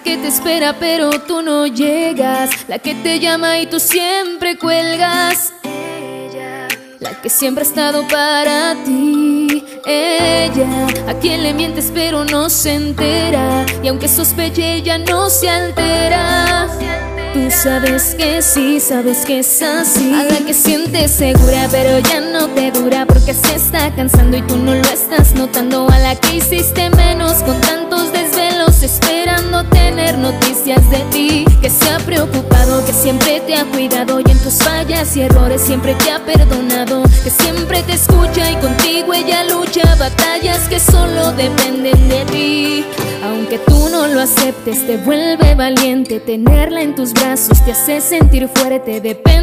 la 0.00 0.04
que 0.04 0.16
te 0.16 0.28
espera 0.28 0.76
pero 0.80 1.10
tú 1.10 1.42
no 1.42 1.66
llegas, 1.66 2.50
la 2.68 2.78
que 2.78 2.94
te 2.94 3.20
llama 3.20 3.58
y 3.58 3.66
tú 3.66 3.78
siempre 3.78 4.56
cuelgas. 4.56 5.52
Ella, 5.62 6.68
la 7.00 7.20
que 7.20 7.28
siempre 7.28 7.64
ha 7.64 7.66
estado 7.66 8.08
para 8.08 8.82
ti. 8.82 9.62
Ella, 9.84 10.86
a 11.06 11.14
quien 11.20 11.42
le 11.42 11.52
mientes 11.52 11.90
pero 11.92 12.24
no 12.24 12.48
se 12.48 12.74
entera, 12.74 13.66
y 13.82 13.88
aunque 13.88 14.08
sospeche 14.08 14.76
ella 14.76 14.96
no 14.96 15.28
se 15.28 15.50
altera. 15.50 16.66
Tú 17.34 17.50
sabes 17.50 18.14
que 18.16 18.40
sí, 18.42 18.80
sabes 18.80 19.24
que 19.26 19.40
es 19.40 19.62
así. 19.62 20.14
A 20.14 20.24
la 20.24 20.38
que 20.38 20.54
sientes 20.54 21.10
segura, 21.10 21.68
pero 21.70 21.98
ya 21.98 22.20
no 22.20 22.48
te 22.48 22.70
dura 22.72 23.06
porque 23.06 23.34
se 23.34 23.54
está 23.54 23.94
cansando 23.94 24.38
y 24.38 24.42
tú 24.42 24.56
no 24.56 24.74
lo 24.74 24.88
estás 24.88 25.34
notando. 25.34 25.88
A 25.90 25.98
la 25.98 26.16
que 26.16 26.36
hiciste 26.36 26.90
menos 26.90 27.42
con 27.44 27.60
esperando 28.82 29.64
tener 29.64 30.18
noticias 30.18 30.88
de 30.90 30.98
ti. 31.10 31.44
Que 31.60 31.70
se 31.70 31.90
ha 31.90 31.98
preocupado, 31.98 32.84
que 32.84 32.92
siempre 32.92 33.40
te 33.40 33.54
ha 33.54 33.64
cuidado 33.64 34.20
y 34.20 34.30
en 34.30 34.38
tus 34.38 34.54
fallas 34.58 35.16
y 35.16 35.22
errores 35.22 35.60
siempre 35.60 35.94
te 35.94 36.10
ha 36.10 36.24
perdonado. 36.24 37.02
Que 37.24 37.30
siempre 37.30 37.82
te 37.82 37.94
escucha 37.94 38.50
y 38.50 38.56
contigo 38.56 39.12
ella 39.14 39.44
lucha 39.44 39.94
batallas 39.96 40.68
que 40.68 40.80
solo 40.80 41.32
dependen 41.32 42.08
de 42.08 42.24
ti. 42.26 42.84
Aunque 43.24 43.58
tú 43.58 43.88
no 43.90 44.06
lo 44.06 44.20
aceptes, 44.20 44.86
te 44.86 44.96
vuelve 44.96 45.54
valiente 45.54 46.20
tenerla 46.20 46.82
en 46.82 46.94
tus 46.94 47.12
brazos 47.12 47.62
te 47.64 47.72
hace 47.72 48.00
sentir 48.00 48.48
fuerte, 48.48 49.00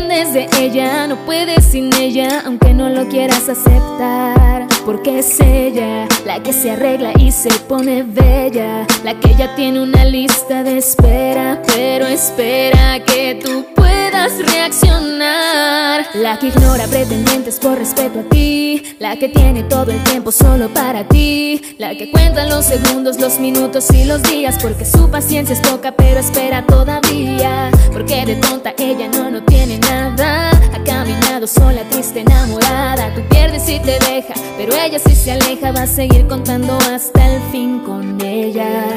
dependes 0.07 0.33
de 0.33 0.47
ella, 0.59 1.07
no 1.07 1.17
puedes 1.25 1.65
sin 1.65 1.93
ella, 1.95 2.43
aunque 2.45 2.73
no 2.73 2.89
lo 2.89 3.07
quieras 3.07 3.49
aceptar. 3.49 4.67
Porque 4.85 5.19
es 5.19 5.39
ella 5.41 6.07
la 6.25 6.41
que 6.41 6.53
se 6.53 6.71
arregla 6.71 7.11
y 7.19 7.31
se 7.31 7.49
pone 7.67 8.03
bella, 8.03 8.87
la 9.03 9.19
que 9.19 9.35
ya 9.35 9.53
tiene 9.55 9.81
una 9.81 10.05
lista 10.05 10.63
de 10.63 10.77
espera, 10.77 11.61
pero 11.75 12.07
espera 12.07 13.03
que 13.03 13.39
tú 13.43 13.65
puedas 13.75 13.96
reaccionar. 14.39 16.05
La 16.15 16.37
que 16.39 16.47
ignora 16.47 16.85
pretendientes 16.87 17.59
por 17.59 17.77
respeto 17.77 18.19
a 18.19 18.23
ti, 18.23 18.95
la 18.99 19.17
que 19.17 19.29
tiene 19.29 19.63
todo 19.63 19.91
el 19.91 20.03
tiempo 20.03 20.31
solo 20.31 20.69
para 20.69 21.07
ti, 21.07 21.75
la 21.77 21.95
que 21.95 22.11
cuenta 22.11 22.45
los 22.47 22.65
segundos, 22.65 23.19
los 23.19 23.39
minutos 23.39 23.89
y 23.91 24.05
los 24.05 24.23
días, 24.23 24.57
porque 24.61 24.85
su 24.85 25.09
paciencia 25.09 25.53
es 25.53 25.61
poca, 25.61 25.91
pero 25.91 26.19
espera 26.19 26.65
todavía. 26.65 27.71
Porque 27.93 28.25
de 28.25 28.35
tonta 28.35 28.73
ella 28.77 29.07
no, 29.07 29.29
no 29.29 29.43
tiene 29.43 29.79
nada. 29.79 30.51
Ha 30.73 30.83
caminado 30.83 31.47
sola, 31.47 31.81
triste, 31.89 32.21
enamorada. 32.21 33.13
Tú 33.13 33.21
pierdes 33.29 33.69
y 33.69 33.79
te 33.79 33.99
deja, 33.99 34.33
pero 34.57 34.73
ella 34.75 34.99
si 34.99 35.15
se 35.15 35.31
aleja. 35.31 35.71
Va 35.71 35.83
a 35.83 35.87
seguir 35.87 36.27
contando 36.27 36.77
hasta 36.91 37.35
el 37.35 37.41
fin 37.51 37.79
con 37.79 38.19
ella 38.21 38.87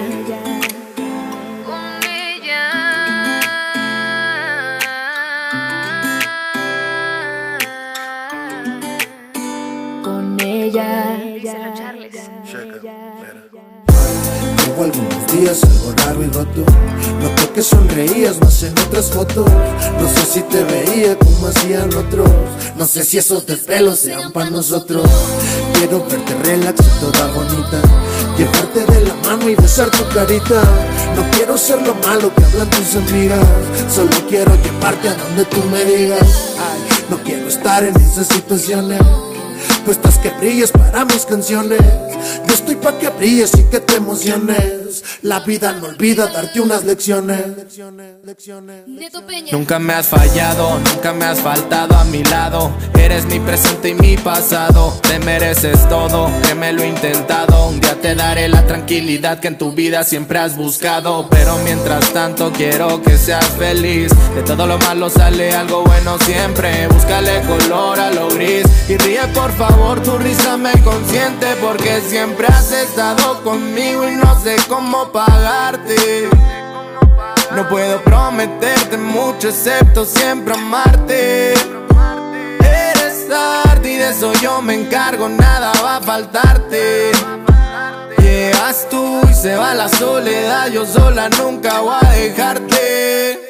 Ella 10.71 11.19
Hubo 14.69 14.85
algunos 14.85 15.33
días 15.33 15.65
algo 15.65 15.95
raro 15.97 16.23
y 16.23 16.27
roto. 16.29 16.65
Noté 17.21 17.49
que 17.53 17.63
sonreías 17.63 18.41
más 18.41 18.63
en 18.63 18.79
otras 18.79 19.11
fotos. 19.11 19.51
No 20.01 20.09
sé 20.09 20.25
si 20.27 20.41
te 20.43 20.63
veía 20.63 21.19
como 21.19 21.49
hacían 21.49 21.93
otros. 21.93 22.31
No 22.77 22.87
sé 22.87 23.03
si 23.05 23.19
esos 23.19 23.45
desvelos 23.47 23.99
sean 23.99 24.31
para 24.31 24.49
nosotros. 24.49 25.05
Quiero 25.73 26.07
verte 26.07 26.35
relax 26.45 26.81
y 26.87 27.01
toda 27.01 27.27
bonita. 27.33 27.83
Llevarte 28.39 28.93
de 28.93 29.07
la 29.07 29.15
mano 29.29 29.51
y 29.51 29.57
besar 29.57 29.91
tu 29.91 30.07
carita. 30.15 30.63
No 31.17 31.29
quiero 31.33 31.59
ser 31.59 31.83
lo 31.83 31.97
malo 31.97 32.33
que 32.33 32.45
hablan 32.45 32.71
tus 32.71 32.95
amigas. 32.95 33.45
Solo 33.93 34.13
quiero 34.29 34.55
llevarte 34.63 35.09
a 35.09 35.15
donde 35.15 35.45
tú 35.47 35.65
me 35.73 35.85
digas. 35.85 36.55
No 37.11 37.19
quiero 37.25 37.49
estar 37.49 37.83
en 37.83 37.97
esas 37.97 38.29
situaciones 38.29 39.01
Tú 39.85 39.93
estás 39.93 40.19
que 40.19 40.31
brilles 40.31 40.71
para 40.71 41.05
mis 41.05 41.25
canciones. 41.25 41.81
Yo 42.47 42.55
estoy 42.55 42.77
pa' 42.77 42.99
que 42.99 43.09
brilles 43.09 43.53
y 43.55 43.65
que 43.65 43.81
te 43.81 43.97
emociones. 43.97 45.03
La 45.23 45.41
vida 45.41 45.73
no 45.73 45.87
olvida 45.87 46.27
darte 46.27 46.61
unas 46.61 46.85
lecciones. 46.85 47.41
Nunca 49.53 49.79
me 49.79 49.95
has 49.95 50.09
fallado, 50.09 50.79
nunca 50.79 51.13
me 51.13 51.25
has 51.25 51.41
faltado 51.41 51.95
a 51.97 52.05
mi 52.05 52.23
lado. 52.25 52.73
Eres 52.99 53.25
mi 53.27 53.41
presente 53.41 53.91
y 53.91 53.95
mi 53.95 54.17
pasado. 54.17 54.99
Te 55.03 55.19
mereces 55.21 55.89
todo, 55.89 56.31
que 56.47 56.55
me 56.55 56.73
lo 56.73 56.83
he 56.83 56.89
intentado. 56.89 57.69
Un 57.69 57.81
día 57.81 58.01
te 58.01 58.15
daré 58.15 58.49
la 58.49 58.67
tranquilidad 58.67 59.41
que 59.41 59.49
en 59.49 59.59
tu 59.59 59.73
vida 59.73 60.05
siempre 60.05 60.39
has 60.39 60.57
buscado. 60.57 61.29
Pero 61.31 61.57
mientras 61.65 62.13
tanto 62.13 62.53
quiero 62.53 63.01
que 63.03 63.17
seas 63.17 63.47
feliz. 63.59 64.11
De 64.35 64.43
todo 64.43 64.67
lo 64.67 64.79
malo 64.79 65.09
sale 65.09 65.53
algo 65.53 65.85
bueno 65.85 66.19
siempre. 66.19 66.89
Búscale 66.89 67.41
color 67.43 67.99
a 67.99 68.11
lo 68.11 68.29
gris 68.29 68.65
y 68.89 68.97
ríe 68.97 69.21
por 69.35 69.53
favor, 69.53 69.70
tu 70.03 70.17
risa 70.19 70.57
me 70.57 70.73
consiente 70.83 71.47
porque 71.61 72.01
siempre 72.01 72.47
has 72.47 72.73
estado 72.73 73.43
conmigo 73.43 74.09
y 74.09 74.17
no 74.17 74.41
sé 74.41 74.57
cómo 74.69 75.11
pagarte. 75.13 76.29
No 77.55 77.69
puedo 77.69 78.01
prometerte 78.03 78.97
mucho 78.97 79.49
excepto 79.49 80.05
siempre 80.05 80.55
amarte. 80.55 81.53
Eres 82.61 83.27
arte 83.67 83.93
y 83.93 83.97
de 83.97 84.11
eso 84.11 84.33
yo 84.41 84.63
me 84.63 84.75
encargo, 84.75 85.29
nada 85.29 85.73
va 85.83 85.97
a 85.97 86.01
faltarte. 86.01 87.13
Llegas 88.19 88.87
tú 88.89 89.21
y 89.29 89.35
se 89.35 89.57
va 89.57 89.75
la 89.75 89.89
soledad, 89.89 90.69
yo 90.69 90.87
sola 90.87 91.29
nunca 91.31 91.81
voy 91.81 91.97
a 92.01 92.11
dejarte. 92.11 93.50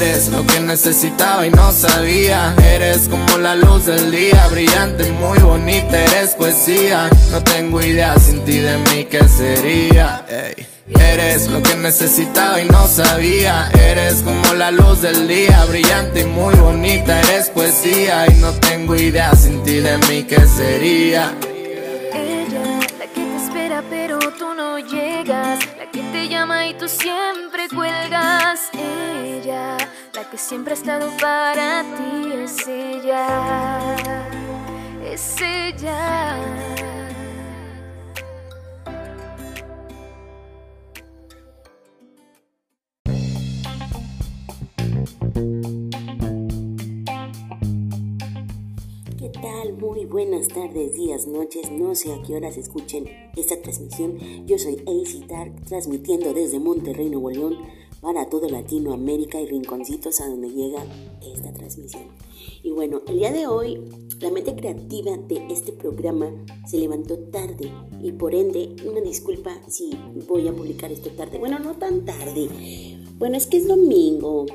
Eres 0.00 0.28
lo 0.28 0.46
que 0.46 0.60
necesitaba 0.60 1.44
y 1.44 1.50
no 1.50 1.72
sabía. 1.72 2.54
Eres 2.62 3.08
como 3.08 3.36
la 3.38 3.56
luz 3.56 3.86
del 3.86 4.12
día 4.12 4.46
Brillante 4.46 5.08
y 5.08 5.10
muy 5.10 5.36
bonita, 5.40 6.00
eres 6.00 6.36
poesía. 6.36 7.10
No 7.32 7.42
tengo 7.42 7.82
idea 7.82 8.16
sin 8.16 8.44
ti 8.44 8.58
de 8.58 8.78
mí 8.78 9.06
qué 9.10 9.28
sería. 9.28 10.24
Eres 10.88 11.48
lo 11.48 11.60
que 11.64 11.74
necesitaba 11.74 12.60
y 12.60 12.66
no 12.66 12.86
sabía. 12.86 13.72
Eres 13.72 14.22
como 14.22 14.54
la 14.54 14.70
luz 14.70 15.02
del 15.02 15.26
día 15.26 15.64
Brillante 15.64 16.20
y 16.20 16.26
muy 16.26 16.54
bonita, 16.54 17.18
eres 17.22 17.48
poesía. 17.48 18.26
Y 18.28 18.34
no 18.34 18.52
tengo 18.52 18.94
idea 18.94 19.34
sin 19.34 19.64
ti 19.64 19.80
de 19.80 19.98
mí 19.98 20.22
qué 20.28 20.46
sería 20.46 21.34
tú 24.38 24.54
no 24.54 24.78
llegas. 24.78 25.58
La 25.76 25.90
que 25.90 26.00
te 26.12 26.28
llama 26.28 26.66
y 26.68 26.74
tú 26.74 26.88
siempre 26.88 27.68
cuelgas. 27.68 28.70
Ella, 28.72 29.76
la 30.14 30.30
que 30.30 30.38
siempre 30.38 30.74
ha 30.74 30.76
estado 30.76 31.10
para 31.20 31.82
ti 31.82 32.32
Es 32.32 32.66
ella, 32.68 33.96
es 35.02 35.40
ella 35.40 36.36
tal? 49.40 49.74
Muy 49.74 50.04
buenas 50.04 50.48
tardes, 50.48 50.94
días, 50.94 51.26
noches. 51.26 51.70
No 51.70 51.94
sé 51.94 52.12
a 52.12 52.22
qué 52.22 52.34
horas 52.34 52.56
escuchen 52.56 53.06
esta 53.36 53.60
transmisión. 53.60 54.18
Yo 54.46 54.58
soy 54.58 54.76
AC 54.86 55.26
Dark, 55.28 55.52
transmitiendo 55.66 56.32
desde 56.32 56.58
Monterrey, 56.58 57.08
Nuevo 57.08 57.30
León, 57.30 57.58
para 58.00 58.28
todo 58.28 58.48
Latinoamérica 58.48 59.40
y 59.40 59.46
rinconcitos 59.46 60.20
a 60.20 60.28
donde 60.28 60.50
llega 60.50 60.84
esta 61.20 61.52
transmisión. 61.52 62.04
Y 62.62 62.70
bueno, 62.70 63.02
el 63.06 63.18
día 63.18 63.32
de 63.32 63.46
hoy, 63.46 63.80
la 64.20 64.30
mente 64.30 64.54
creativa 64.56 65.16
de 65.16 65.46
este 65.50 65.72
programa 65.72 66.32
se 66.66 66.78
levantó 66.78 67.18
tarde 67.18 67.70
y 68.02 68.12
por 68.12 68.34
ende, 68.34 68.74
una 68.86 69.00
disculpa 69.00 69.56
si 69.68 69.90
voy 70.28 70.48
a 70.48 70.52
publicar 70.52 70.90
esto 70.90 71.10
tarde. 71.10 71.38
Bueno, 71.38 71.58
no 71.58 71.74
tan 71.74 72.04
tarde. 72.04 72.48
Bueno, 73.18 73.36
es 73.36 73.46
que 73.46 73.58
es 73.58 73.68
domingo. 73.68 74.46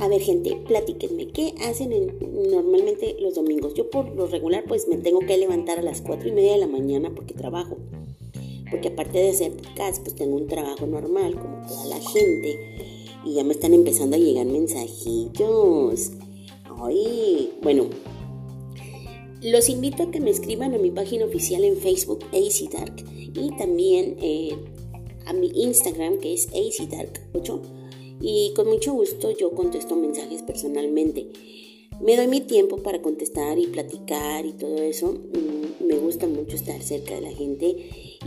A 0.00 0.08
ver, 0.08 0.20
gente, 0.20 0.56
platíquenme, 0.66 1.28
¿qué 1.28 1.54
hacen 1.62 1.92
en- 1.92 2.50
normalmente 2.50 3.16
los 3.20 3.34
domingos? 3.34 3.74
Yo 3.74 3.90
por 3.90 4.14
lo 4.14 4.26
regular 4.26 4.64
pues 4.66 4.86
me 4.88 4.96
tengo 4.98 5.20
que 5.20 5.36
levantar 5.36 5.78
a 5.78 5.82
las 5.82 6.00
4 6.00 6.28
y 6.28 6.32
media 6.32 6.52
de 6.52 6.58
la 6.58 6.66
mañana 6.66 7.12
porque 7.14 7.34
trabajo. 7.34 7.76
Porque 8.70 8.88
aparte 8.88 9.18
de 9.18 9.30
hacer 9.30 9.52
podcast, 9.56 10.02
pues 10.02 10.14
tengo 10.16 10.36
un 10.36 10.46
trabajo 10.48 10.86
normal 10.86 11.34
como 11.34 11.66
toda 11.66 11.84
la 11.86 12.00
gente. 12.00 12.58
Y 13.24 13.34
ya 13.34 13.44
me 13.44 13.52
están 13.52 13.72
empezando 13.72 14.16
a 14.16 14.18
llegar 14.18 14.46
mensajitos. 14.46 16.10
Ay, 16.82 17.52
bueno, 17.62 17.86
los 19.42 19.68
invito 19.68 20.02
a 20.04 20.10
que 20.10 20.20
me 20.20 20.30
escriban 20.30 20.74
a 20.74 20.78
mi 20.78 20.90
página 20.90 21.24
oficial 21.24 21.64
en 21.64 21.76
Facebook, 21.76 22.24
AC 22.32 22.68
Dark, 22.72 23.04
y 23.34 23.56
también 23.56 24.16
eh, 24.20 24.56
a 25.26 25.32
mi 25.32 25.48
Instagram, 25.54 26.18
que 26.18 26.34
es 26.34 26.48
ACDark8. 26.50 27.60
Y 28.20 28.52
con 28.54 28.68
mucho 28.68 28.92
gusto 28.92 29.30
yo 29.30 29.50
contesto 29.50 29.96
mensajes 29.96 30.42
personalmente. 30.42 31.28
Me 32.00 32.16
doy 32.16 32.26
mi 32.26 32.40
tiempo 32.40 32.78
para 32.78 33.00
contestar 33.02 33.58
y 33.58 33.66
platicar 33.68 34.46
y 34.46 34.52
todo 34.52 34.76
eso. 34.76 35.12
Mm, 35.12 35.86
Me 35.86 35.96
gusta 35.96 36.26
mucho 36.26 36.56
estar 36.56 36.82
cerca 36.82 37.14
de 37.14 37.20
la 37.20 37.30
gente 37.30 37.76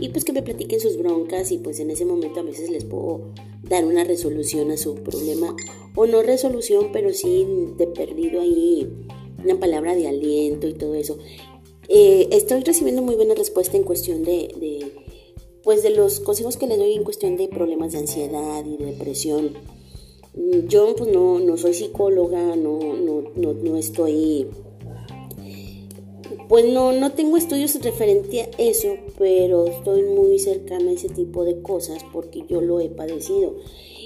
y 0.00 0.08
pues 0.10 0.24
que 0.24 0.32
me 0.32 0.42
platiquen 0.42 0.80
sus 0.80 0.96
broncas 0.96 1.50
y 1.50 1.58
pues 1.58 1.80
en 1.80 1.90
ese 1.90 2.04
momento 2.04 2.40
a 2.40 2.44
veces 2.44 2.70
les 2.70 2.84
puedo 2.84 3.32
dar 3.62 3.84
una 3.84 4.04
resolución 4.04 4.70
a 4.70 4.76
su 4.76 4.94
problema 4.94 5.54
o 5.96 6.06
no 6.06 6.22
resolución, 6.22 6.90
pero 6.92 7.12
sí 7.12 7.46
de 7.76 7.88
perdido 7.88 8.40
ahí 8.40 8.88
una 9.42 9.58
palabra 9.58 9.94
de 9.94 10.08
aliento 10.08 10.68
y 10.68 10.74
todo 10.74 10.94
eso. 10.94 11.18
Eh, 11.88 12.28
estoy 12.32 12.62
recibiendo 12.62 13.02
muy 13.02 13.16
buena 13.16 13.34
respuesta 13.34 13.76
en 13.76 13.82
cuestión 13.82 14.22
de, 14.22 14.54
de, 14.60 14.92
pues 15.62 15.82
de 15.82 15.90
los 15.90 16.20
consejos 16.20 16.56
que 16.56 16.66
les 16.66 16.78
doy 16.78 16.92
en 16.92 17.04
cuestión 17.04 17.36
de 17.36 17.48
problemas 17.48 17.92
de 17.92 17.98
ansiedad 17.98 18.64
y 18.64 18.76
de 18.76 18.86
depresión. 18.92 19.54
Yo 20.68 20.94
pues 20.96 21.10
no, 21.10 21.40
no 21.40 21.56
soy 21.56 21.74
psicóloga, 21.74 22.56
no, 22.56 22.78
no, 22.78 23.24
no, 23.34 23.52
no 23.54 23.76
estoy 23.76 24.46
pues 26.48 26.64
no, 26.64 26.92
no 26.92 27.12
tengo 27.12 27.36
estudios 27.36 27.74
referente 27.82 28.42
a 28.42 28.48
eso, 28.56 28.96
pero 29.18 29.66
estoy 29.66 30.02
muy 30.02 30.38
cercana 30.38 30.90
a 30.90 30.94
ese 30.94 31.10
tipo 31.10 31.44
de 31.44 31.60
cosas 31.60 32.02
porque 32.12 32.44
yo 32.48 32.62
lo 32.62 32.80
he 32.80 32.88
padecido. 32.88 33.56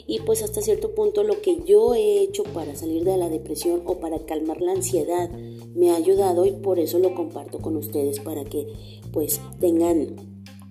Y 0.08 0.20
pues 0.20 0.43
hasta 0.43 0.61
cierto 0.61 0.94
punto 0.94 1.23
lo 1.23 1.40
que 1.40 1.62
yo 1.64 1.94
he 1.94 2.20
hecho 2.20 2.43
para 2.43 2.75
salir 2.75 3.05
de 3.05 3.17
la 3.17 3.28
depresión 3.28 3.82
o 3.87 3.99
para 3.99 4.19
calmar 4.26 4.61
la 4.61 4.73
ansiedad 4.73 5.31
me 5.31 5.90
ha 5.90 5.96
ayudado 5.96 6.44
y 6.44 6.50
por 6.50 6.81
eso 6.81 6.99
lo 6.99 7.14
comparto 7.14 7.58
con 7.58 7.76
ustedes 7.76 8.19
para 8.19 8.44
que 8.44 8.67
pues 9.12 9.40
tengan 9.61 10.17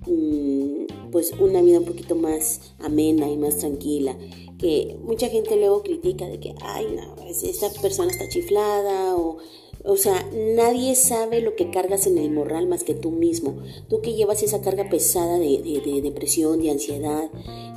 mm, 0.05 1.11
pues 1.11 1.33
una 1.39 1.61
vida 1.61 1.79
un 1.79 1.85
poquito 1.85 2.15
más 2.15 2.73
amena 2.79 3.29
y 3.29 3.37
más 3.37 3.57
tranquila 3.57 4.17
que 4.61 4.95
mucha 5.03 5.27
gente 5.27 5.57
luego 5.57 5.83
critica 5.83 6.27
de 6.27 6.39
que 6.39 6.53
ay 6.61 6.87
no 6.95 7.15
esta 7.27 7.69
persona 7.81 8.11
está 8.11 8.29
chiflada 8.29 9.15
o 9.17 9.37
o 9.83 9.97
sea, 9.97 10.29
nadie 10.33 10.95
sabe 10.95 11.41
lo 11.41 11.55
que 11.55 11.71
cargas 11.71 12.05
en 12.05 12.17
el 12.17 12.31
morral 12.31 12.67
más 12.67 12.83
que 12.83 12.93
tú 12.93 13.09
mismo. 13.09 13.57
Tú 13.89 14.01
que 14.01 14.13
llevas 14.13 14.43
esa 14.43 14.61
carga 14.61 14.89
pesada 14.89 15.39
de, 15.39 16.01
depresión, 16.03 16.61
de 16.61 16.69
ansiedad, 16.69 17.31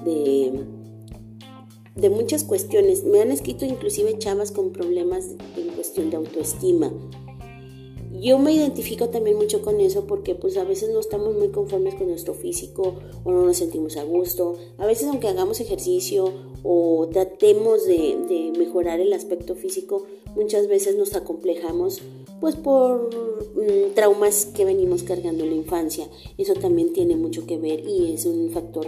de, 0.04 0.52
de 1.94 2.10
muchas 2.10 2.44
cuestiones. 2.44 3.04
Me 3.04 3.20
han 3.20 3.30
escrito 3.30 3.64
inclusive 3.64 4.18
chavas 4.18 4.52
con 4.52 4.72
problemas 4.72 5.30
en 5.56 5.68
cuestión 5.70 6.10
de 6.10 6.16
autoestima. 6.16 6.92
Yo 8.24 8.38
me 8.38 8.54
identifico 8.54 9.10
también 9.10 9.36
mucho 9.36 9.60
con 9.60 9.82
eso 9.82 10.06
porque 10.06 10.34
pues 10.34 10.56
a 10.56 10.64
veces 10.64 10.88
no 10.88 10.98
estamos 10.98 11.36
muy 11.36 11.48
conformes 11.48 11.94
con 11.94 12.08
nuestro 12.08 12.32
físico 12.32 12.94
o 13.22 13.30
no 13.30 13.44
nos 13.44 13.58
sentimos 13.58 13.98
a 13.98 14.04
gusto. 14.04 14.56
A 14.78 14.86
veces 14.86 15.08
aunque 15.08 15.28
hagamos 15.28 15.60
ejercicio 15.60 16.32
o 16.62 17.06
tratemos 17.12 17.84
de, 17.84 18.50
mejorar 18.58 19.00
el 19.00 19.12
aspecto 19.12 19.54
físico, 19.54 20.06
muchas 20.34 20.68
veces 20.68 20.96
nos 20.96 21.14
acomplejamos 21.14 22.00
pues 22.40 22.56
por 22.56 23.10
mm, 23.56 23.92
traumas 23.94 24.46
que 24.46 24.64
venimos 24.64 25.02
cargando 25.02 25.44
en 25.44 25.50
la 25.50 25.56
infancia. 25.56 26.08
Eso 26.38 26.54
también 26.54 26.94
tiene 26.94 27.16
mucho 27.16 27.46
que 27.46 27.58
ver 27.58 27.86
y 27.86 28.14
es 28.14 28.24
un 28.24 28.48
factor 28.52 28.86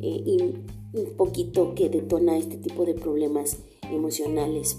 eh, 0.00 0.54
un 0.92 1.16
poquito 1.16 1.72
que 1.76 1.88
detona 1.88 2.36
este 2.36 2.56
tipo 2.56 2.84
de 2.84 2.94
problemas 2.94 3.58
emocionales. 3.92 4.76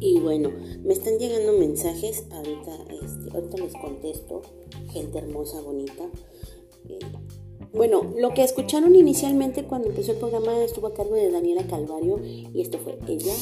Y 0.00 0.18
bueno, 0.18 0.50
me 0.82 0.94
están 0.94 1.18
llegando 1.18 1.52
mensajes, 1.52 2.24
ahorita, 2.30 2.72
este, 3.02 3.62
les 3.62 3.74
contesto, 3.74 4.40
gente 4.90 5.18
hermosa, 5.18 5.60
bonita. 5.60 6.08
Eh, 6.88 6.98
bueno, 7.74 8.10
lo 8.16 8.32
que 8.32 8.42
escucharon 8.42 8.96
inicialmente 8.96 9.64
cuando 9.64 9.88
empezó 9.88 10.12
el 10.12 10.18
programa 10.18 10.64
estuvo 10.64 10.86
a 10.86 10.94
cargo 10.94 11.14
de 11.14 11.30
Daniela 11.30 11.66
Calvario 11.66 12.18
y 12.24 12.62
esto 12.62 12.78
fue 12.78 12.98
ella. 13.06 13.34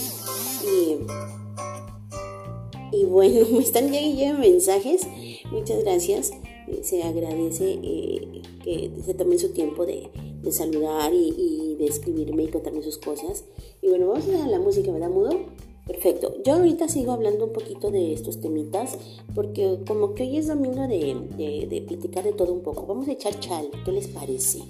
Y, 2.92 3.04
bueno, 3.04 3.46
me 3.52 3.60
están 3.60 3.92
llegando 3.92 4.40
mensajes, 4.40 5.06
muchas 5.52 5.84
gracias. 5.84 6.32
Eh, 6.66 6.80
se 6.82 7.04
agradece 7.04 7.78
eh, 7.82 8.42
que 8.64 8.90
se 9.06 9.14
tomen 9.14 9.38
su 9.38 9.52
tiempo 9.52 9.86
de, 9.86 10.10
saludar 10.50 11.14
y, 11.14 11.34
y, 11.36 11.76
de 11.76 11.86
escribirme 11.86 12.44
y 12.44 12.48
contarme 12.48 12.82
sus 12.82 12.98
cosas. 12.98 13.44
Y 13.80 13.88
bueno, 13.88 14.08
vamos 14.08 14.28
a 14.28 14.48
la 14.48 14.58
música, 14.58 14.90
¿verdad, 14.90 15.10
Mudo? 15.10 15.46
Perfecto. 15.88 16.34
Yo 16.44 16.54
ahorita 16.54 16.86
sigo 16.86 17.12
hablando 17.12 17.46
un 17.46 17.52
poquito 17.52 17.90
de 17.90 18.12
estos 18.12 18.40
temitas 18.40 18.98
porque 19.34 19.78
como 19.86 20.14
que 20.14 20.24
hoy 20.24 20.36
es 20.36 20.46
domingo 20.46 20.86
de, 20.86 21.16
de, 21.36 21.66
de 21.66 21.80
platicar 21.80 22.24
de 22.24 22.34
todo 22.34 22.52
un 22.52 22.62
poco. 22.62 22.86
Vamos 22.86 23.08
a 23.08 23.12
echar 23.12 23.40
chal. 23.40 23.68
¿Qué 23.84 23.92
les 23.92 24.06
parece? 24.06 24.60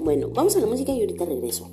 Bueno, 0.00 0.30
vamos 0.32 0.56
a 0.56 0.60
la 0.60 0.66
música 0.66 0.90
y 0.92 1.00
ahorita 1.00 1.26
regreso. 1.26 1.68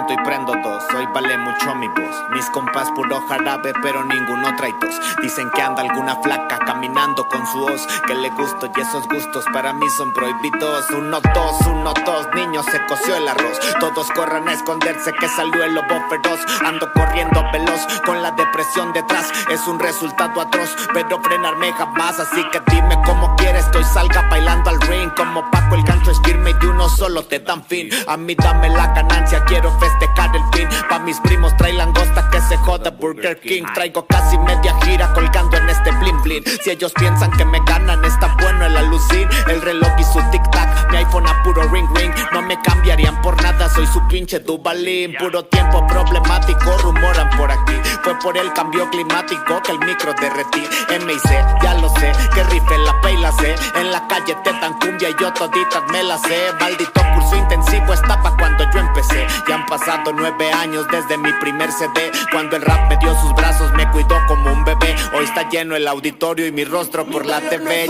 Levanto 0.00 0.12
y 0.12 0.24
prendo 0.24 0.52
dos. 0.62 0.84
Hoy 0.94 1.06
vale 1.12 1.36
mucho 1.38 1.74
mi 1.74 1.88
voz. 1.88 2.16
Mis 2.30 2.48
compas 2.50 2.90
puro 2.92 3.20
jarabe, 3.28 3.72
pero 3.82 4.04
ninguno 4.04 4.54
trae 4.56 4.72
tos. 4.80 4.94
Dicen 5.22 5.50
que 5.50 5.62
anda 5.62 5.82
alguna 5.82 6.16
flaca 6.16 6.58
caminando 6.58 7.26
con 7.28 7.46
su 7.46 7.58
voz. 7.58 7.86
Que 8.06 8.14
le 8.14 8.30
gusto 8.30 8.70
y 8.76 8.80
esos 8.80 9.06
gustos 9.08 9.44
para 9.52 9.72
mí 9.72 9.88
son 9.90 10.12
prohibidos. 10.12 10.90
Uno, 10.90 11.20
dos, 11.34 11.60
uno, 11.66 11.92
dos. 12.04 12.28
Niños 12.34 12.66
se 12.66 12.84
coció 12.86 13.16
el 13.16 13.28
arroz. 13.28 13.58
Todos 13.78 14.10
corran 14.12 14.48
a 14.48 14.52
esconderse 14.52 15.12
que 15.12 15.28
salió 15.28 15.64
el 15.64 15.74
lobo 15.74 16.00
feroz. 16.08 16.40
Ando 16.64 16.90
corriendo 16.92 17.42
veloz 17.52 17.86
con 18.04 18.22
la 18.22 18.30
depresión 18.32 18.92
detrás. 18.92 19.30
Es 19.50 19.66
un 19.66 19.78
resultado 19.78 20.40
atroz, 20.40 20.76
pero 20.92 21.20
frenarme 21.22 21.72
jamás. 21.72 22.18
Así 22.20 22.42
que 22.50 22.60
dime 22.70 22.96
cómo 23.04 23.34
quieres 23.36 23.66
que 23.66 23.78
hoy 23.78 23.84
salga 23.84 24.28
bailando 24.28 24.70
al 24.70 24.80
ring. 24.82 25.10
Como 25.16 25.48
Paco 25.50 25.74
el 25.74 25.82
gancho 25.82 26.10
es 26.10 26.20
firme 26.22 26.50
y 26.50 26.54
de 26.54 26.68
uno 26.68 26.88
solo 26.88 27.24
te 27.24 27.40
dan 27.40 27.62
fin. 27.64 27.90
A 28.06 28.16
mí 28.16 28.34
dame 28.34 28.68
la 28.70 28.86
ganancia, 28.88 29.44
quiero 29.44 29.70
festejar 29.72 29.89
el 30.34 30.44
fin. 30.52 30.68
Pa' 30.88 30.98
mis 31.00 31.18
primos 31.20 31.56
trae 31.56 31.72
langosta 31.72 32.28
que 32.30 32.40
se 32.42 32.56
joda 32.58 32.90
Burger 32.90 33.40
King. 33.40 33.64
Traigo 33.74 34.06
casi 34.06 34.38
media 34.38 34.74
gira 34.82 35.12
colgando 35.12 35.56
en 35.56 35.68
este 35.68 35.90
blin 35.92 36.20
blin. 36.22 36.44
Si 36.62 36.70
ellos 36.70 36.92
piensan 36.92 37.30
que 37.32 37.44
me 37.44 37.60
ganan, 37.64 38.04
está 38.04 38.36
bueno 38.40 38.66
el 38.66 38.76
alucin. 38.76 39.28
El 39.48 39.62
reloj 39.62 39.90
y 39.98 40.04
su 40.04 40.20
tic 40.30 40.42
tac, 40.50 40.90
mi 40.90 40.98
iPhone 40.98 41.26
a 41.26 41.42
puro 41.42 41.62
ring 41.68 41.88
ring. 41.96 42.12
No 42.32 42.42
me 42.42 42.60
cambiarían 42.60 43.20
por 43.22 43.40
nada, 43.42 43.68
soy 43.68 43.86
su 43.86 44.06
pinche 44.08 44.40
dubalín. 44.40 45.14
Puro 45.18 45.44
tiempo 45.44 45.86
problemático, 45.86 46.78
rumoran 46.78 47.30
por 47.36 47.50
aquí. 47.50 47.74
Fue 48.02 48.18
por 48.18 48.36
el 48.36 48.52
cambio 48.52 48.88
climático 48.90 49.60
que 49.62 49.72
el 49.72 49.78
micro 49.80 50.12
derretí. 50.14 50.66
M.I.C. 50.90 51.44
ya 51.62 51.74
lo 51.74 51.88
sé, 51.96 52.12
que 52.34 52.44
rife 52.44 52.78
la 52.78 53.00
peila 53.00 53.32
sé. 53.32 53.54
En 53.76 53.90
la 53.90 54.06
calle 54.08 54.36
te 54.44 54.52
dan 54.52 54.78
cumbia 54.78 55.10
y 55.10 55.14
yo 55.20 55.32
toditas 55.32 55.82
me 55.90 56.02
la 56.02 56.18
sé. 56.18 56.52
Maldito 56.60 57.00
curso 57.14 57.36
intensivo 57.36 57.92
está 57.92 58.20
pa' 58.22 58.36
cuando 58.36 58.64
yo 58.72 58.80
empecé. 58.80 59.26
Ya 59.48 59.56
han 59.56 59.66
pasado 59.66 59.79
nueve 60.14 60.52
años 60.52 60.86
desde 60.90 61.16
mi 61.16 61.32
primer 61.34 61.70
CD. 61.72 62.10
Cuando 62.32 62.56
el 62.56 62.62
rap 62.62 62.88
me 62.88 62.96
dio 62.98 63.14
sus 63.20 63.34
brazos, 63.34 63.72
me 63.72 63.90
cuidó 63.90 64.16
como 64.26 64.52
un 64.52 64.64
bebé. 64.64 64.94
Hoy 65.14 65.24
está 65.24 65.48
lleno 65.48 65.76
el 65.76 65.86
auditorio 65.88 66.46
y 66.46 66.52
mi 66.52 66.64
rostro 66.64 67.06
por 67.06 67.26
la 67.26 67.40
TV. 67.40 67.86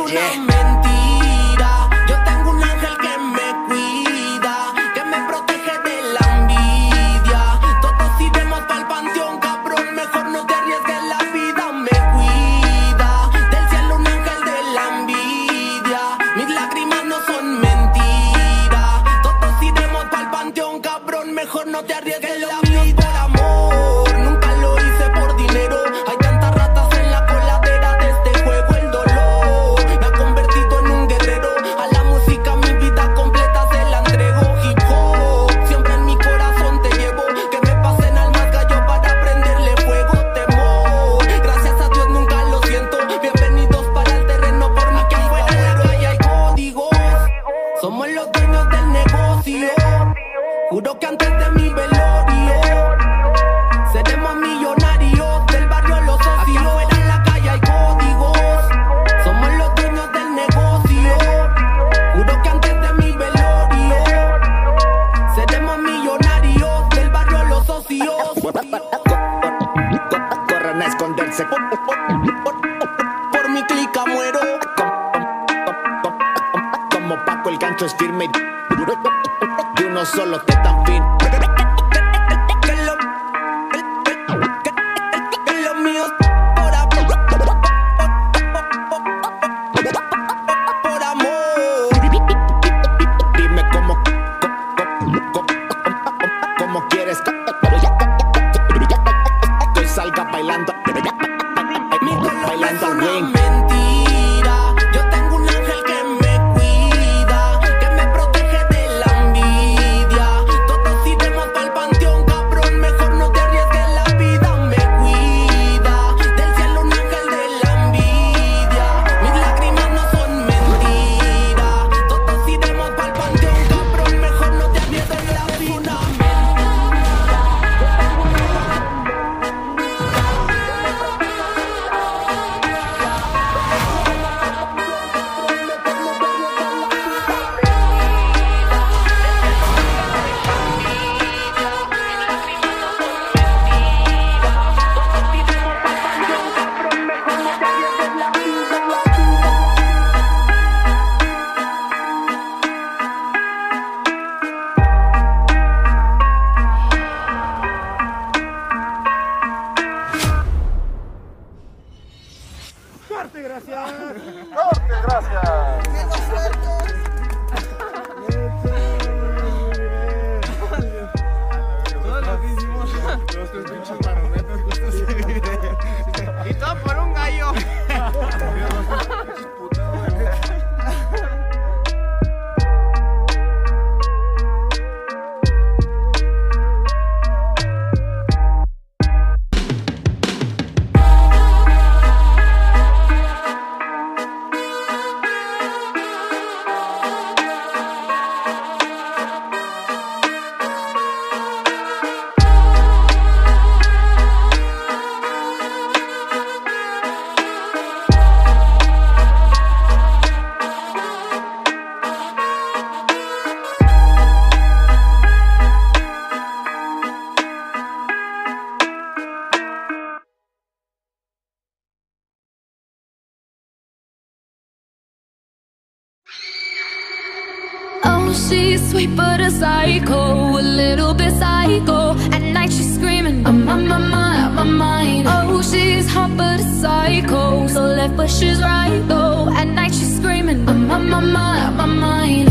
hot 236.12 236.36
but 236.36 236.60
a 236.60 236.64
psycho 236.80 237.66
So 237.68 237.82
left 237.82 238.16
but 238.16 238.28
she's 238.28 238.60
right 238.60 239.02
though. 239.06 239.48
At 239.60 239.68
night 239.68 239.92
she's 239.94 240.16
screaming 240.16 240.68
I'm 240.68 240.90
on 240.90 241.08
my 241.08 241.20
mind, 241.20 241.62
on 241.66 241.76
my 241.76 241.86
mind. 241.86 242.48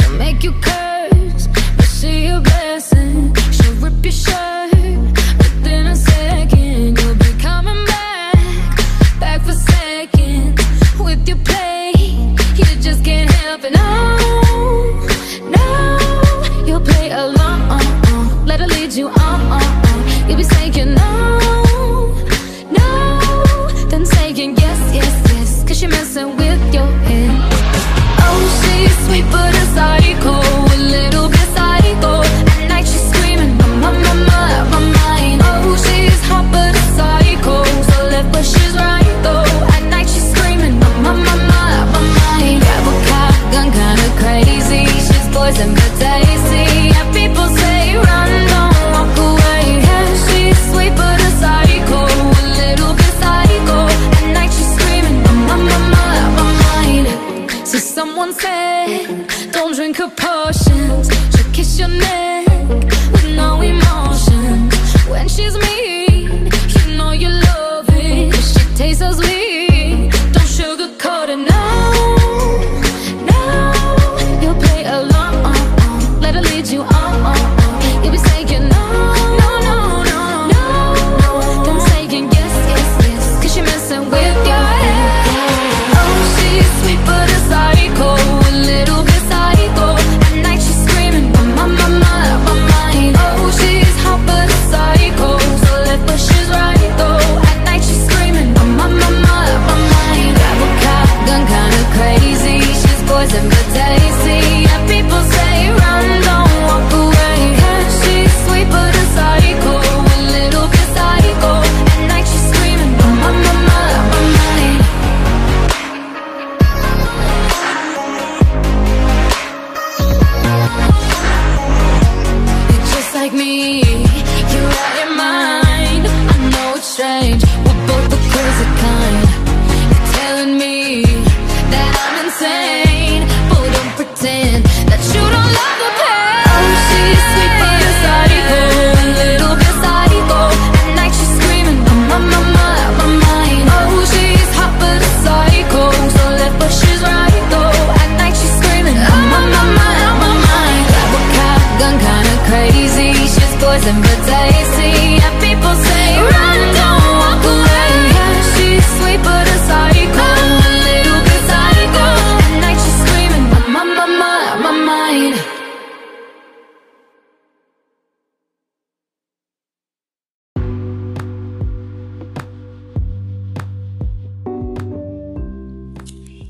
She'll 0.00 0.16
make 0.18 0.42
you 0.44 0.52
curse. 0.62 0.83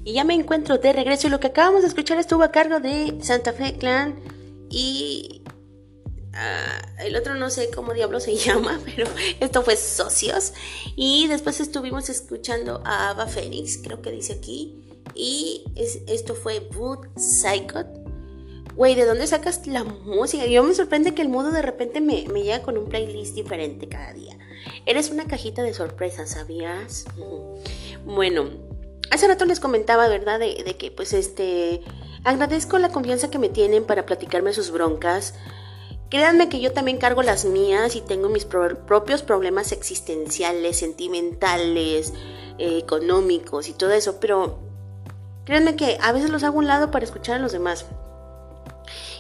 Y 0.07 0.13
ya 0.13 0.25
me 0.25 0.35
encuentro 0.35 0.79
de 0.79 0.93
regreso 0.93 1.27
y 1.27 1.31
lo 1.31 1.41
que 1.41 1.49
acabamos 1.49 1.83
de 1.83 1.89
escuchar 1.89 2.19
estuvo 2.19 2.45
a 2.45 2.53
cargo 2.53 2.79
de 2.79 3.19
Santa 3.23 3.53
Fe 3.53 3.77
Clan 3.77 4.21
y 4.71 5.44
el 7.01 7.17
otro 7.17 7.35
no 7.35 7.51
sé 7.51 7.71
cómo 7.71 7.93
diablo 7.95 8.21
se 8.21 8.35
llama, 8.37 8.81
pero 8.85 9.07
esto 9.41 9.63
fue 9.63 9.77
Socios. 9.77 10.53
Y 10.97 11.27
después 11.29 11.61
estuvimos 11.61 12.09
escuchando 12.09 12.83
a 12.85 13.11
Ava 13.11 13.27
Phoenix, 13.27 13.79
creo 13.83 14.03
que 14.03 14.11
dice 14.11 14.35
aquí. 14.35 14.81
Y 15.15 15.65
es- 15.77 16.01
esto 16.07 16.35
fue 16.35 16.69
Wood 16.77 17.07
Psychot. 17.17 17.87
Güey, 18.75 18.97
¿de 18.97 19.05
dónde 19.07 19.27
sacas 19.29 19.67
la 19.69 19.85
música? 19.85 20.47
Yo 20.47 20.65
me 20.65 20.75
sorprende 20.75 21.15
que 21.15 21.23
el 21.23 21.29
mudo 21.29 21.53
de 21.53 21.63
repente 21.63 22.01
me, 22.01 22.27
me 22.33 22.43
llega 22.43 22.63
con 22.63 22.77
un 22.77 22.89
playlist 22.89 23.35
diferente 23.37 23.89
cada 23.89 24.13
día. 24.13 24.37
Eres 24.85 25.11
una 25.11 25.27
cajita 25.27 25.63
de 25.63 25.73
sorpresas, 25.75 26.31
¿sabías? 26.31 27.05
Bueno, 28.05 28.51
hace 29.13 29.29
rato 29.29 29.45
les 29.45 29.61
comentaba, 29.61 30.09
¿verdad? 30.09 30.41
De, 30.41 30.63
de 30.65 30.77
que 30.77 30.91
pues 30.91 31.13
este... 31.13 31.83
Agradezco 32.25 32.79
la 32.79 32.89
confianza 32.89 33.31
que 33.31 33.39
me 33.39 33.51
tienen 33.51 33.85
para 33.85 34.07
platicarme 34.07 34.53
sus 34.55 34.71
broncas. 34.71 35.35
Créanme 36.15 36.49
que 36.49 36.61
yo 36.61 36.73
también 36.73 36.99
cargo 36.99 37.25
las 37.25 37.45
mías 37.45 37.97
y 37.97 38.01
tengo 38.01 38.29
mis 38.29 38.45
pro- 38.45 38.87
propios 38.87 39.25
problemas 39.25 39.73
existenciales, 39.73 40.79
sentimentales, 40.79 42.15
eh, 42.57 42.79
económicos 42.79 43.69
y 43.69 43.73
todo 43.73 43.91
eso, 43.91 44.21
pero 44.21 44.61
créanme 45.45 45.75
que 45.75 45.99
a 46.01 46.13
veces 46.13 46.31
los 46.31 46.45
hago 46.45 46.55
a 46.55 46.59
un 46.61 46.69
lado 46.69 46.93
para 46.93 47.05
escuchar 47.05 47.35
a 47.35 47.39
los 47.41 47.51
demás. 47.51 47.87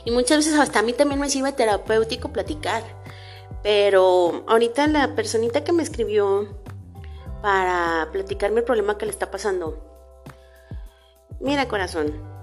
Y 0.04 0.12
muchas 0.12 0.36
veces 0.38 0.54
hasta 0.56 0.78
a 0.78 0.82
mí 0.82 0.92
también 0.92 1.20
me 1.20 1.28
sirve 1.28 1.50
terapéutico 1.50 2.28
platicar. 2.28 2.84
Pero 3.64 4.44
ahorita 4.46 4.86
la 4.86 5.16
personita 5.16 5.64
que 5.64 5.72
me 5.72 5.82
escribió 5.82 6.60
para 7.42 8.08
platicarme 8.12 8.60
el 8.60 8.66
problema 8.66 8.98
que 8.98 9.06
le 9.06 9.10
está 9.10 9.32
pasando. 9.32 9.82
Mira, 11.40 11.66
corazón. 11.66 12.33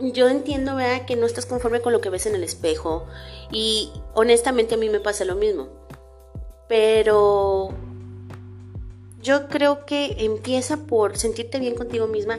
Yo 0.00 0.28
entiendo, 0.28 0.76
¿verdad? 0.76 1.06
Que 1.06 1.16
no 1.16 1.26
estás 1.26 1.46
conforme 1.46 1.80
con 1.80 1.92
lo 1.92 2.00
que 2.00 2.10
ves 2.10 2.26
en 2.26 2.34
el 2.34 2.44
espejo. 2.44 3.06
Y 3.50 3.90
honestamente 4.14 4.74
a 4.74 4.78
mí 4.78 4.88
me 4.88 5.00
pasa 5.00 5.24
lo 5.24 5.34
mismo. 5.34 5.68
Pero 6.68 7.70
yo 9.22 9.48
creo 9.48 9.84
que 9.84 10.24
empieza 10.24 10.76
por 10.86 11.16
sentirte 11.18 11.58
bien 11.58 11.74
contigo 11.74 12.06
misma. 12.06 12.38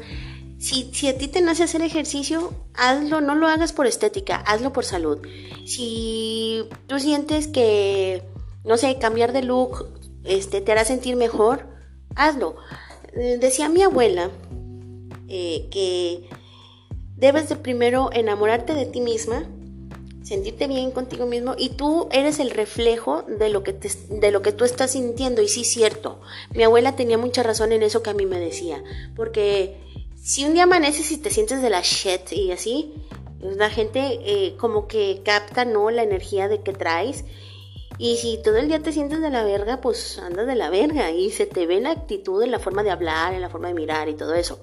Si, 0.58 1.08
a 1.08 1.18
ti 1.18 1.28
te 1.28 1.42
nace 1.42 1.64
hacer 1.64 1.82
ejercicio, 1.82 2.54
hazlo, 2.74 3.22
no 3.22 3.36
lo 3.36 3.48
hagas 3.48 3.74
por 3.74 3.88
estética, 3.88 4.38
hazlo 4.38 4.74
por 4.74 4.86
salud. 4.86 5.20
Si 5.66 6.68
tú 6.88 7.00
sientes 7.00 7.48
que, 7.48 8.24
no 8.66 8.78
sé, 8.78 8.98
cambiar 9.00 9.32
de 9.32 9.44
look 9.44 9.88
este, 10.26 10.62
te 10.62 10.72
hará 10.72 10.84
sentir 10.84 11.16
mejor, 11.16 11.66
hazlo. 12.16 12.58
Eh, 13.14 13.38
decía 13.40 13.70
mi 13.70 13.82
abuela 13.84 14.30
eh, 15.28 15.68
que 15.72 16.30
debes 17.20 17.50
de 17.50 17.56
primero 17.56 18.10
enamorarte 18.14 18.74
de 18.74 18.86
ti 18.86 19.02
misma, 19.02 19.44
sentirte 20.24 20.68
bien 20.68 20.92
contigo 20.92 21.26
mismo 21.26 21.56
y 21.58 21.70
tú 21.70 22.08
eres 22.12 22.40
el 22.40 22.52
reflejo 22.52 23.24
de 23.24 23.50
lo 23.50 23.64
que 23.64 23.74
te- 23.74 23.90
de 24.10 24.32
lo 24.32 24.42
que 24.42 24.52
tú 24.52 24.64
estás 24.64 24.92
sintiendo 24.92 25.42
y 25.42 25.48
sí 25.48 25.64
cierto. 25.64 26.20
Mi 26.54 26.64
abuela 26.64 26.96
tenía 26.96 27.18
mucha 27.18 27.44
razón 27.44 27.72
en 27.72 27.84
eso 27.84 28.04
que 28.04 28.12
a 28.12 28.14
mí 28.14 28.26
me 28.26 28.40
decía, 28.40 28.84
porque 29.16 29.76
si 30.22 30.46
un 30.46 30.54
día 30.54 30.64
amaneces 30.64 31.12
y 31.12 31.18
te 31.18 31.32
sientes 31.32 31.62
de 31.62 31.70
la 31.70 31.82
shit 31.82 32.32
y 32.32 32.52
así, 32.52 32.94
la 33.42 33.70
gente 33.70 34.20
eh, 34.26 34.56
como 34.58 34.88
que 34.88 35.22
capta 35.24 35.66
no 35.66 35.90
la 35.92 36.04
energía 36.04 36.48
de 36.48 36.62
que 36.62 36.74
traes 36.74 37.24
y 37.98 38.18
si 38.18 38.38
todo 38.44 38.58
el 38.58 38.68
día 38.68 38.80
te 38.82 38.92
sientes 38.92 39.22
de 39.22 39.30
la 39.30 39.44
verga, 39.44 39.82
pues 39.82 40.20
andas 40.20 40.46
de 40.48 40.56
la 40.56 40.70
verga 40.70 41.12
y 41.12 41.32
se 41.32 41.46
te 41.46 41.66
ve 41.66 41.78
en 41.78 41.84
la 41.84 41.92
actitud, 41.92 42.44
en 42.44 42.52
la 42.52 42.60
forma 42.60 42.84
de 42.84 42.92
hablar, 42.92 43.34
en 43.34 43.42
la 43.42 43.50
forma 43.50 43.70
de 43.70 43.74
mirar 43.74 44.08
y 44.10 44.14
todo 44.14 44.36
eso. 44.36 44.60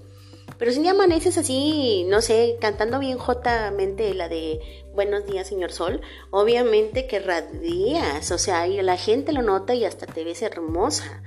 Pero 0.58 0.70
si 0.70 0.78
un 0.78 0.84
día 0.84 0.92
amaneces 0.92 1.36
así, 1.38 2.04
no 2.08 2.22
sé, 2.22 2.56
cantando 2.60 2.98
bien 2.98 3.18
jotamente 3.18 4.12
la 4.14 4.28
de 4.28 4.60
Buenos 4.94 5.26
días, 5.26 5.46
señor 5.46 5.72
Sol, 5.72 6.00
obviamente 6.30 7.06
que 7.06 7.18
radias, 7.18 8.30
o 8.30 8.38
sea, 8.38 8.66
y 8.66 8.80
la 8.80 8.96
gente 8.96 9.34
lo 9.34 9.42
nota 9.42 9.74
y 9.74 9.84
hasta 9.84 10.06
te 10.06 10.24
ves 10.24 10.40
hermosa. 10.40 11.22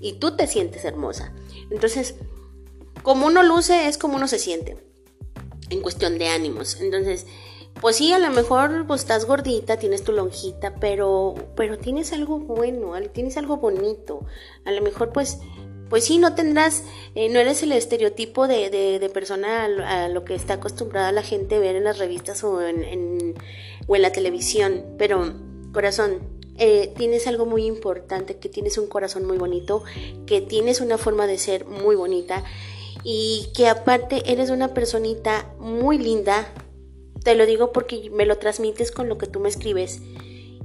Y 0.00 0.14
tú 0.14 0.36
te 0.36 0.46
sientes 0.46 0.86
hermosa. 0.86 1.34
Entonces, 1.70 2.14
como 3.02 3.26
uno 3.26 3.42
luce, 3.42 3.88
es 3.88 3.98
como 3.98 4.16
uno 4.16 4.26
se 4.26 4.38
siente. 4.38 4.78
En 5.68 5.82
cuestión 5.82 6.18
de 6.18 6.28
ánimos. 6.28 6.80
Entonces, 6.80 7.26
pues 7.80 7.96
sí, 7.96 8.12
a 8.12 8.18
lo 8.18 8.30
mejor 8.30 8.86
pues, 8.86 9.02
estás 9.02 9.26
gordita, 9.26 9.76
tienes 9.76 10.04
tu 10.04 10.12
lonjita, 10.12 10.76
pero, 10.76 11.34
pero 11.56 11.78
tienes 11.78 12.12
algo 12.14 12.38
bueno, 12.38 12.92
tienes 13.12 13.36
algo 13.36 13.58
bonito. 13.58 14.24
A 14.64 14.72
lo 14.72 14.80
mejor 14.80 15.12
pues, 15.12 15.40
pues 15.94 16.06
sí, 16.06 16.18
no 16.18 16.34
tendrás, 16.34 16.82
eh, 17.14 17.28
no 17.28 17.38
eres 17.38 17.62
el 17.62 17.70
estereotipo 17.70 18.48
de, 18.48 19.08
persona 19.14 19.66
a 19.66 20.08
lo, 20.08 20.24
que 20.24 20.34
está 20.34 20.54
acostumbrada 20.54 21.12
la 21.12 21.22
gente 21.22 21.54
a 21.54 21.60
ver 21.60 21.76
en 21.76 21.84
las 21.84 21.98
revistas 21.98 22.42
o 22.42 22.60
en, 22.60 23.36
o 23.86 23.94
la 23.94 24.10
televisión, 24.10 24.84
pero 24.98 25.34
corazón, 25.72 26.18
eh, 26.58 26.92
tienes 26.96 27.28
algo 27.28 27.46
muy 27.46 27.64
importante, 27.64 28.38
que 28.38 28.48
tienes 28.48 28.76
un 28.76 28.88
corazón 28.88 29.24
muy 29.24 29.38
bonito, 29.38 29.84
que 30.26 30.40
tienes 30.40 30.80
una 30.80 30.98
forma 30.98 31.28
de 31.28 31.38
ser 31.38 31.64
muy 31.64 31.94
bonita 31.94 32.42
y 33.04 33.52
que 33.54 33.68
aparte 33.68 34.32
eres 34.32 34.50
una 34.50 34.74
personita 34.74 35.54
muy 35.60 35.98
linda, 35.98 36.52
te 37.22 37.36
lo 37.36 37.46
digo 37.46 37.70
porque 37.70 38.10
me 38.10 38.26
lo 38.26 38.38
transmites 38.38 38.90
con 38.90 39.08
lo 39.08 39.16
que 39.16 39.28
tú 39.28 39.38
me 39.38 39.48
escribes. 39.48 40.00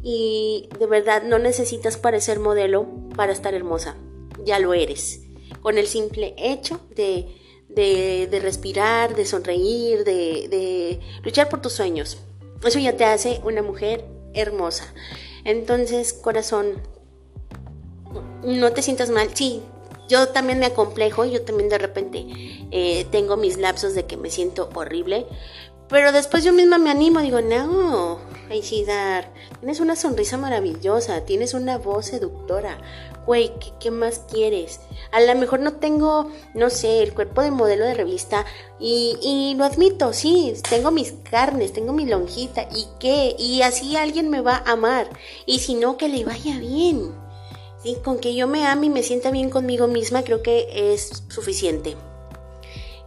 Y 0.02 0.70
de 0.80 0.88
verdad 0.88 1.22
no 1.22 1.38
necesitas 1.38 1.98
parecer 1.98 2.40
modelo 2.40 2.88
para 3.16 3.32
estar 3.32 3.54
hermosa. 3.54 3.96
Ya 4.46 4.60
lo 4.60 4.74
eres. 4.74 5.22
Con 5.62 5.78
el 5.78 5.88
simple 5.88 6.36
hecho 6.38 6.80
de, 6.96 7.28
de, 7.70 8.40
respirar, 8.42 9.16
de 9.16 9.26
sonreír, 9.26 10.04
de, 10.04 10.48
de 10.50 11.00
luchar 11.24 11.50
por 11.50 11.62
tus 11.62 11.74
sueños. 11.74 12.18
Eso 12.64 12.80
ya 12.80 12.96
te 12.96 13.06
hace 13.06 13.42
una 13.44 13.62
mujer 13.62 14.06
hermosa. 14.34 14.94
Entonces, 15.46 16.14
corazón, 16.14 16.82
no 18.44 18.72
te 18.72 18.82
sientas 18.82 19.10
mal. 19.10 19.30
Sí, 19.34 19.62
yo 20.10 20.30
también 20.30 20.60
me 20.60 20.66
acomplejo, 20.66 21.24
yo 21.26 21.44
también 21.44 21.70
de 21.70 21.78
repente 21.78 22.26
eh, 22.72 23.06
tengo 23.12 23.38
mis 23.38 23.58
lapsos 23.58 23.94
de 23.94 24.06
que 24.06 24.18
me 24.18 24.32
siento 24.32 24.70
horrible, 24.74 25.28
pero 25.90 26.12
después 26.12 26.44
yo 26.44 26.54
misma 26.54 26.78
me 26.78 26.92
animo, 26.92 27.20
digo, 27.20 27.42
no, 27.42 28.20
Aisidar, 28.50 29.32
tienes 29.60 29.80
una 29.80 29.96
sonrisa 29.96 30.38
maravillosa, 30.38 31.26
tienes 31.26 31.54
una 31.54 31.78
voz 31.78 32.08
seductora, 32.08 32.80
güey, 33.26 33.52
¿qué, 33.60 33.72
qué 33.80 33.92
más 33.92 34.20
quieres? 34.32 34.80
A 35.12 35.22
lo 35.22 35.36
mejor 35.36 35.60
no 35.60 35.74
tengo, 35.74 36.32
no 36.56 36.70
sé, 36.72 37.04
el 37.04 37.14
cuerpo 37.14 37.42
de 37.42 37.52
modelo 37.52 37.86
de 37.86 37.94
revista 37.94 38.46
y, 38.80 39.18
y 39.22 39.56
lo 39.56 39.66
admito, 39.66 40.14
sí, 40.14 40.54
tengo 40.68 40.90
mis 40.90 41.12
carnes, 41.30 41.74
tengo 41.74 41.94
mi 41.94 42.06
lonjita, 42.06 42.68
¿y 42.76 42.88
qué? 43.00 43.36
Y 43.38 43.62
así 43.62 43.96
alguien 43.96 44.30
me 44.30 44.42
va 44.42 44.64
a 44.66 44.72
amar, 44.72 45.10
y 45.46 45.60
si 45.60 45.76
no, 45.76 45.98
que 45.98 46.10
le 46.10 46.26
vaya 46.26 46.58
bien. 46.58 47.12
Sí, 47.84 47.98
con 48.04 48.20
que 48.20 48.36
yo 48.36 48.48
me 48.48 48.66
ame 48.66 48.88
y 48.88 48.90
me 48.90 49.04
sienta 49.04 49.32
bien 49.32 49.50
conmigo 49.50 49.88
misma, 49.88 50.24
creo 50.24 50.42
que 50.44 50.94
es 50.94 51.24
suficiente. 51.30 51.96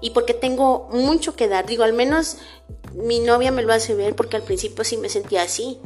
Y 0.03 0.11
porque 0.11 0.35
tengo 0.35 0.89
mucho 0.91 1.35
que 1.35 1.49
dar, 1.49 1.65
digo, 1.67 1.85
al 1.85 1.95
menos 1.95 2.37
mi 2.95 3.21
novia 3.21 3.53
me 3.53 3.63
lo 3.63 3.73
hace 3.73 3.95
ver 3.95 4.15
porque 4.15 4.37
al 4.37 4.43
principio 4.43 4.85
sí 4.85 4.99
me 4.99 5.09
sentía 5.09 5.43
así. 5.43 5.79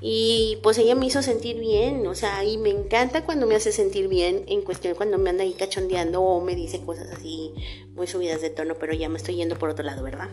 Y 0.00 0.58
pues 0.62 0.78
ella 0.78 0.94
me 0.94 1.04
hizo 1.04 1.20
sentir 1.22 1.58
bien, 1.58 2.06
o 2.06 2.14
sea, 2.14 2.42
y 2.44 2.56
me 2.56 2.70
encanta 2.70 3.26
cuando 3.26 3.46
me 3.46 3.56
hace 3.56 3.72
sentir 3.72 4.08
bien 4.08 4.44
en 4.46 4.62
cuestión 4.62 4.94
cuando 4.94 5.18
me 5.18 5.28
anda 5.28 5.42
ahí 5.42 5.52
cachondeando 5.52 6.22
o 6.22 6.40
me 6.40 6.54
dice 6.54 6.80
cosas 6.80 7.10
así 7.10 7.52
muy 7.92 8.06
subidas 8.06 8.40
de 8.40 8.48
tono, 8.48 8.76
pero 8.76 8.94
ya 8.94 9.10
me 9.10 9.18
estoy 9.18 9.34
yendo 9.34 9.58
por 9.58 9.68
otro 9.68 9.84
lado, 9.84 10.02
¿verdad? 10.02 10.28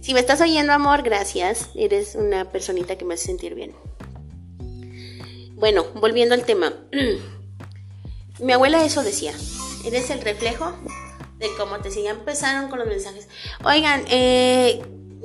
Si 0.00 0.14
me 0.14 0.20
estás 0.20 0.40
oyendo, 0.40 0.72
amor, 0.72 1.02
gracias. 1.02 1.70
Eres 1.74 2.14
una 2.14 2.50
personita 2.50 2.96
que 2.96 3.04
me 3.04 3.14
hace 3.14 3.26
sentir 3.26 3.54
bien. 3.54 3.74
Bueno, 5.54 5.84
volviendo 5.96 6.34
al 6.34 6.44
tema. 6.44 6.72
Mi 8.38 8.52
abuela 8.52 8.84
eso 8.84 9.02
decía. 9.02 9.34
Eres 9.84 10.10
el 10.10 10.20
reflejo 10.20 10.72
de 11.38 11.48
cómo 11.56 11.78
te 11.78 11.90
sigue. 11.90 12.08
Empezaron 12.08 12.68
con 12.68 12.78
los 12.78 12.88
mensajes. 12.88 13.28
Oigan, 13.64 14.04
eh, 14.08 14.82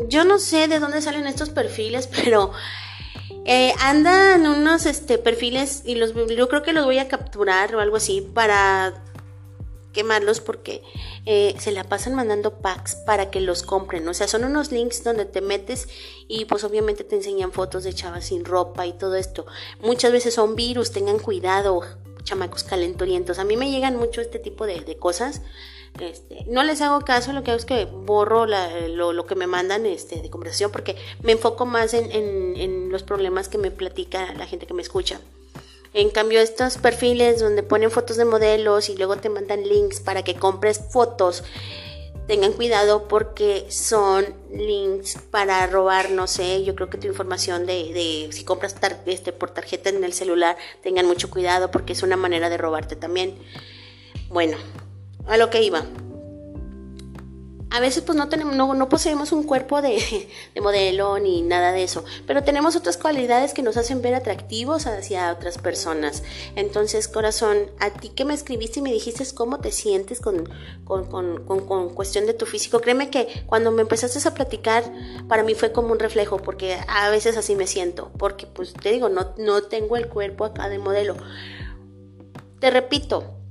yo 0.08 0.26
no 0.26 0.40
sé 0.40 0.68
de 0.68 0.80
dónde 0.80 1.02
salen 1.02 1.28
estos 1.28 1.50
perfiles, 1.50 2.08
pero 2.24 2.52
eh, 3.46 3.74
andan 3.80 4.48
unos 4.48 4.86
este, 4.86 5.18
perfiles 5.18 5.84
y 5.86 5.96
los, 5.96 6.14
yo 6.14 6.48
creo 6.48 6.64
que 6.64 6.74
los 6.74 6.86
voy 6.86 7.00
a 7.00 7.08
capturar 7.08 7.76
o 7.76 7.80
algo 7.80 7.98
así 7.98 8.22
para 8.22 9.04
quemarlos 9.94 10.42
porque 10.42 10.82
eh, 11.26 11.56
se 11.60 11.72
la 11.72 11.86
pasan 11.86 12.16
mandando 12.16 12.60
packs 12.60 12.96
para 12.96 13.30
que 13.30 13.40
los 13.40 13.64
compren. 13.64 14.06
O 14.08 14.14
sea, 14.14 14.28
son 14.28 14.44
unos 14.44 14.72
links 14.72 15.04
donde 15.04 15.26
te 15.26 15.40
metes 15.40 15.88
y 16.28 16.46
pues 16.46 16.64
obviamente 16.64 17.04
te 17.06 17.16
enseñan 17.16 17.54
fotos 17.54 17.84
de 17.84 17.94
chavas 17.94 18.26
sin 18.26 18.44
ropa 18.44 18.86
y 18.86 18.94
todo 18.94 19.16
esto. 19.16 19.46
Muchas 19.80 20.12
veces 20.12 20.34
son 20.34 20.56
virus, 20.56 20.92
tengan 20.92 21.20
cuidado, 21.20 21.82
chamacos 22.24 22.64
calentorientos. 22.64 23.40
A 23.40 23.46
mí 23.46 23.56
me 23.56 23.72
llegan 23.72 23.96
mucho 23.96 24.20
este 24.20 24.40
tipo 24.40 24.66
de, 24.66 24.98
cosas. 24.98 25.42
Este, 26.00 26.44
no 26.48 26.64
les 26.64 26.82
hago 26.82 27.02
caso, 27.02 27.34
lo 27.34 27.44
que 27.44 27.52
hago 27.52 27.60
es 27.60 27.66
que 27.66 27.86
borro 27.86 28.46
lo, 28.48 29.26
que 29.26 29.36
me 29.36 29.46
mandan 29.46 29.86
este, 29.86 30.22
de 30.22 30.30
conversación 30.30 30.72
porque 30.72 30.96
me 31.22 31.34
enfoco 31.34 31.66
más 31.66 31.94
en, 31.94 32.90
los 32.90 33.04
problemas 33.04 33.48
que 33.48 33.58
me 33.58 33.72
platica 33.72 34.34
la 34.34 34.48
gente 34.48 34.66
que 34.66 34.74
me 34.74 34.82
escucha. 34.82 35.20
En 35.94 36.10
cambio, 36.10 36.42
estos 36.42 36.78
perfiles 36.78 37.40
donde 37.40 37.62
ponen 37.62 37.92
fotos 37.92 38.18
de 38.18 38.26
modelos 38.26 38.90
y 38.90 38.98
luego 38.98 39.18
te 39.18 39.30
mandan 39.30 39.68
links 39.68 40.00
para 40.00 40.24
que 40.24 40.34
compres 40.34 40.82
fotos, 40.90 41.44
tengan 42.28 42.54
cuidado 42.54 43.08
porque 43.08 43.68
son 43.70 44.26
links 44.52 45.20
para 45.30 45.66
robar, 45.68 46.10
no 46.10 46.26
sé, 46.26 46.64
yo 46.64 46.74
creo 46.74 46.90
que 46.90 46.98
tu 46.98 47.08
información 47.08 47.68
de, 47.68 47.94
de 47.94 48.30
si 48.32 48.44
compras 48.44 48.76
este, 49.06 49.32
por 49.32 49.52
tarjeta 49.52 49.90
en 49.90 50.04
el 50.04 50.14
celular, 50.14 50.58
tengan 50.82 51.06
mucho 51.06 51.30
cuidado 51.30 51.70
porque 51.70 51.94
es 51.94 52.02
una 52.02 52.18
manera 52.18 52.50
de 52.50 52.58
robarte 52.58 52.96
también. 52.96 53.38
Bueno, 54.30 54.58
a 55.28 55.38
lo 55.38 55.50
que 55.50 55.64
iba 55.64 55.86
a 57.74 57.80
veces 57.80 58.04
pues 58.04 58.16
no 58.16 58.30
tenemos, 58.30 58.56
no, 58.56 58.88
poseemos 58.88 59.32
un 59.32 59.42
cuerpo 59.44 59.82
de, 59.82 60.30
de, 60.54 60.62
modelo 60.62 61.18
ni 61.18 61.42
nada 61.42 61.72
de 61.72 61.84
eso, 61.84 62.06
pero 62.28 62.44
tenemos 62.44 62.76
otras 62.76 62.98
cualidades 62.98 63.56
que 63.56 63.64
nos 63.64 63.78
hacen 63.78 64.04
ver 64.04 64.14
atractivos 64.14 64.86
hacia 64.86 65.32
otras 65.32 65.58
personas. 65.58 66.22
Entonces, 66.56 67.08
corazón, 67.08 67.72
a 67.80 67.90
ti 67.90 68.10
que 68.10 68.26
me 68.26 68.36
escribiste 68.36 68.80
y 68.80 68.84
me 68.84 68.94
dijiste 68.94 69.24
cómo 69.34 69.60
te 69.60 69.72
sientes 69.72 70.20
con, 70.20 70.48
con, 70.84 71.06
con, 71.08 71.66
con 71.66 71.90
cuestión 71.96 72.28
de 72.28 72.36
tu 72.36 72.46
físico, 72.46 72.80
créeme 72.80 73.10
que 73.10 73.44
cuando 73.48 73.72
me 73.72 73.82
empezaste 73.82 74.28
a 74.28 74.36
platicar, 74.36 74.84
para 75.28 75.42
mí 75.42 75.56
fue 75.56 75.72
como 75.72 75.94
un 75.94 76.00
reflejo, 76.00 76.38
porque 76.38 76.78
a 76.88 77.10
veces 77.10 77.38
así 77.38 77.56
me 77.56 77.66
siento, 77.66 78.12
porque 78.20 78.46
pues 78.46 78.74
te 78.74 78.92
digo, 78.92 79.10
no, 79.10 79.34
no 79.40 79.64
tengo 79.64 79.98
el 79.98 80.08
cuerpo 80.10 80.46
acá 80.46 80.70
de 80.70 80.78
modelo. 80.78 81.18
Te 82.60 82.70
repito, 82.70 83.43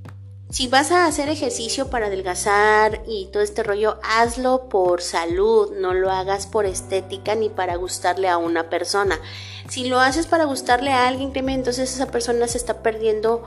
si 0.53 0.67
vas 0.67 0.91
a 0.91 1.07
hacer 1.07 1.29
ejercicio 1.29 1.89
para 1.89 2.05
adelgazar 2.05 3.01
y 3.07 3.25
todo 3.33 3.41
este 3.41 3.63
rollo, 3.63 3.97
hazlo 4.03 4.69
por 4.69 5.01
salud, 5.01 5.71
no 5.75 5.95
lo 5.95 6.11
hagas 6.11 6.45
por 6.45 6.67
estética 6.67 7.33
ni 7.33 7.49
para 7.49 7.75
gustarle 7.75 8.29
a 8.29 8.37
una 8.37 8.69
persona. 8.69 9.19
Si 9.67 9.89
lo 9.89 9.99
haces 9.99 10.27
para 10.27 10.45
gustarle 10.45 10.91
a 10.91 11.07
alguien, 11.07 11.31
créeme, 11.31 11.55
entonces 11.55 11.91
esa 11.91 12.11
persona 12.11 12.47
se 12.47 12.59
está 12.59 12.83
perdiendo 12.83 13.41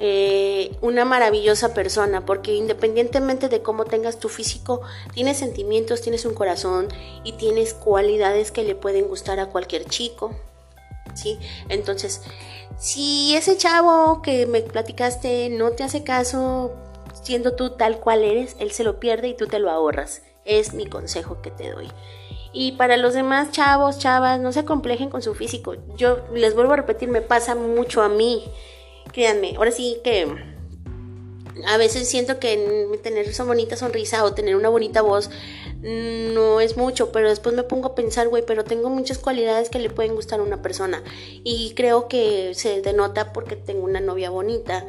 eh, 0.00 0.76
una 0.80 1.04
maravillosa 1.04 1.72
persona, 1.72 2.26
porque 2.26 2.52
independientemente 2.52 3.48
de 3.48 3.62
cómo 3.62 3.84
tengas 3.84 4.18
tu 4.18 4.28
físico, 4.28 4.80
tienes 5.12 5.38
sentimientos, 5.38 6.00
tienes 6.00 6.24
un 6.24 6.34
corazón 6.34 6.88
y 7.22 7.34
tienes 7.34 7.74
cualidades 7.74 8.50
que 8.50 8.64
le 8.64 8.74
pueden 8.74 9.06
gustar 9.06 9.38
a 9.38 9.50
cualquier 9.50 9.84
chico. 9.84 10.34
¿Sí? 11.14 11.38
Entonces, 11.68 12.22
si 12.78 13.36
ese 13.36 13.56
chavo 13.56 14.20
que 14.22 14.46
me 14.46 14.62
platicaste 14.62 15.48
no 15.50 15.70
te 15.70 15.84
hace 15.84 16.04
caso 16.04 16.74
siendo 17.22 17.54
tú 17.54 17.70
tal 17.70 18.00
cual 18.00 18.24
eres, 18.24 18.56
él 18.58 18.72
se 18.72 18.84
lo 18.84 19.00
pierde 19.00 19.28
y 19.28 19.36
tú 19.36 19.46
te 19.46 19.58
lo 19.58 19.70
ahorras. 19.70 20.22
Es 20.44 20.74
mi 20.74 20.86
consejo 20.86 21.40
que 21.40 21.50
te 21.50 21.70
doy. 21.70 21.88
Y 22.52 22.72
para 22.72 22.96
los 22.96 23.14
demás 23.14 23.50
chavos, 23.50 23.98
chavas, 23.98 24.38
no 24.40 24.52
se 24.52 24.64
complejen 24.64 25.10
con 25.10 25.22
su 25.22 25.34
físico. 25.34 25.74
Yo 25.96 26.18
les 26.32 26.54
vuelvo 26.54 26.74
a 26.74 26.76
repetir, 26.76 27.08
me 27.08 27.22
pasa 27.22 27.54
mucho 27.54 28.02
a 28.02 28.08
mí. 28.08 28.44
Créanme, 29.12 29.54
ahora 29.56 29.72
sí 29.72 30.00
que 30.04 30.53
a 31.66 31.76
veces 31.76 32.08
siento 32.08 32.38
que 32.38 32.98
tener 33.02 33.28
esa 33.28 33.44
bonita 33.44 33.76
sonrisa 33.76 34.24
o 34.24 34.34
tener 34.34 34.56
una 34.56 34.68
bonita 34.68 35.02
voz 35.02 35.30
no 35.82 36.60
es 36.60 36.76
mucho, 36.76 37.12
pero 37.12 37.28
después 37.28 37.54
me 37.54 37.62
pongo 37.62 37.88
a 37.88 37.94
pensar, 37.94 38.28
güey, 38.28 38.42
pero 38.46 38.64
tengo 38.64 38.88
muchas 38.90 39.18
cualidades 39.18 39.68
que 39.68 39.78
le 39.78 39.90
pueden 39.90 40.14
gustar 40.14 40.40
a 40.40 40.42
una 40.42 40.62
persona 40.62 41.02
y 41.44 41.74
creo 41.74 42.08
que 42.08 42.54
se 42.54 42.80
denota 42.80 43.32
porque 43.32 43.56
tengo 43.56 43.84
una 43.84 44.00
novia 44.00 44.30
bonita 44.30 44.86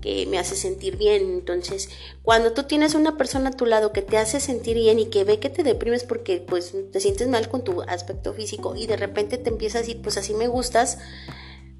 que 0.00 0.26
me 0.26 0.38
hace 0.38 0.54
sentir 0.56 0.96
bien. 0.96 1.22
Entonces, 1.22 1.90
cuando 2.22 2.52
tú 2.52 2.62
tienes 2.62 2.94
una 2.94 3.16
persona 3.16 3.50
a 3.50 3.56
tu 3.56 3.66
lado 3.66 3.92
que 3.92 4.02
te 4.02 4.16
hace 4.18 4.40
sentir 4.40 4.76
bien 4.76 4.98
y 4.98 5.06
que 5.06 5.24
ve 5.24 5.40
que 5.40 5.50
te 5.50 5.64
deprimes 5.64 6.04
porque 6.04 6.44
pues 6.46 6.72
te 6.92 7.00
sientes 7.00 7.28
mal 7.28 7.48
con 7.48 7.64
tu 7.64 7.82
aspecto 7.82 8.32
físico 8.32 8.76
y 8.76 8.86
de 8.86 8.96
repente 8.96 9.38
te 9.38 9.50
empiezas 9.50 9.76
a 9.76 9.80
decir, 9.80 10.00
pues 10.00 10.16
así 10.16 10.32
me 10.32 10.48
gustas, 10.48 10.98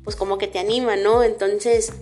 pues 0.02 0.16
como 0.16 0.38
que 0.38 0.48
te 0.48 0.58
anima, 0.58 0.96
¿no? 0.96 1.22
Entonces, 1.22 1.92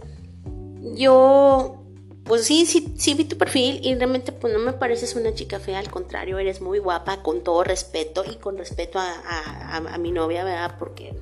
yo 0.94 1.83
pues 2.24 2.46
sí, 2.46 2.64
sí, 2.64 2.94
sí 2.96 3.14
vi 3.14 3.24
tu 3.24 3.36
perfil 3.36 3.80
y 3.82 3.94
realmente 3.94 4.32
pues 4.32 4.52
no 4.52 4.58
me 4.58 4.72
pareces 4.72 5.14
una 5.14 5.34
chica 5.34 5.60
fea, 5.60 5.78
al 5.78 5.90
contrario, 5.90 6.38
eres 6.38 6.60
muy 6.60 6.78
guapa, 6.78 7.22
con 7.22 7.42
todo 7.42 7.64
respeto 7.64 8.24
y 8.24 8.36
con 8.36 8.56
respeto 8.56 8.98
a, 8.98 9.98
mi 9.98 10.10
novia, 10.10 10.44
¿verdad? 10.44 10.76
Porque, 10.78 11.14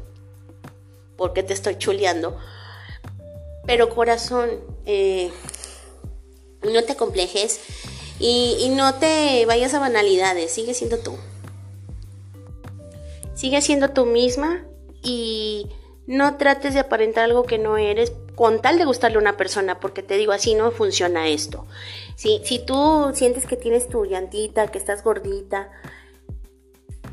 porque 1.17 1.43
te 1.43 1.55
estoy 1.55 1.77
chuleando. 1.77 2.39
Pero 3.67 3.91
corazón, 3.91 4.51
eh, 4.87 5.31
no 6.63 6.85
te 6.85 6.97
complejes 6.97 7.61
y 8.19 8.73
no 8.77 8.95
te 8.95 9.45
vayas 9.47 9.75
a 9.75 9.81
banalidades, 9.81 10.53
sigue 10.53 10.75
siendo 10.75 10.99
tú. 10.99 11.17
Sigue 13.35 13.61
siendo 13.61 13.91
tú 13.91 14.07
misma 14.07 14.65
y 15.03 15.67
no 16.13 16.37
trates 16.37 16.75
de 16.75 16.81
aparentar 16.81 17.25
algo 17.25 17.45
que 17.45 17.57
no 17.57 17.79
eres 17.79 18.13
con 18.35 18.61
tal 18.61 18.77
de 18.77 18.85
gustarle 18.85 19.17
a 19.17 19.21
una 19.21 19.39
persona, 19.39 19.81
porque 19.81 20.03
te 20.03 20.19
digo, 20.19 20.33
así 20.33 20.55
no 20.55 20.71
funciona 20.71 21.29
esto. 21.29 21.67
Si, 22.17 22.43
si 22.45 22.59
tú 22.59 23.13
sientes 23.15 23.47
que 23.47 23.57
tienes 23.57 23.89
tu 23.89 24.05
llantita, 24.05 24.69
que 24.69 24.77
estás 24.77 25.03
gordita, 25.03 25.71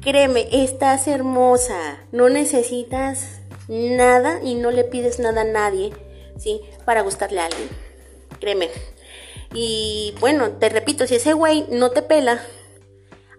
créeme, 0.01 0.49
estás 0.51 1.07
hermosa, 1.07 2.03
no 2.11 2.27
necesitas 2.27 3.39
nada 3.69 4.41
y 4.43 4.55
no 4.55 4.69
le 4.69 4.83
pides 4.83 5.19
nada 5.19 5.41
a 5.41 5.45
nadie, 5.45 5.93
¿sí? 6.37 6.59
Para 6.83 7.01
gustarle 7.01 7.39
a 7.39 7.45
alguien, 7.45 7.69
créeme. 8.41 8.69
Y 9.53 10.13
bueno, 10.19 10.51
te 10.51 10.67
repito, 10.67 11.07
si 11.07 11.15
ese 11.15 11.31
güey 11.31 11.65
no 11.69 11.91
te 11.91 12.01
pela, 12.01 12.41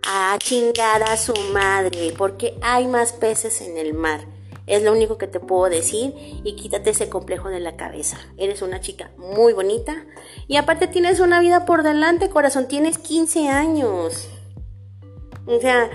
a 0.07 0.38
chingar 0.38 1.03
a 1.03 1.18
su 1.18 1.35
madre, 1.53 2.14
porque 2.16 2.57
hay 2.62 2.87
más 2.87 3.12
peces 3.12 3.61
en 3.61 3.77
el 3.77 3.92
mar. 3.92 4.39
Es 4.70 4.85
lo 4.85 4.92
único 4.92 5.18
que 5.18 5.26
te 5.26 5.40
puedo 5.40 5.68
decir 5.68 6.14
y 6.44 6.54
quítate 6.54 6.90
ese 6.90 7.09
complejo 7.09 7.48
de 7.48 7.59
la 7.59 7.74
cabeza. 7.74 8.18
Eres 8.37 8.62
una 8.62 8.80
chica 8.80 9.11
muy 9.18 9.52
bonita 9.52 10.06
y 10.46 10.59
aparte 10.59 10.87
tienes 10.87 11.18
una 11.18 11.40
vida 11.40 11.64
por 11.64 11.83
delante, 11.83 12.30
corazón. 12.30 12.68
Tienes 12.68 12.96
15 12.96 13.48
años. 13.48 14.28
O 15.46 15.59
sea, 15.59 15.90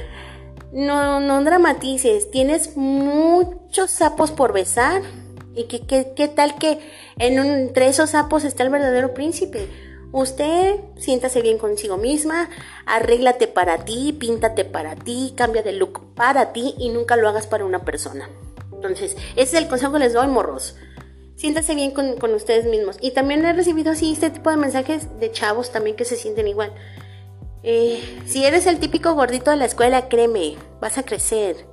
no, 0.73 1.21
no 1.21 1.41
dramatices. 1.41 2.29
Tienes 2.31 2.75
muchos 2.75 3.91
sapos 3.91 4.31
por 4.31 4.51
besar. 4.51 5.01
¿Y 5.55 5.63
qué, 5.67 6.11
qué, 6.13 6.27
tal 6.27 6.57
que 6.57 6.79
en 7.17 7.39
entre 7.39 7.87
esos 7.87 8.09
sapos 8.09 8.43
está 8.43 8.63
el 8.63 8.71
verdadero 8.71 9.13
príncipe? 9.13 9.69
Usted 10.11 10.81
siéntase 10.97 11.41
bien 11.41 11.57
consigo 11.57 11.95
misma, 11.95 12.49
arréglate 12.85 13.47
para 13.47 13.85
ti, 13.85 14.11
píntate 14.19 14.65
para 14.65 14.97
ti, 14.97 15.33
cambia 15.37 15.63
de 15.63 15.71
look 15.71 16.13
para 16.13 16.51
ti 16.51 16.75
y 16.77 16.89
nunca 16.89 17.15
lo 17.15 17.29
hagas 17.29 17.47
para 17.47 17.63
una 17.63 17.85
persona. 17.85 18.29
Entonces, 18.87 19.15
ese 19.35 19.57
es 19.57 19.63
el 19.63 19.67
consejo 19.67 19.93
que 19.93 19.99
les 19.99 20.13
doy, 20.13 20.27
morros. 20.27 20.75
Siéntanse 21.35 21.75
bien 21.75 21.91
con, 21.91 22.33
ustedes 22.33 22.65
mismos. 22.65 22.97
Y 23.01 23.11
también 23.11 23.45
he 23.45 23.53
recibido 23.53 23.91
así 23.91 24.13
este 24.13 24.29
tipo 24.29 24.49
de 24.49 24.57
mensajes 24.57 25.19
de 25.19 25.31
chavos 25.31 25.71
también 25.71 25.95
que 25.95 26.05
se 26.05 26.15
sienten 26.15 26.47
igual. 26.47 26.73
Eh, 27.63 28.01
si 28.25 28.45
eres 28.45 28.67
el 28.67 28.79
típico 28.79 29.13
gordito 29.13 29.51
de 29.51 29.57
la 29.57 29.65
escuela, 29.65 30.07
créeme, 30.07 30.55
vas 30.79 30.97
a 30.97 31.03
crecer, 31.03 31.65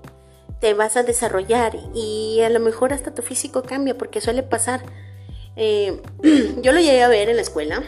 te 0.60 0.74
vas 0.74 0.96
a 0.96 1.02
desarrollar 1.02 1.76
y 1.94 2.40
a 2.40 2.48
lo 2.48 2.60
mejor 2.60 2.92
hasta 2.92 3.14
tu 3.14 3.22
físico 3.22 3.62
cambia 3.62 3.96
porque 3.96 4.20
suele 4.20 4.42
pasar. 4.42 4.82
Eh, 5.56 6.00
yo 6.62 6.72
lo 6.72 6.80
llegué 6.80 7.02
a 7.02 7.08
ver 7.08 7.28
en 7.28 7.36
la 7.36 7.42
escuela 7.42 7.82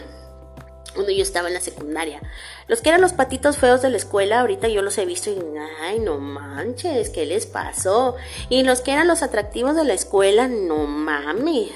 cuando 0.95 1.11
yo 1.11 1.21
estaba 1.21 1.49
en 1.49 1.53
la 1.53 1.61
secundaria. 1.61 2.21
Los 2.67 2.81
que 2.81 2.89
eran 2.89 3.01
los 3.01 3.13
patitos 3.13 3.57
feos 3.57 3.83
de 3.83 3.91
la 3.91 3.97
escuela, 3.97 4.39
ahorita 4.39 4.67
yo 4.69 4.81
los 4.81 4.97
he 4.97 5.05
visto 5.05 5.29
y, 5.29 5.37
ay, 5.81 5.99
no 5.99 6.17
manches, 6.17 7.11
¿qué 7.11 7.25
les 7.25 7.45
pasó? 7.45 8.15
Y 8.49 8.63
los 8.63 8.81
que 8.81 8.93
eran 8.93 9.07
los 9.07 9.21
atractivos 9.21 9.75
de 9.75 9.83
la 9.83 9.93
escuela, 9.93 10.47
no 10.47 10.87
mames. 10.87 11.71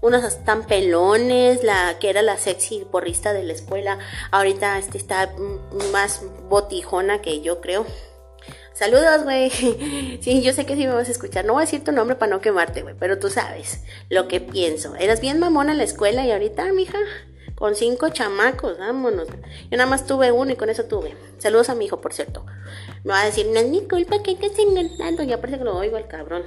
Unos 0.00 0.24
están 0.24 0.66
pelones, 0.66 1.62
la 1.64 1.98
que 1.98 2.10
era 2.10 2.22
la 2.22 2.36
sexy 2.36 2.86
porrista 2.90 3.32
de 3.32 3.42
la 3.42 3.52
escuela, 3.52 3.98
ahorita 4.30 4.78
este 4.78 4.98
está 4.98 5.32
más 5.92 6.22
botijona 6.48 7.22
que 7.22 7.40
yo 7.40 7.60
creo. 7.60 7.86
Saludos, 8.76 9.24
güey. 9.24 9.50
Sí, 10.20 10.42
yo 10.42 10.52
sé 10.52 10.66
que 10.66 10.76
sí 10.76 10.86
me 10.86 10.92
vas 10.92 11.08
a 11.08 11.12
escuchar. 11.12 11.44
No 11.44 11.54
voy 11.54 11.62
a 11.62 11.64
decir 11.64 11.82
tu 11.82 11.92
nombre 11.92 12.16
para 12.16 12.30
no 12.30 12.40
quemarte, 12.40 12.82
güey, 12.82 12.94
pero 12.98 13.18
tú 13.18 13.30
sabes 13.30 13.80
lo 14.10 14.28
que 14.28 14.40
pienso. 14.40 14.94
Eras 14.96 15.20
bien 15.20 15.38
mamona 15.38 15.72
en 15.72 15.78
la 15.78 15.84
escuela 15.84 16.26
y 16.26 16.30
ahorita, 16.30 16.72
mija, 16.72 16.98
con 17.56 17.74
cinco 17.74 18.10
chamacos, 18.10 18.78
vámonos. 18.78 19.28
Yo 19.70 19.76
nada 19.76 19.88
más 19.88 20.06
tuve 20.06 20.30
uno 20.30 20.52
y 20.52 20.56
con 20.56 20.68
eso 20.68 20.84
tuve. 20.84 21.16
Saludos 21.38 21.70
a 21.70 21.74
mi 21.74 21.86
hijo, 21.86 22.00
por 22.00 22.12
cierto. 22.12 22.44
Me 23.02 23.12
va 23.12 23.22
a 23.22 23.24
decir, 23.24 23.46
no 23.46 23.58
es 23.58 23.66
mi 23.66 23.80
culpa 23.88 24.22
que 24.22 24.34
te 24.36 25.26
Ya 25.26 25.40
parece 25.40 25.58
que 25.58 25.64
lo 25.64 25.76
oigo 25.76 25.96
al 25.96 26.06
cabrón. 26.06 26.44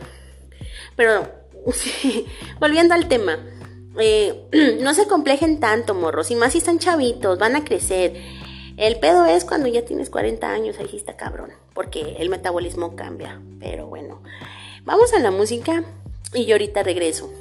Pero, 0.95 1.27
volviendo 2.59 2.93
al 2.93 3.07
tema. 3.07 3.39
eh, 3.99 4.77
no 4.81 4.93
se 4.93 5.07
complejen 5.07 5.59
tanto, 5.59 5.95
morros, 5.95 6.29
y 6.29 6.35
más 6.35 6.53
si 6.53 6.59
están 6.59 6.77
chavitos, 6.77 7.39
van 7.39 7.55
a 7.55 7.63
crecer. 7.63 8.13
El 8.77 8.99
pedo 8.99 9.25
es 9.25 9.45
cuando 9.45 9.67
ya 9.67 9.83
tienes 9.83 10.09
40 10.09 10.47
años, 10.47 10.77
ahí 10.79 10.95
está 10.95 11.17
cabrón, 11.17 11.51
porque 11.73 12.17
el 12.19 12.29
metabolismo 12.29 12.95
cambia. 12.95 13.41
Pero 13.59 13.87
bueno, 13.87 14.21
vamos 14.85 15.11
a 15.13 15.19
la 15.19 15.31
música 15.31 15.83
y 16.33 16.45
yo 16.45 16.53
ahorita 16.53 16.83
regreso. 16.83 17.33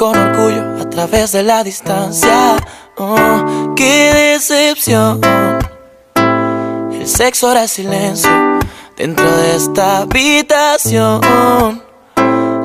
Con 0.00 0.16
orgullo 0.16 0.80
a 0.80 0.88
través 0.88 1.32
de 1.32 1.42
la 1.42 1.62
distancia. 1.62 2.56
Oh, 2.96 3.74
qué 3.76 4.32
decepción. 4.32 5.20
El 6.90 7.06
sexo 7.06 7.48
ahora 7.48 7.68
silencio 7.68 8.30
dentro 8.96 9.30
de 9.30 9.56
esta 9.56 9.98
habitación. 9.98 11.20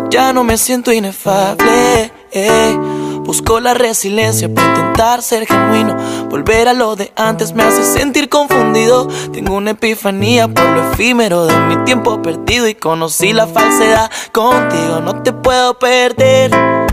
Ya 0.10 0.32
no 0.32 0.46
me 0.46 0.58
siento 0.58 0.94
inefable. 0.94 2.10
Eh. 2.32 2.80
Busco 3.26 3.60
la 3.60 3.74
resiliencia 3.74 4.54
para 4.54 4.68
intentar 4.70 5.22
ser 5.22 5.46
genuino. 5.46 5.98
Volver 6.30 6.70
a 6.70 6.74
lo 6.74 6.96
de 6.96 7.12
antes 7.18 7.54
me 7.54 7.64
hace 7.64 7.84
sentir 7.84 8.30
confundido. 8.30 9.10
Tengo 9.34 9.56
una 9.56 9.72
epifanía 9.72 10.48
por 10.48 10.64
lo 10.64 10.92
efímero 10.92 11.48
de 11.48 11.58
mi 11.58 11.84
tiempo 11.84 12.22
perdido 12.22 12.66
y 12.68 12.76
conocí 12.76 13.34
la 13.34 13.48
falsedad. 13.48 14.10
Contigo 14.32 15.02
no 15.02 15.22
te 15.22 15.34
puedo 15.34 15.78
perder 15.80 16.85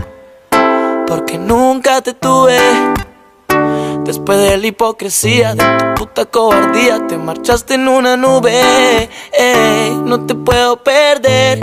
porque 1.15 1.37
nunca 1.37 2.01
te 2.01 2.15
tuve. 2.15 2.57
Después 4.03 4.39
de 4.39 4.57
la 4.57 4.65
hipocresía, 4.65 5.53
de 5.53 5.63
tu 5.63 5.93
puta 6.05 6.25
cobardía, 6.25 7.05
te 7.07 7.19
marchaste 7.19 7.75
en 7.75 7.87
una 7.87 8.17
nube. 8.17 9.07
no 10.05 10.25
te 10.25 10.33
puedo 10.33 10.77
perder, 10.83 11.59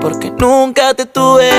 porque 0.00 0.32
nunca 0.32 0.94
te 0.94 1.06
tuve. 1.06 1.52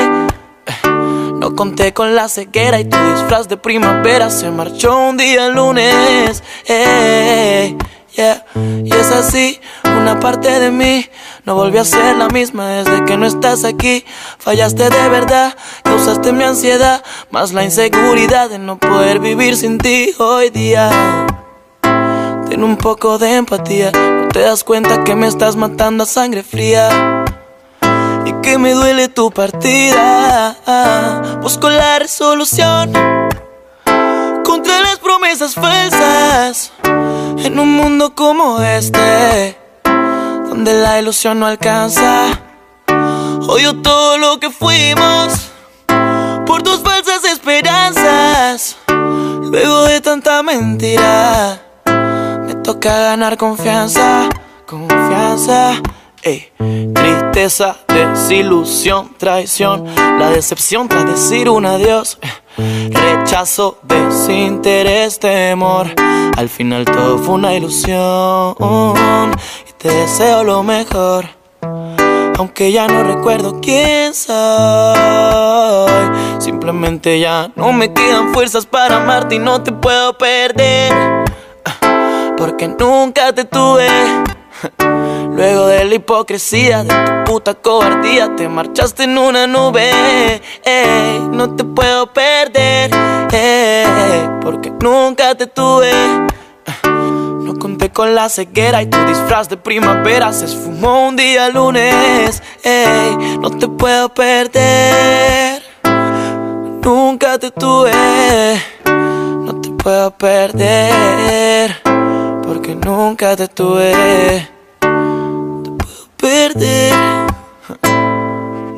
No 1.35 1.55
conté 1.55 1.93
con 1.93 2.13
la 2.13 2.27
ceguera 2.27 2.77
y 2.81 2.85
tu 2.89 2.97
disfraz 2.97 3.47
de 3.47 3.55
primavera 3.55 4.29
se 4.29 4.51
marchó 4.51 4.97
un 4.97 5.15
día 5.15 5.47
lunes. 5.47 6.43
Yeah. 8.15 8.45
Y 8.83 8.93
es 8.93 9.11
así, 9.11 9.59
una 9.83 10.19
parte 10.19 10.59
de 10.59 10.69
mí 10.69 11.09
no 11.45 11.55
volvió 11.55 11.81
a 11.81 11.85
ser 11.85 12.15
la 12.15 12.27
misma 12.27 12.69
desde 12.69 13.05
que 13.05 13.17
no 13.17 13.25
estás 13.25 13.63
aquí. 13.63 14.05
Fallaste 14.37 14.89
de 14.89 15.09
verdad, 15.09 15.55
causaste 15.83 16.31
mi 16.31 16.43
ansiedad, 16.43 17.03
más 17.31 17.53
la 17.53 17.63
inseguridad 17.63 18.51
de 18.51 18.59
no 18.59 18.77
poder 18.77 19.19
vivir 19.19 19.57
sin 19.57 19.79
ti 19.79 20.13
hoy 20.19 20.51
día. 20.51 20.91
Ten 22.49 22.63
un 22.63 22.77
poco 22.77 23.17
de 23.17 23.35
empatía, 23.35 23.91
no 23.91 24.27
te 24.27 24.41
das 24.41 24.63
cuenta 24.63 25.03
que 25.03 25.15
me 25.15 25.25
estás 25.25 25.55
matando 25.55 26.03
a 26.03 26.07
sangre 26.07 26.43
fría 26.43 27.25
y 28.25 28.33
que 28.43 28.59
me 28.59 28.73
duele 28.73 29.07
tu 29.07 29.31
partida. 29.31 30.55
Busco 31.41 31.67
la 31.67 31.97
resolución 31.97 32.93
contra 34.43 34.81
las 34.81 34.99
promesas 34.99 35.55
falsas 35.55 36.71
en 37.37 37.59
un 37.59 37.75
mundo 37.75 38.13
como 38.15 38.61
este 38.61 39.57
donde 39.83 40.73
la 40.73 40.99
ilusión 40.99 41.39
no 41.39 41.47
alcanza. 41.47 42.39
Odio 43.47 43.81
todo 43.81 44.17
lo 44.17 44.39
que 44.39 44.49
fuimos 44.49 45.51
por 46.45 46.61
tus 46.61 46.79
falsas 46.81 47.23
esperanzas. 47.25 48.77
Luego 48.87 49.83
de 49.83 50.01
tanta 50.01 50.43
mentira, 50.43 51.61
me 52.45 52.55
toca 52.55 52.97
ganar 52.97 53.37
confianza, 53.37 54.29
confianza. 54.65 55.81
Ey. 56.21 56.51
Tristeza, 56.93 57.75
desilusión, 57.87 59.15
traición, 59.17 59.85
la 59.95 60.29
decepción 60.29 60.87
tras 60.87 61.05
decir 61.05 61.49
un 61.49 61.65
adiós. 61.65 62.17
Rechazo, 62.57 63.79
desinterés, 63.83 65.19
temor. 65.19 65.87
Al 66.37 66.49
final 66.49 66.85
todo 66.85 67.17
fue 67.17 67.35
una 67.35 67.53
ilusión. 67.53 68.55
Y 69.67 69.73
te 69.77 69.89
deseo 69.89 70.43
lo 70.43 70.63
mejor. 70.63 71.25
Aunque 72.37 72.71
ya 72.71 72.87
no 72.87 73.03
recuerdo 73.03 73.59
quién 73.61 74.13
soy. 74.13 74.33
Simplemente 76.39 77.19
ya 77.19 77.51
no 77.55 77.71
me 77.73 77.93
quedan 77.93 78.33
fuerzas 78.33 78.65
para 78.65 78.97
amarte 79.01 79.35
y 79.35 79.39
no 79.39 79.61
te 79.61 79.71
puedo 79.71 80.17
perder. 80.17 80.93
Porque 82.37 82.67
nunca 82.67 83.33
te 83.33 83.45
tuve. 83.45 83.87
Luego 85.35 85.65
de 85.65 85.83
la 85.85 85.95
hipocresía 85.95 86.83
de 86.83 86.93
tu 86.93 87.31
puta 87.31 87.55
cobardía, 87.55 88.35
te 88.35 88.47
marchaste 88.47 89.05
en 89.05 89.17
una 89.17 89.47
nube. 89.47 90.41
no 91.31 91.55
te 91.55 91.63
puedo 91.63 92.13
perder, 92.13 92.91
porque 94.41 94.71
nunca 94.79 95.33
te 95.33 95.47
tuve. 95.47 95.91
No 96.93 97.57
conté 97.57 97.89
con 97.89 98.13
la 98.13 98.29
ceguera 98.29 98.83
y 98.83 98.85
tu 98.85 98.97
disfraz 99.05 99.49
de 99.49 99.57
primavera 99.57 100.31
se 100.33 100.45
esfumó 100.45 101.07
un 101.07 101.15
día 101.15 101.49
lunes. 101.49 102.43
no 103.39 103.49
te 103.57 103.67
puedo 103.67 104.09
perder, 104.09 105.63
nunca 106.83 107.39
te 107.39 107.49
tuve. 107.49 107.91
No 108.85 109.59
te 109.61 109.69
puedo 109.71 110.11
perder, 110.11 111.81
porque 112.43 112.75
nunca 112.75 113.35
te 113.35 113.47
tuve 113.47 114.52
perder. 116.23 116.93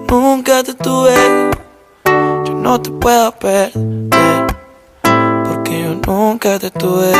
Nunca 0.10 0.63
te 0.63 0.73
tuve, 0.73 1.15
yo 2.45 2.53
no 2.55 2.81
te 2.81 2.89
puedo 2.89 3.31
perder. 3.34 3.71
Porque 5.43 5.84
yo 5.84 5.95
nunca 6.08 6.58
te 6.58 6.71
tuve. 6.71 7.13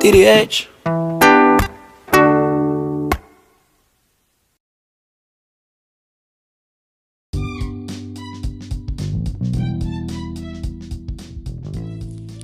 TDH. 0.00 0.68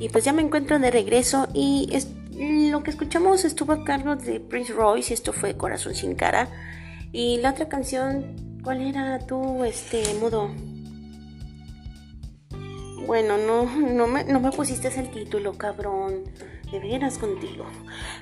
Y 0.01 0.09
pues 0.11 0.25
ya 0.25 0.33
me 0.33 0.42
encuentro 0.42 0.79
de 0.79 0.90
regreso 0.90 1.49
y 1.55 1.88
lo 2.38 2.85
que 2.85 2.90
escuchamos 2.90 3.44
estuvo 3.44 3.72
a 3.72 3.83
cargo 3.83 4.14
de 4.14 4.38
Prince 4.38 4.72
Royce 4.72 5.12
esto 5.12 5.33
fue 5.33 5.57
Corazón 5.57 5.94
sin 5.94 6.14
cara. 6.14 6.48
Y 7.11 7.38
la 7.38 7.51
otra 7.51 7.68
canción, 7.68 8.61
¿cuál 8.62 8.81
era 8.83 9.18
tú, 9.18 9.64
este, 9.64 10.03
mudo? 10.20 10.51
Bueno, 13.07 13.38
no, 13.38 13.64
no, 13.64 14.07
me, 14.07 14.22
no 14.24 14.38
me 14.38 14.53
pusiste 14.53 14.88
el 15.01 15.11
título, 15.11 15.55
cabrón. 15.55 16.24
De 16.70 16.79
veras 16.79 17.16
contigo. 17.16 17.64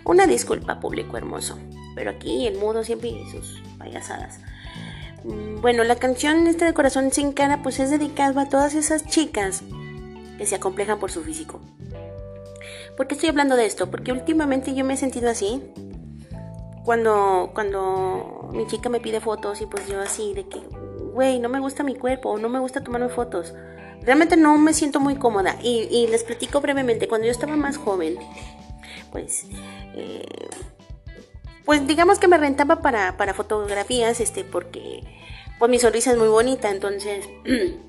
Una 0.05 0.27
disculpa, 0.27 0.79
público 0.79 1.17
hermoso. 1.17 1.59
Pero 1.97 2.11
aquí 2.11 2.47
el 2.47 2.59
mudo 2.59 2.85
siempre 2.85 3.09
y 3.09 3.31
sus 3.31 3.61
payasadas. 3.77 4.39
Mm, 5.25 5.61
bueno, 5.61 5.83
la 5.85 5.97
canción 5.97 6.47
esta 6.47 6.65
de 6.65 6.73
Corazón 6.73 7.11
sin 7.11 7.33
cara, 7.33 7.63
pues 7.63 7.81
es 7.81 7.91
dedicada 7.91 8.43
a 8.43 8.49
todas 8.49 8.75
esas 8.75 9.05
chicas 9.05 9.63
que 10.39 10.47
se 10.47 10.55
acomplejan 10.55 11.01
por 11.01 11.11
su 11.11 11.23
físico. 11.23 11.61
¿Por 12.97 13.07
qué 13.07 13.15
estoy 13.15 13.29
hablando 13.29 13.57
de 13.57 13.67
esto? 13.67 13.91
Porque 13.91 14.13
últimamente 14.13 14.75
yo 14.75 14.85
me 14.85 14.95
he 14.95 14.97
sentido 14.97 15.29
así. 15.29 15.63
Cuando, 16.85 17.51
cuando 17.53 18.51
mi 18.53 18.67
chica 18.67 18.89
me 18.89 19.01
pide 19.01 19.21
fotos 19.21 19.61
y 19.61 19.67
pues 19.67 19.87
yo 19.89 20.01
así 20.01 20.33
de 20.35 20.47
que, 20.49 20.61
güey, 21.13 21.41
no 21.41 21.49
me 21.49 21.61
gusta 21.61 21.83
mi 21.83 21.97
cuerpo 21.97 22.31
o 22.31 22.39
no 22.39 22.49
me 22.49 22.59
gusta 22.59 22.83
tomarme 22.83 23.09
fotos. 23.09 23.55
Realmente 24.03 24.37
no 24.37 24.57
me 24.57 24.73
siento 24.73 25.01
muy 25.01 25.17
cómoda. 25.17 25.57
Y, 25.63 26.07
les 26.07 26.25
platico 26.25 26.61
brevemente, 26.61 27.09
cuando 27.09 27.27
yo 27.27 27.33
estaba 27.33 27.57
más 27.57 27.77
joven, 27.77 28.17
pues, 29.11 29.47
eh, 29.95 30.49
pues 31.65 31.87
digamos 31.87 32.19
que 32.19 32.29
me 32.29 32.39
rentaba 32.39 32.81
para, 32.83 33.17
para 33.17 33.35
fotografías, 33.35 34.21
este, 34.21 34.45
porque 34.45 35.03
pues 35.59 35.71
mi 35.71 35.79
sonrisa 35.79 36.13
es 36.13 36.19
muy 36.19 36.29
bonita, 36.29 36.71
entonces... 36.71 37.29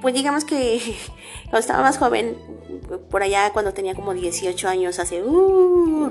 pues 0.00 0.14
digamos 0.14 0.44
que 0.44 0.80
cuando 1.44 1.58
estaba 1.58 1.82
más 1.82 1.98
joven, 1.98 2.36
por 3.10 3.22
allá 3.22 3.50
cuando 3.52 3.72
tenía 3.72 3.94
como 3.94 4.14
18 4.14 4.68
años, 4.68 4.98
hace... 4.98 5.22
Uh, 5.22 6.10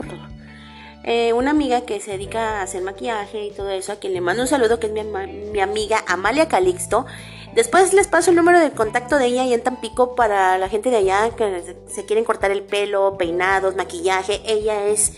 eh, 1.07 1.33
una 1.33 1.51
amiga 1.51 1.81
que 1.81 1.99
se 1.99 2.13
dedica 2.13 2.59
a 2.59 2.61
hacer 2.63 2.81
maquillaje 2.81 3.45
y 3.45 3.51
todo 3.51 3.69
eso, 3.69 3.91
a 3.91 3.97
quien 3.97 4.13
le 4.13 4.21
mando 4.21 4.41
un 4.41 4.47
saludo, 4.47 4.79
que 4.79 4.87
es 4.87 4.93
mi, 4.93 5.59
amiga 5.59 6.03
Amalia 6.07 6.47
Calixto. 6.47 7.05
Después 7.53 7.93
les 7.93 8.07
paso 8.07 8.31
el 8.31 8.35
número 8.35 8.59
de 8.59 8.71
contacto 8.71 9.19
de 9.19 9.27
ella 9.27 9.43
y 9.45 9.53
en 9.53 9.61
Tampico 9.61 10.15
para 10.15 10.57
la 10.57 10.67
gente 10.67 10.89
de 10.89 10.97
allá 10.97 11.29
que 11.37 11.75
se 11.87 12.05
quieren 12.05 12.25
cortar 12.25 12.49
el 12.49 12.63
pelo, 12.63 13.17
peinados, 13.19 13.75
maquillaje. 13.75 14.41
Ella 14.47 14.87
es 14.87 15.13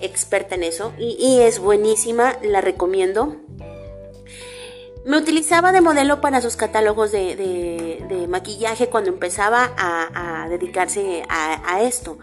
experta 0.00 0.54
en 0.54 0.62
eso 0.62 0.94
y 0.98 1.40
es 1.40 1.58
buenísima, 1.58 2.38
la 2.42 2.62
recomiendo. 2.62 3.36
Me 5.04 5.16
utilizaba 5.16 5.72
de 5.72 5.80
modelo 5.80 6.20
para 6.20 6.42
sus 6.42 6.56
catálogos 6.56 7.10
de, 7.12 8.26
maquillaje 8.28 8.88
cuando 8.88 9.10
empezaba 9.10 9.72
a, 9.76 10.46
dedicarse 10.48 11.22
a, 11.28 11.82
esto, 11.82 12.18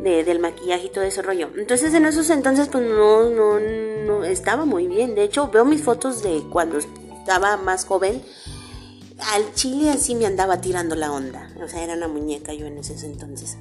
del 0.00 0.40
maquillaje 0.40 0.86
y 0.86 0.90
todo 0.90 1.04
ese 1.04 1.22
rollo. 1.22 1.50
Entonces 1.56 1.94
en 1.94 2.04
esos 2.04 2.28
entonces 2.30 2.68
pues 2.68 2.84
no, 2.84 3.30
no, 3.30 3.60
no 3.60 4.24
estaba 4.24 4.64
muy 4.64 4.86
bien. 4.88 5.14
De 5.14 5.22
hecho 5.22 5.48
veo 5.48 5.64
mis 5.64 5.82
fotos 5.82 6.22
de 6.22 6.42
cuando 6.50 6.78
estaba 6.78 7.56
más 7.56 7.84
joven. 7.84 8.22
Al 9.32 9.54
chile 9.54 9.90
así 9.90 10.14
me 10.14 10.26
andaba 10.26 10.60
tirando 10.60 10.94
la 10.94 11.12
onda. 11.12 11.50
O 11.62 11.68
sea, 11.68 11.82
era 11.82 11.94
una 11.94 12.08
muñeca 12.08 12.52
yo 12.52 12.66
en 12.66 12.78
ese 12.78 12.94
entonces. 13.06 13.56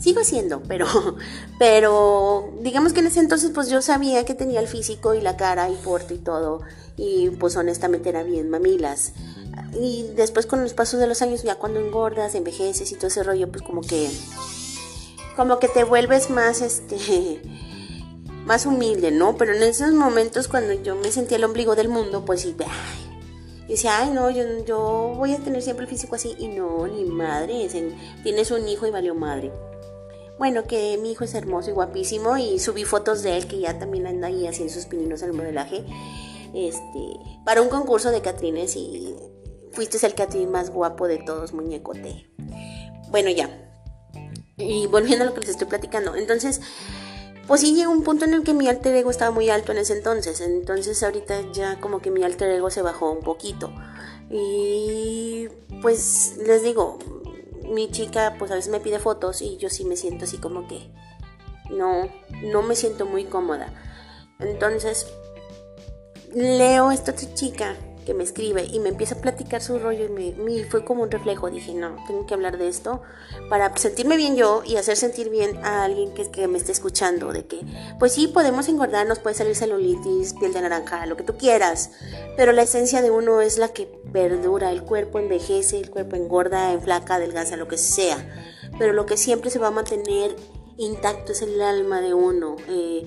Sigo 0.00 0.22
siendo, 0.24 0.62
pero, 0.62 0.86
pero 1.58 2.52
digamos 2.60 2.92
que 2.92 3.00
en 3.00 3.06
ese 3.06 3.20
entonces 3.20 3.50
pues 3.54 3.68
yo 3.68 3.80
sabía 3.82 4.24
que 4.24 4.34
tenía 4.34 4.60
el 4.60 4.68
físico 4.68 5.14
y 5.14 5.20
la 5.20 5.36
cara 5.36 5.70
y 5.70 5.74
porte 5.76 6.14
y 6.14 6.18
todo 6.18 6.60
y 6.96 7.30
pues 7.30 7.56
honestamente 7.56 8.08
era 8.08 8.22
bien 8.22 8.50
mamilas. 8.50 9.12
Y 9.80 10.10
después 10.14 10.46
con 10.46 10.62
los 10.62 10.74
pasos 10.74 11.00
de 11.00 11.06
los 11.06 11.22
años, 11.22 11.42
ya 11.42 11.56
cuando 11.56 11.80
engordas, 11.80 12.34
envejeces 12.34 12.90
y 12.92 12.94
todo 12.94 13.08
ese 13.08 13.22
rollo, 13.22 13.50
pues 13.50 13.62
como 13.62 13.80
que 13.80 14.10
como 15.36 15.58
que 15.58 15.66
te 15.66 15.82
vuelves 15.82 16.30
más 16.30 16.60
este 16.60 17.42
más 18.46 18.66
humilde, 18.66 19.10
¿no? 19.10 19.36
Pero 19.36 19.54
en 19.54 19.62
esos 19.62 19.92
momentos 19.92 20.48
cuando 20.48 20.74
yo 20.74 20.94
me 20.96 21.10
sentía 21.10 21.38
el 21.38 21.44
ombligo 21.44 21.74
del 21.74 21.88
mundo, 21.88 22.24
pues 22.24 22.42
sí, 22.42 22.54
ay, 22.60 23.66
decía, 23.68 23.98
ay 23.98 24.10
no, 24.10 24.30
yo, 24.30 24.42
yo 24.64 25.14
voy 25.16 25.32
a 25.32 25.38
tener 25.38 25.62
siempre 25.62 25.86
el 25.86 25.90
físico 25.90 26.14
así 26.14 26.36
y 26.38 26.48
no, 26.48 26.86
ni 26.86 27.04
madre, 27.04 27.68
tienes 28.22 28.50
un 28.50 28.68
hijo 28.68 28.86
y 28.86 28.90
valió 28.90 29.14
madre. 29.14 29.50
Bueno, 30.38 30.64
que 30.64 30.98
mi 30.98 31.12
hijo 31.12 31.24
es 31.24 31.34
hermoso 31.34 31.70
y 31.70 31.74
guapísimo 31.74 32.36
y 32.36 32.58
subí 32.58 32.84
fotos 32.84 33.22
de 33.22 33.36
él 33.36 33.46
que 33.46 33.60
ya 33.60 33.78
también 33.78 34.06
anda 34.06 34.28
ahí 34.28 34.46
haciendo 34.46 34.72
sus 34.72 34.86
pininos 34.86 35.22
al 35.22 35.32
modelaje 35.32 35.84
este, 36.54 37.20
para 37.44 37.62
un 37.62 37.68
concurso 37.68 38.10
de 38.10 38.20
Catrines 38.20 38.76
y 38.76 39.14
fuiste 39.72 40.04
el 40.06 40.14
Catrín 40.14 40.50
más 40.50 40.70
guapo 40.70 41.08
de 41.08 41.18
todos, 41.18 41.52
muñecote. 41.52 42.30
Bueno, 43.10 43.30
ya. 43.30 43.50
Y 44.56 44.86
volviendo 44.86 45.24
a 45.24 45.26
lo 45.28 45.34
que 45.34 45.40
les 45.40 45.50
estoy 45.50 45.66
platicando. 45.66 46.14
Entonces, 46.14 46.60
pues 47.46 47.60
sí 47.60 47.74
llegó 47.74 47.92
un 47.92 48.02
punto 48.02 48.24
en 48.24 48.34
el 48.34 48.44
que 48.44 48.54
mi 48.54 48.68
alter 48.68 48.94
ego 48.94 49.10
estaba 49.10 49.30
muy 49.30 49.50
alto 49.50 49.72
en 49.72 49.78
ese 49.78 49.94
entonces. 49.94 50.40
Entonces 50.40 51.02
ahorita 51.02 51.52
ya 51.52 51.80
como 51.80 52.00
que 52.00 52.10
mi 52.10 52.22
alter 52.22 52.50
ego 52.50 52.70
se 52.70 52.82
bajó 52.82 53.10
un 53.10 53.20
poquito. 53.20 53.72
Y 54.30 55.48
pues 55.82 56.36
les 56.46 56.62
digo, 56.62 56.98
mi 57.64 57.90
chica 57.90 58.36
pues 58.38 58.50
a 58.50 58.54
veces 58.54 58.70
me 58.70 58.80
pide 58.80 58.98
fotos 58.98 59.42
y 59.42 59.56
yo 59.56 59.68
sí 59.68 59.84
me 59.84 59.96
siento 59.96 60.24
así 60.24 60.38
como 60.38 60.68
que 60.68 60.90
no, 61.70 62.08
no 62.42 62.62
me 62.62 62.76
siento 62.76 63.06
muy 63.06 63.24
cómoda. 63.24 63.72
Entonces 64.38 65.06
leo 66.34 66.90
esta 66.90 67.14
chica 67.14 67.76
que 68.04 68.14
me 68.14 68.24
escribe 68.24 68.64
y 68.64 68.78
me 68.80 68.90
empieza 68.90 69.16
a 69.16 69.18
platicar 69.18 69.62
su 69.62 69.78
rollo 69.78 70.06
y 70.06 70.08
me, 70.08 70.64
fue 70.64 70.84
como 70.84 71.02
un 71.02 71.10
reflejo. 71.10 71.50
Dije, 71.50 71.74
no, 71.74 71.96
tengo 72.06 72.26
que 72.26 72.34
hablar 72.34 72.58
de 72.58 72.68
esto 72.68 73.02
para 73.48 73.76
sentirme 73.76 74.16
bien 74.16 74.36
yo 74.36 74.62
y 74.64 74.76
hacer 74.76 74.96
sentir 74.96 75.30
bien 75.30 75.56
a 75.64 75.84
alguien 75.84 76.12
que, 76.12 76.48
me 76.48 76.58
esté 76.58 76.72
escuchando. 76.72 77.32
De 77.32 77.46
que, 77.46 77.60
pues 77.98 78.12
sí, 78.12 78.28
podemos 78.28 78.68
engordarnos, 78.68 79.18
puede 79.18 79.34
salir 79.34 79.56
celulitis, 79.56 80.34
piel 80.34 80.52
de 80.52 80.60
naranja, 80.60 81.06
lo 81.06 81.16
que 81.16 81.24
tú 81.24 81.36
quieras, 81.36 81.90
pero 82.36 82.52
la 82.52 82.62
esencia 82.62 83.02
de 83.02 83.10
uno 83.10 83.40
es 83.40 83.58
la 83.58 83.68
que 83.68 83.86
perdura. 84.12 84.70
El 84.70 84.82
cuerpo 84.82 85.18
envejece, 85.18 85.78
el 85.78 85.90
cuerpo 85.90 86.16
engorda, 86.16 86.72
enflaca, 86.72 87.16
adelgaza, 87.16 87.56
lo 87.56 87.68
que 87.68 87.78
sea. 87.78 88.18
Pero 88.78 88.92
lo 88.92 89.06
que 89.06 89.16
siempre 89.16 89.50
se 89.50 89.58
va 89.58 89.68
a 89.68 89.70
mantener 89.70 90.34
intacto 90.76 91.32
es 91.32 91.42
el 91.42 91.60
alma 91.60 92.00
de 92.00 92.14
uno. 92.14 92.56
Eh, 92.68 93.06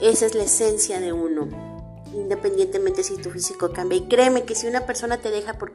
esa 0.00 0.26
es 0.26 0.34
la 0.34 0.44
esencia 0.44 1.00
de 1.00 1.12
uno 1.12 1.71
independientemente 2.14 3.02
si 3.02 3.16
tu 3.16 3.30
físico 3.30 3.72
cambia. 3.72 3.98
Y 3.98 4.08
créeme 4.08 4.44
que 4.44 4.54
si 4.54 4.66
una 4.66 4.86
persona 4.86 5.18
te 5.18 5.30
deja 5.30 5.54
por, 5.54 5.72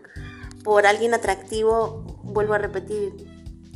por 0.64 0.86
alguien 0.86 1.14
atractivo, 1.14 2.20
vuelvo 2.24 2.54
a 2.54 2.58
repetir, 2.58 3.14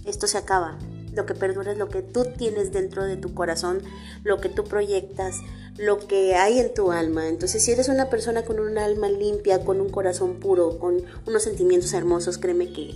esto 0.06 0.28
se 0.28 0.38
acaba. 0.38 0.78
Lo 1.14 1.26
que 1.26 1.36
perdura 1.36 1.74
es 1.74 1.78
lo 1.78 1.90
que 1.90 2.02
tú 2.02 2.26
tienes 2.38 2.72
dentro 2.72 3.04
de 3.04 3.18
tu 3.18 3.34
corazón, 3.34 3.82
lo 4.24 4.40
que 4.40 4.50
tú 4.50 4.64
proyectas, 4.64 5.38
lo 5.78 6.00
que 6.00 6.36
hay 6.36 6.60
en 6.60 6.74
tu 6.74 6.92
alma. 6.92 7.28
Entonces, 7.28 7.64
si 7.64 7.72
eres 7.72 7.90
una 7.90 8.10
persona 8.10 8.44
con 8.44 8.60
un 8.60 8.78
alma 8.78 9.10
limpia, 9.10 9.66
con 9.66 9.82
un 9.82 9.90
corazón 9.90 10.40
puro, 10.40 10.80
con 10.80 11.04
unos 11.26 11.44
sentimientos 11.44 11.94
hermosos, 11.94 12.38
créeme 12.38 12.72
que 12.72 12.94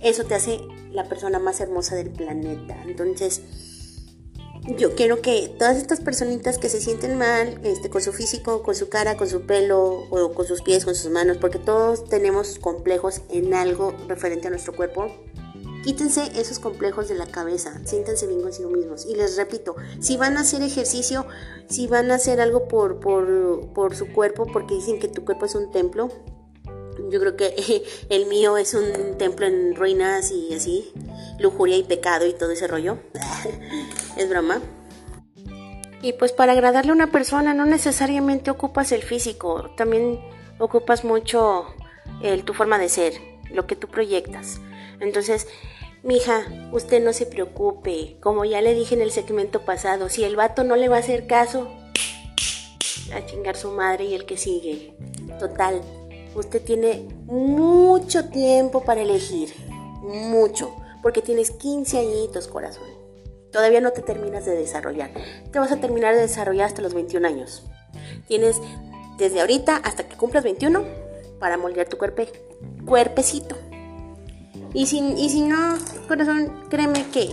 eso 0.00 0.24
te 0.24 0.34
hace 0.34 0.60
la 0.92 1.08
persona 1.08 1.38
más 1.38 1.60
hermosa 1.60 1.94
del 1.94 2.10
planeta. 2.10 2.82
Entonces, 2.86 3.42
yo 4.64 4.94
quiero 4.94 5.20
que 5.20 5.52
todas 5.58 5.76
estas 5.76 6.00
personitas 6.00 6.58
que 6.58 6.68
se 6.68 6.80
sienten 6.80 7.18
mal 7.18 7.60
este, 7.64 7.90
con 7.90 8.00
su 8.00 8.12
físico, 8.12 8.62
con 8.62 8.74
su 8.74 8.88
cara, 8.88 9.16
con 9.16 9.28
su 9.28 9.42
pelo, 9.42 10.06
o 10.10 10.32
con 10.32 10.46
sus 10.46 10.62
pies, 10.62 10.84
con 10.84 10.94
sus 10.94 11.10
manos, 11.10 11.38
porque 11.38 11.58
todos 11.58 12.04
tenemos 12.04 12.58
complejos 12.58 13.22
en 13.28 13.54
algo 13.54 13.94
referente 14.08 14.46
a 14.46 14.50
nuestro 14.50 14.72
cuerpo, 14.74 15.12
quítense 15.82 16.30
esos 16.40 16.60
complejos 16.60 17.08
de 17.08 17.16
la 17.16 17.26
cabeza, 17.26 17.80
siéntanse 17.84 18.26
bien 18.28 18.40
consigo 18.40 18.70
mismos. 18.70 19.04
Y 19.06 19.16
les 19.16 19.36
repito, 19.36 19.74
si 20.00 20.16
van 20.16 20.36
a 20.36 20.42
hacer 20.42 20.62
ejercicio, 20.62 21.26
si 21.68 21.88
van 21.88 22.10
a 22.12 22.14
hacer 22.14 22.40
algo 22.40 22.68
por, 22.68 23.00
por, 23.00 23.68
por 23.74 23.96
su 23.96 24.12
cuerpo, 24.12 24.46
porque 24.46 24.74
dicen 24.76 25.00
que 25.00 25.08
tu 25.08 25.24
cuerpo 25.24 25.46
es 25.46 25.56
un 25.56 25.72
templo, 25.72 26.08
yo 27.12 27.20
creo 27.20 27.36
que 27.36 27.84
el 28.08 28.26
mío 28.26 28.56
es 28.56 28.74
un 28.74 29.18
templo 29.18 29.46
en 29.46 29.76
ruinas 29.76 30.32
y 30.32 30.54
así, 30.54 30.92
lujuria 31.38 31.76
y 31.76 31.84
pecado 31.84 32.26
y 32.26 32.32
todo 32.32 32.50
ese 32.50 32.66
rollo. 32.66 32.98
es 34.16 34.28
broma. 34.28 34.60
Y 36.00 36.14
pues 36.14 36.32
para 36.32 36.52
agradarle 36.52 36.90
a 36.90 36.94
una 36.94 37.12
persona 37.12 37.54
no 37.54 37.64
necesariamente 37.64 38.50
ocupas 38.50 38.90
el 38.90 39.02
físico, 39.02 39.70
también 39.76 40.18
ocupas 40.58 41.04
mucho 41.04 41.66
el, 42.22 42.44
tu 42.44 42.54
forma 42.54 42.78
de 42.78 42.88
ser, 42.88 43.12
lo 43.52 43.66
que 43.68 43.76
tú 43.76 43.86
proyectas. 43.86 44.60
Entonces, 44.98 45.46
mija, 46.02 46.42
usted 46.72 47.04
no 47.04 47.12
se 47.12 47.26
preocupe, 47.26 48.16
como 48.20 48.44
ya 48.44 48.60
le 48.62 48.74
dije 48.74 48.96
en 48.96 49.02
el 49.02 49.12
segmento 49.12 49.64
pasado, 49.64 50.08
si 50.08 50.24
el 50.24 50.34
vato 50.34 50.64
no 50.64 50.74
le 50.74 50.88
va 50.88 50.96
a 50.96 51.00
hacer 51.00 51.28
caso, 51.28 51.72
a 53.14 53.24
chingar 53.24 53.56
su 53.56 53.70
madre 53.70 54.04
y 54.06 54.14
el 54.14 54.24
que 54.24 54.36
sigue. 54.36 54.96
Total, 55.38 55.82
usted 56.34 56.62
tiene 56.62 57.08
mucho 57.26 58.28
tiempo 58.28 58.82
para 58.82 59.02
elegir, 59.02 59.54
mucho, 60.02 60.74
porque 61.02 61.22
tienes 61.22 61.50
15 61.50 61.98
añitos, 61.98 62.48
corazón. 62.48 62.88
Todavía 63.50 63.80
no 63.80 63.92
te 63.92 64.02
terminas 64.02 64.44
de 64.46 64.56
desarrollar. 64.56 65.10
Te 65.50 65.58
vas 65.58 65.72
a 65.72 65.76
terminar 65.80 66.14
de 66.14 66.22
desarrollar 66.22 66.66
hasta 66.66 66.82
los 66.82 66.94
21 66.94 67.26
años. 67.26 67.64
Tienes 68.26 68.56
desde 69.18 69.40
ahorita 69.40 69.76
hasta 69.76 70.08
que 70.08 70.16
cumplas 70.16 70.44
21 70.44 70.82
para 71.38 71.58
moldear 71.58 71.88
tu 71.88 71.98
cuerpo, 71.98 72.22
cuerpecito. 72.86 73.56
Y 74.72 74.86
si, 74.86 75.00
y 75.00 75.28
si 75.28 75.42
no, 75.42 75.76
corazón, 76.08 76.64
créeme 76.70 77.04
que 77.10 77.28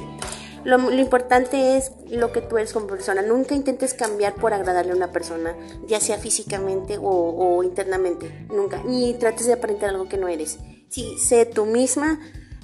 lo, 0.70 0.92
importante 0.94 1.78
es 1.78 1.92
lo 2.10 2.32
que 2.32 2.42
tú 2.42 2.58
eres 2.58 2.74
como 2.74 2.88
persona. 2.88 3.22
Nunca 3.22 3.56
intentes 3.56 3.94
cambiar 3.94 4.36
por 4.36 4.54
agradarle 4.54 4.92
a 4.92 4.96
una 4.96 5.12
persona, 5.12 5.56
ya 5.88 6.00
sea 6.00 6.18
físicamente 6.18 6.98
o, 7.02 7.64
internamente. 7.64 8.48
Nunca. 8.54 8.84
Ni 8.84 9.14
trates 9.16 9.48
de 9.48 9.54
aparentar 9.54 9.90
algo 9.90 10.08
que 10.08 10.18
no 10.18 10.28
eres. 10.28 10.60
Sí, 10.90 11.18
sé 11.18 11.46
tú 11.46 11.66
misma, 11.66 12.20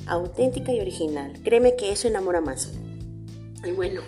auténtica 0.05 0.71
y 0.71 0.79
original. 0.79 1.33
Créeme 1.43 1.75
que 1.75 1.91
eso 1.91 2.07
enamora 2.07 2.41
más. 2.41 2.69
Y 3.63 3.71
bueno, 3.71 4.01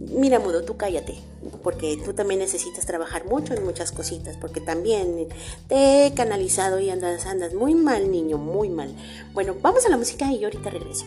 mira, 0.00 0.38
Mudo, 0.38 0.64
tú 0.64 0.76
cállate. 0.76 1.16
Porque 1.62 1.98
tú 2.02 2.14
también 2.14 2.40
necesitas 2.40 2.86
trabajar 2.86 3.26
mucho 3.26 3.52
en 3.52 3.64
muchas 3.64 3.92
cositas. 3.92 4.36
Porque 4.38 4.60
también 4.60 5.28
te 5.68 6.06
he 6.06 6.14
canalizado 6.14 6.80
y 6.80 6.88
andas, 6.88 7.26
andas 7.26 7.52
muy 7.52 7.74
mal, 7.74 8.10
niño, 8.10 8.38
muy 8.38 8.70
mal. 8.70 8.94
Bueno, 9.34 9.54
vamos 9.60 9.84
a 9.84 9.90
la 9.90 9.98
música 9.98 10.32
y 10.32 10.38
yo 10.38 10.46
ahorita 10.46 10.70
regreso. 10.70 11.04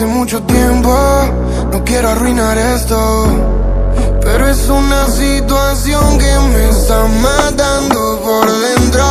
Hace 0.00 0.06
mucho 0.06 0.42
tiempo 0.44 0.90
No 1.70 1.84
quiero 1.84 2.08
arruinar 2.08 2.56
esto. 2.56 3.26
Pero 4.22 4.48
es 4.48 4.68
una 4.68 5.06
situación 5.06 6.18
que 6.18 6.38
me 6.54 6.70
está 6.70 7.04
matando 7.20 8.20
por 8.24 8.46
dentro. 8.50 9.04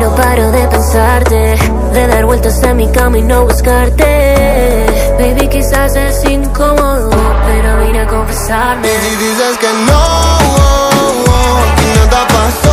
No 0.00 0.14
paro 0.14 0.50
de 0.52 0.66
pensarte 0.68 1.56
De 1.92 2.06
dar 2.06 2.24
vueltas 2.24 2.62
a 2.62 2.72
mi 2.72 2.88
cama 2.88 3.18
y 3.18 3.22
no 3.22 3.44
buscarte. 3.44 4.86
Baby, 5.18 5.48
quizás 5.48 5.94
es 5.96 6.24
incómodo 6.24 7.10
Pero 7.46 7.84
vine 7.84 8.00
a 8.00 8.06
confesarme. 8.06 8.88
Y 8.88 8.90
si 8.90 9.16
dices 9.16 9.58
que 9.58 9.68
no, 9.86 9.98
oh, 9.98 11.24
oh, 11.28 11.76
que 11.76 11.98
nada 11.98 12.26
pasó 12.28 12.67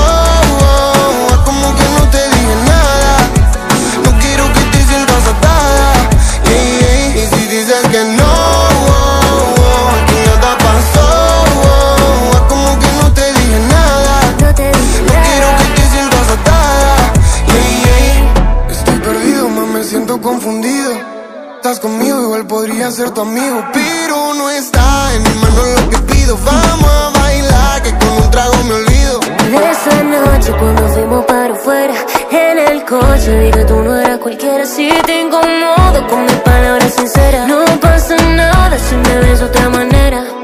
estás 21.58 21.80
conmigo, 21.80 22.20
igual 22.20 22.48
podría 22.48 22.90
ser 22.90 23.12
tu 23.12 23.22
amigo 23.22 23.64
Pero 23.72 24.34
no 24.34 24.50
está 24.50 25.14
en 25.14 25.22
mi 25.22 25.30
mano 25.30 25.62
lo 25.76 25.90
que 25.90 25.98
pido. 26.14 26.38
Vamos 26.44 26.90
a 26.90 27.20
bailar, 27.20 27.82
que 27.84 27.92
con 27.92 28.24
un 28.24 28.32
trago 28.32 28.56
me 28.64 28.74
olvido. 28.74 29.20
De 29.20 29.72
esa 29.72 30.04
noche 30.04 30.52
cuando 30.60 30.88
fuimos 30.90 31.26
para 31.26 31.54
afuera 31.54 31.94
En 32.32 32.58
el 32.58 32.86
coche 32.86 33.40
vi 33.40 33.52
que 33.52 33.66
tú 33.66 33.76
no 33.76 33.96
eras 33.96 34.18
cualquiera. 34.18 34.66
Si 34.66 34.90
te 35.06 35.22
incomodo 35.22 36.08
con 36.10 36.24
mis 36.24 36.40
palabras 36.42 36.94
sinceras. 36.96 37.48
No 37.48 37.64
pasa 37.80 38.16
nada 38.16 38.78
si 38.80 38.96
me 38.96 39.18
ves 39.20 39.40
de 39.40 39.46
otra 39.46 39.70
manera 39.70 40.35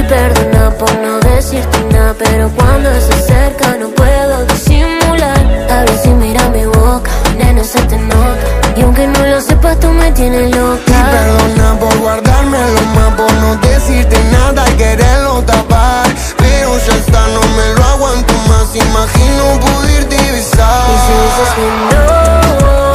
y, 0.00 0.02
perdona 0.04 0.70
por 0.78 0.92
no 0.98 1.20
decirte 1.20 1.78
nada 1.92 2.14
Pero 2.18 2.48
cuando 2.50 2.90
se 3.00 3.12
acerca 3.12 3.76
no 3.78 3.88
puedo 3.90 4.44
disimular 4.46 5.38
A 5.70 5.80
ver 5.84 5.98
si 6.02 6.08
mira 6.08 6.48
mi 6.48 6.64
boca, 6.64 7.10
nena 7.36 7.62
se 7.64 7.80
te 7.82 7.96
nota 7.98 8.60
y 8.76 8.82
aunque 8.82 9.06
no 9.06 9.26
lo 9.26 9.40
sepas, 9.40 9.78
tú 9.80 9.88
me 9.88 10.12
tienes 10.12 10.54
loca. 10.56 10.80
Y 10.86 11.02
perdona 11.10 11.78
por 11.80 11.98
guardármelo 11.98 12.80
más, 12.94 13.14
por 13.14 13.32
no 13.34 13.56
decirte 13.56 14.16
nada 14.30 14.64
y 14.70 14.72
quererlo 14.74 15.42
tapar. 15.42 16.08
Pero 16.38 16.78
ya 16.78 16.94
está, 16.94 17.26
no 17.28 17.40
me 17.40 17.74
lo 17.74 17.84
aguanto 17.84 18.32
más. 18.48 18.74
Imagino 18.74 19.60
poder 19.60 20.08
divisar. 20.08 20.86
Y 20.88 20.96
si 21.04 21.12
dices 21.24 21.50
que 21.56 21.66
no, 21.90 22.89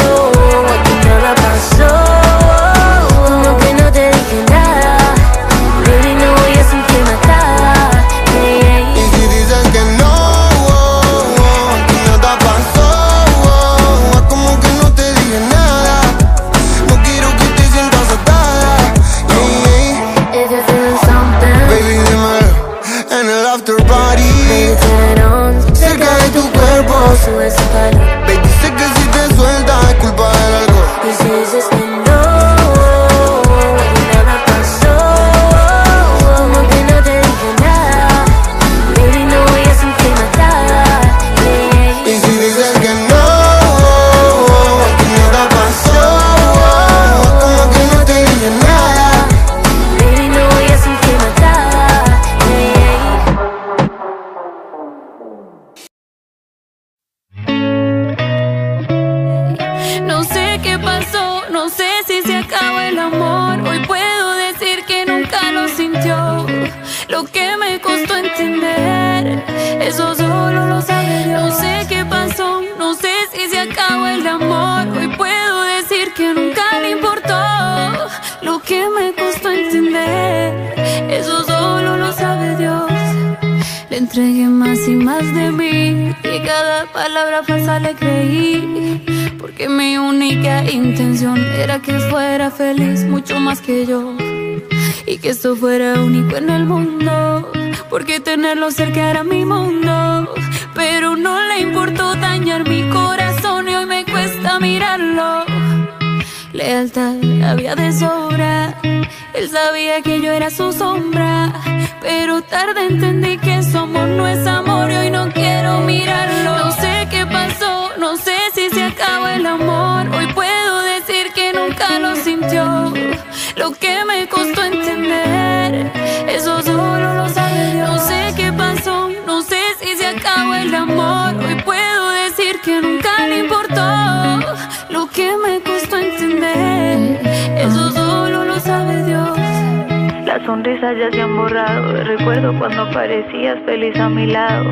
feliz 143.76 144.00
a 144.00 144.08
mi 144.08 144.26
lado. 144.28 144.70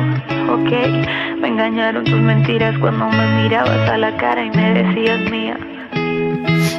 Ok, 0.54 0.70
me 1.38 1.48
engañaron 1.48 2.04
tus 2.04 2.20
mentiras 2.20 2.74
cuando 2.78 3.04
me 3.08 3.42
mirabas 3.42 3.90
a 3.90 3.98
la 3.98 4.16
cara 4.16 4.42
y 4.42 4.50
me 4.50 4.72
decías 4.80 5.20
mía. 5.30 5.58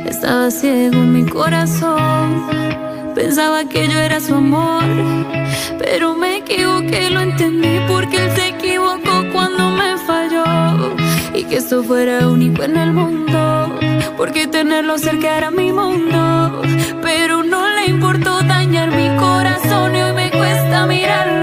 Estaba 0.08 0.50
ciego 0.50 0.96
en 0.96 1.14
mi 1.14 1.24
corazón. 1.24 2.48
Pensaba 3.14 3.60
que 3.70 3.88
yo 3.88 4.00
era 4.00 4.20
su 4.20 4.34
amor. 4.34 4.84
Pero 5.78 6.16
me 6.16 6.38
equivoqué, 6.38 7.12
lo 7.12 7.20
entendí 7.20 7.76
porque 7.88 8.18
él 8.18 8.32
se 8.32 8.48
equivocó 8.56 9.16
cuando 9.32 9.70
me 9.70 9.96
falló. 10.08 10.96
Y 11.36 11.44
que 11.44 11.58
esto 11.58 11.84
fuera 11.84 12.28
único 12.28 12.64
en 12.64 12.76
el 12.78 12.92
mundo. 12.92 13.40
Porque 14.18 14.48
tenerlo 14.48 14.98
cerca 14.98 15.38
era 15.38 15.52
mi 15.52 15.72
mundo. 15.72 16.64
Pero 17.04 17.44
no 17.44 17.62
le 17.76 17.86
importó 17.86 18.42
dañar 18.42 18.90
mi 18.90 19.16
corazón 19.16 19.96
y 19.96 20.02
hoy 20.02 20.14
me 20.14 20.32
cuesta 20.32 20.88
mirarlo. 20.88 21.36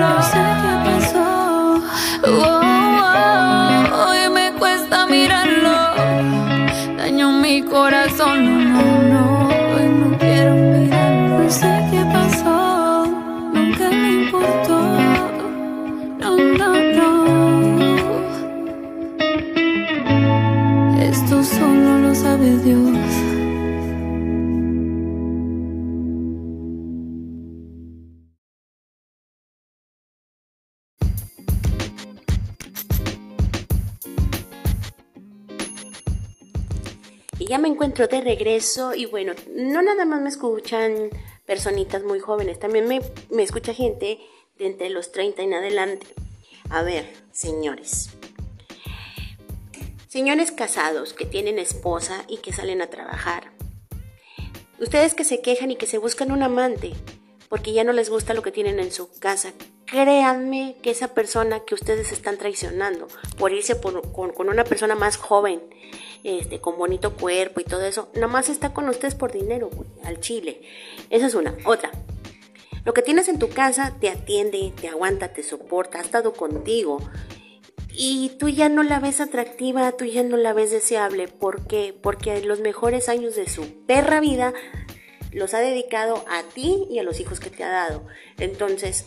Corazón. 7.73 8.52
Encuentro 38.03 38.19
de 38.19 38.25
regreso 38.25 38.95
y 38.95 39.07
bueno, 39.07 39.33
no 39.55 39.83
nada 39.83 40.05
más 40.05 40.21
me 40.21 40.29
escuchan 40.29 41.11
personitas 41.47 42.03
muy 42.03 42.21
jóvenes, 42.21 42.59
también 42.59 42.89
me, 42.89 43.01
me 43.31 43.43
escucha 43.43 43.75
gente 43.75 44.19
de 44.59 44.67
entre 44.67 44.91
los 44.91 45.13
30 45.13 45.43
en 45.43 45.55
adelante. 45.55 46.07
A 46.71 46.83
ver, 46.83 47.07
señores. 47.33 48.11
Señores 50.09 50.53
casados 50.53 51.13
que 51.13 51.27
tienen 51.27 51.59
esposa 51.59 52.25
y 52.29 52.39
que 52.39 52.53
salen 52.53 52.83
a 52.83 52.89
trabajar. 52.89 53.53
Ustedes 54.79 55.15
que 55.15 55.25
se 55.25 55.41
quejan 55.41 55.71
y 55.71 55.77
que 55.77 55.87
se 55.87 55.99
buscan 55.99 56.33
un 56.33 56.43
amante 56.43 56.93
porque 57.49 57.73
ya 57.73 57.85
no 57.85 57.93
les 57.93 58.09
gusta 58.09 58.35
lo 58.35 58.43
que 58.43 58.51
tienen 58.51 58.81
en 58.81 58.91
su 58.91 59.11
casa. 59.19 59.53
Créanme 59.85 60.77
que 60.83 60.91
esa 60.91 61.09
persona 61.09 61.61
que 61.61 61.75
ustedes 61.75 62.11
están 62.11 62.39
traicionando 62.39 63.09
por 63.37 63.53
irse 63.53 63.79
con, 63.79 64.01
con 64.01 64.49
una 64.49 64.65
persona 64.65 64.95
más 64.95 65.19
joven, 65.19 65.61
este, 66.25 66.61
con 66.61 66.77
bonito 66.79 67.17
cuerpo 67.17 67.61
y 67.61 67.65
todo 67.65 67.83
eso, 67.85 68.09
nada 68.15 68.29
más 68.29 68.49
está 68.49 68.73
con 68.73 68.89
ustedes 68.89 69.15
por 69.15 69.33
dinero, 69.33 69.71
güey, 69.73 69.89
al 70.05 70.21
chile. 70.21 70.63
Esa 71.11 71.27
es 71.27 71.35
una. 71.35 71.57
Otra. 71.65 71.91
Lo 72.85 72.93
que 72.95 73.03
tienes 73.03 73.29
en 73.29 73.39
tu 73.39 73.49
casa 73.49 73.95
te 74.01 74.09
atiende, 74.09 74.73
te 74.81 74.89
aguanta, 74.89 75.33
te 75.33 75.43
soporta, 75.43 75.99
ha 75.99 76.03
estado 76.03 76.33
contigo. 76.33 76.99
Y 77.95 78.31
tú 78.39 78.49
ya 78.49 78.69
no 78.69 78.83
la 78.83 78.99
ves 79.01 79.21
atractiva, 79.21 79.93
tú 79.93 80.05
ya 80.07 80.23
no 80.23 80.37
la 80.37 80.53
ves 80.53 80.71
deseable. 80.71 81.29
¿Por 81.29 81.67
qué? 81.67 81.95
Porque 82.03 82.41
los 82.43 82.61
mejores 82.61 83.09
años 83.09 83.37
de 83.37 83.49
su 83.49 83.85
perra 83.87 84.19
vida 84.21 84.53
los 85.31 85.55
ha 85.55 85.59
dedicado 85.61 86.25
a 86.29 86.43
ti 86.43 86.87
y 86.91 86.99
a 86.99 87.03
los 87.03 87.21
hijos 87.21 87.39
que 87.39 87.51
te 87.51 87.63
ha 87.65 87.69
dado. 87.71 88.05
Entonces, 88.39 89.07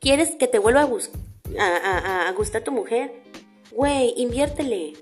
¿quieres 0.00 0.34
que 0.36 0.48
te 0.48 0.58
vuelva 0.58 0.82
a, 0.82 1.64
a- 1.66 2.28
a 2.28 2.32
gustar 2.32 2.62
tu 2.62 2.72
mujer? 2.72 3.12
Güey, 3.70 4.14
inviértele. 4.16 4.94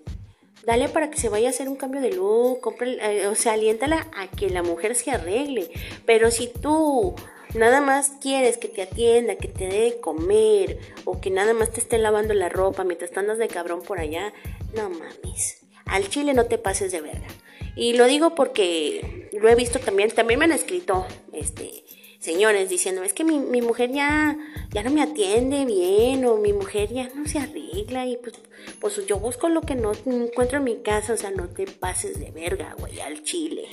Dale 0.65 0.89
para 0.89 1.11
que 1.11 1.19
se 1.19 1.29
vaya 1.29 1.49
a 1.49 1.51
hacer 1.51 1.69
un 1.69 1.77
cambio 1.77 2.01
de 2.01 2.13
look, 2.13 2.61
compre- 2.61 2.99
eh, 3.01 3.27
o 3.27 3.35
sea, 3.35 3.55
aliéntala 3.55 4.09
a 4.15 4.29
que 4.29 4.49
la 4.49 4.63
mujer 4.63 4.95
se 4.95 5.11
arregle. 5.11 5.71
Pero 6.07 6.31
si 6.31 6.47
tú 6.47 7.15
nada 7.55 7.81
más 7.81 8.13
quieres 8.21 8.59
que 8.59 8.69
te 8.69 8.83
atienda, 8.83 9.37
que 9.37 9.49
te 9.49 9.67
dé 9.67 9.81
de 9.81 10.01
comer, 10.01 10.79
o 11.05 11.21
que 11.21 11.31
nada 11.31 11.53
más 11.53 11.71
te 11.73 11.81
esté 11.81 11.99
lavando 11.99 12.33
la 12.35 12.49
ropa 12.49 12.85
mientras 12.85 13.17
andas 13.17 13.39
de 13.39 13.49
cabrón 13.49 13.83
por 13.83 13.99
allá, 13.99 14.33
no 14.75 14.89
mames. 14.89 15.59
Al 15.85 16.09
chile 16.09 16.33
no 16.33 16.47
te 16.47 16.59
pases 16.59 16.93
de 16.93 17.01
verga. 17.01 17.27
Y 17.75 17.95
lo 17.95 18.07
digo 18.07 18.35
porque 18.35 19.31
lo 19.33 19.49
he 19.49 19.55
visto 19.55 19.79
también, 19.81 20.11
también 20.11 20.39
me 20.39 20.45
han 20.45 20.53
escrito, 20.53 21.07
este, 21.33 21.82
señores 22.23 22.70
diciendo, 22.70 23.03
es 23.03 23.12
que 23.12 23.25
mi, 23.25 23.41
mi 23.41 23.61
mujer 23.61 23.91
ya, 23.91 24.39
ya 24.70 24.83
no 24.85 24.91
me 24.91 25.03
atiende 25.03 25.64
bien, 25.64 26.25
o 26.25 26.37
mi 26.37 26.53
mujer 26.53 26.93
ya 26.93 27.11
no 27.14 27.27
se 27.27 27.41
arregla, 27.41 28.07
y 28.07 28.16
pues, 28.16 28.37
pues 28.81 29.05
yo 29.07 29.18
busco 29.18 29.49
lo 29.49 29.61
que 29.62 29.75
no 29.75 29.93
encuentro 30.07 30.59
en 30.59 30.64
mi 30.64 30.77
casa, 30.77 31.14
o 31.14 31.16
sea, 31.16 31.33
no 31.33 31.49
te 31.49 31.66
pases 31.66 32.20
de 32.20 32.31
verga, 32.31 32.77
güey, 32.79 33.01
al 33.01 33.25
chile. 33.25 33.64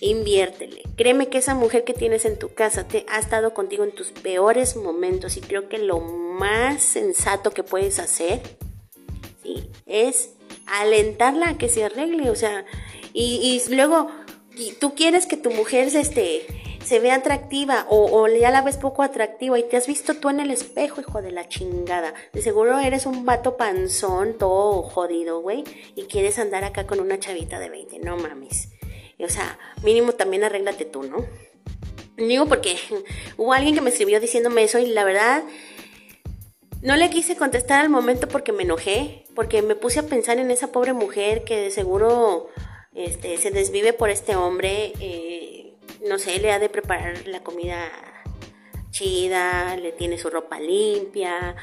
Inviértele. 0.00 0.82
Créeme 0.96 1.28
que 1.28 1.36
esa 1.36 1.54
mujer 1.54 1.84
que 1.84 1.92
tienes 1.92 2.24
en 2.24 2.38
tu 2.38 2.54
casa 2.54 2.88
te 2.88 3.04
ha 3.10 3.18
estado 3.18 3.52
contigo 3.52 3.84
en 3.84 3.92
tus 3.92 4.12
peores 4.12 4.74
momentos 4.76 5.36
y 5.36 5.42
creo 5.42 5.68
que 5.68 5.76
lo 5.76 6.00
más 6.00 6.82
sensato 6.82 7.50
que 7.50 7.62
puedes 7.62 7.98
hacer 7.98 8.40
¿sí? 9.42 9.68
es 9.84 10.30
alentarla 10.64 11.50
a 11.50 11.58
que 11.58 11.68
se 11.68 11.84
arregle, 11.84 12.30
o 12.30 12.34
sea, 12.34 12.64
y, 13.12 13.60
luego 13.68 14.08
tú 14.78 14.94
quieres 14.94 15.26
que 15.26 15.36
tu 15.36 15.50
mujer 15.50 15.90
se, 15.90 16.00
este, 16.00 16.46
se 16.90 16.98
vea 16.98 17.14
atractiva 17.14 17.86
o, 17.88 18.20
o 18.20 18.26
ya 18.26 18.50
la 18.50 18.62
ves 18.62 18.76
poco 18.76 19.04
atractiva 19.04 19.56
y 19.56 19.62
te 19.62 19.76
has 19.76 19.86
visto 19.86 20.14
tú 20.14 20.28
en 20.28 20.40
el 20.40 20.50
espejo, 20.50 21.00
hijo 21.00 21.22
de 21.22 21.30
la 21.30 21.48
chingada. 21.48 22.14
De 22.32 22.42
seguro 22.42 22.80
eres 22.80 23.06
un 23.06 23.24
vato 23.24 23.56
panzón, 23.56 24.36
todo 24.36 24.82
jodido, 24.82 25.40
güey, 25.40 25.62
y 25.94 26.06
quieres 26.06 26.40
andar 26.40 26.64
acá 26.64 26.88
con 26.88 26.98
una 26.98 27.20
chavita 27.20 27.60
de 27.60 27.68
20, 27.68 28.00
no 28.00 28.16
mames. 28.16 28.70
O 29.20 29.28
sea, 29.28 29.56
mínimo 29.84 30.14
también 30.14 30.42
arréglate 30.42 30.84
tú, 30.84 31.04
¿no? 31.04 31.24
Digo 32.16 32.46
porque 32.46 32.76
hubo 33.36 33.52
alguien 33.52 33.76
que 33.76 33.82
me 33.82 33.90
escribió 33.90 34.18
diciéndome 34.18 34.64
eso 34.64 34.80
y 34.80 34.86
la 34.86 35.04
verdad 35.04 35.44
no 36.82 36.96
le 36.96 37.08
quise 37.08 37.36
contestar 37.36 37.82
al 37.82 37.88
momento 37.88 38.26
porque 38.26 38.50
me 38.50 38.64
enojé, 38.64 39.26
porque 39.36 39.62
me 39.62 39.76
puse 39.76 40.00
a 40.00 40.08
pensar 40.08 40.40
en 40.40 40.50
esa 40.50 40.72
pobre 40.72 40.92
mujer 40.92 41.44
que 41.44 41.56
de 41.56 41.70
seguro 41.70 42.48
este, 42.96 43.36
se 43.36 43.52
desvive 43.52 43.92
por 43.92 44.10
este 44.10 44.34
hombre, 44.34 44.92
eh, 44.98 45.59
no 46.06 46.18
sé, 46.18 46.38
le 46.40 46.52
ha 46.52 46.58
de 46.58 46.68
preparar 46.68 47.26
la 47.26 47.42
comida 47.42 47.90
chida, 48.90 49.76
le 49.76 49.92
tiene 49.92 50.18
su 50.18 50.30
ropa 50.30 50.58
limpia, 50.60 51.56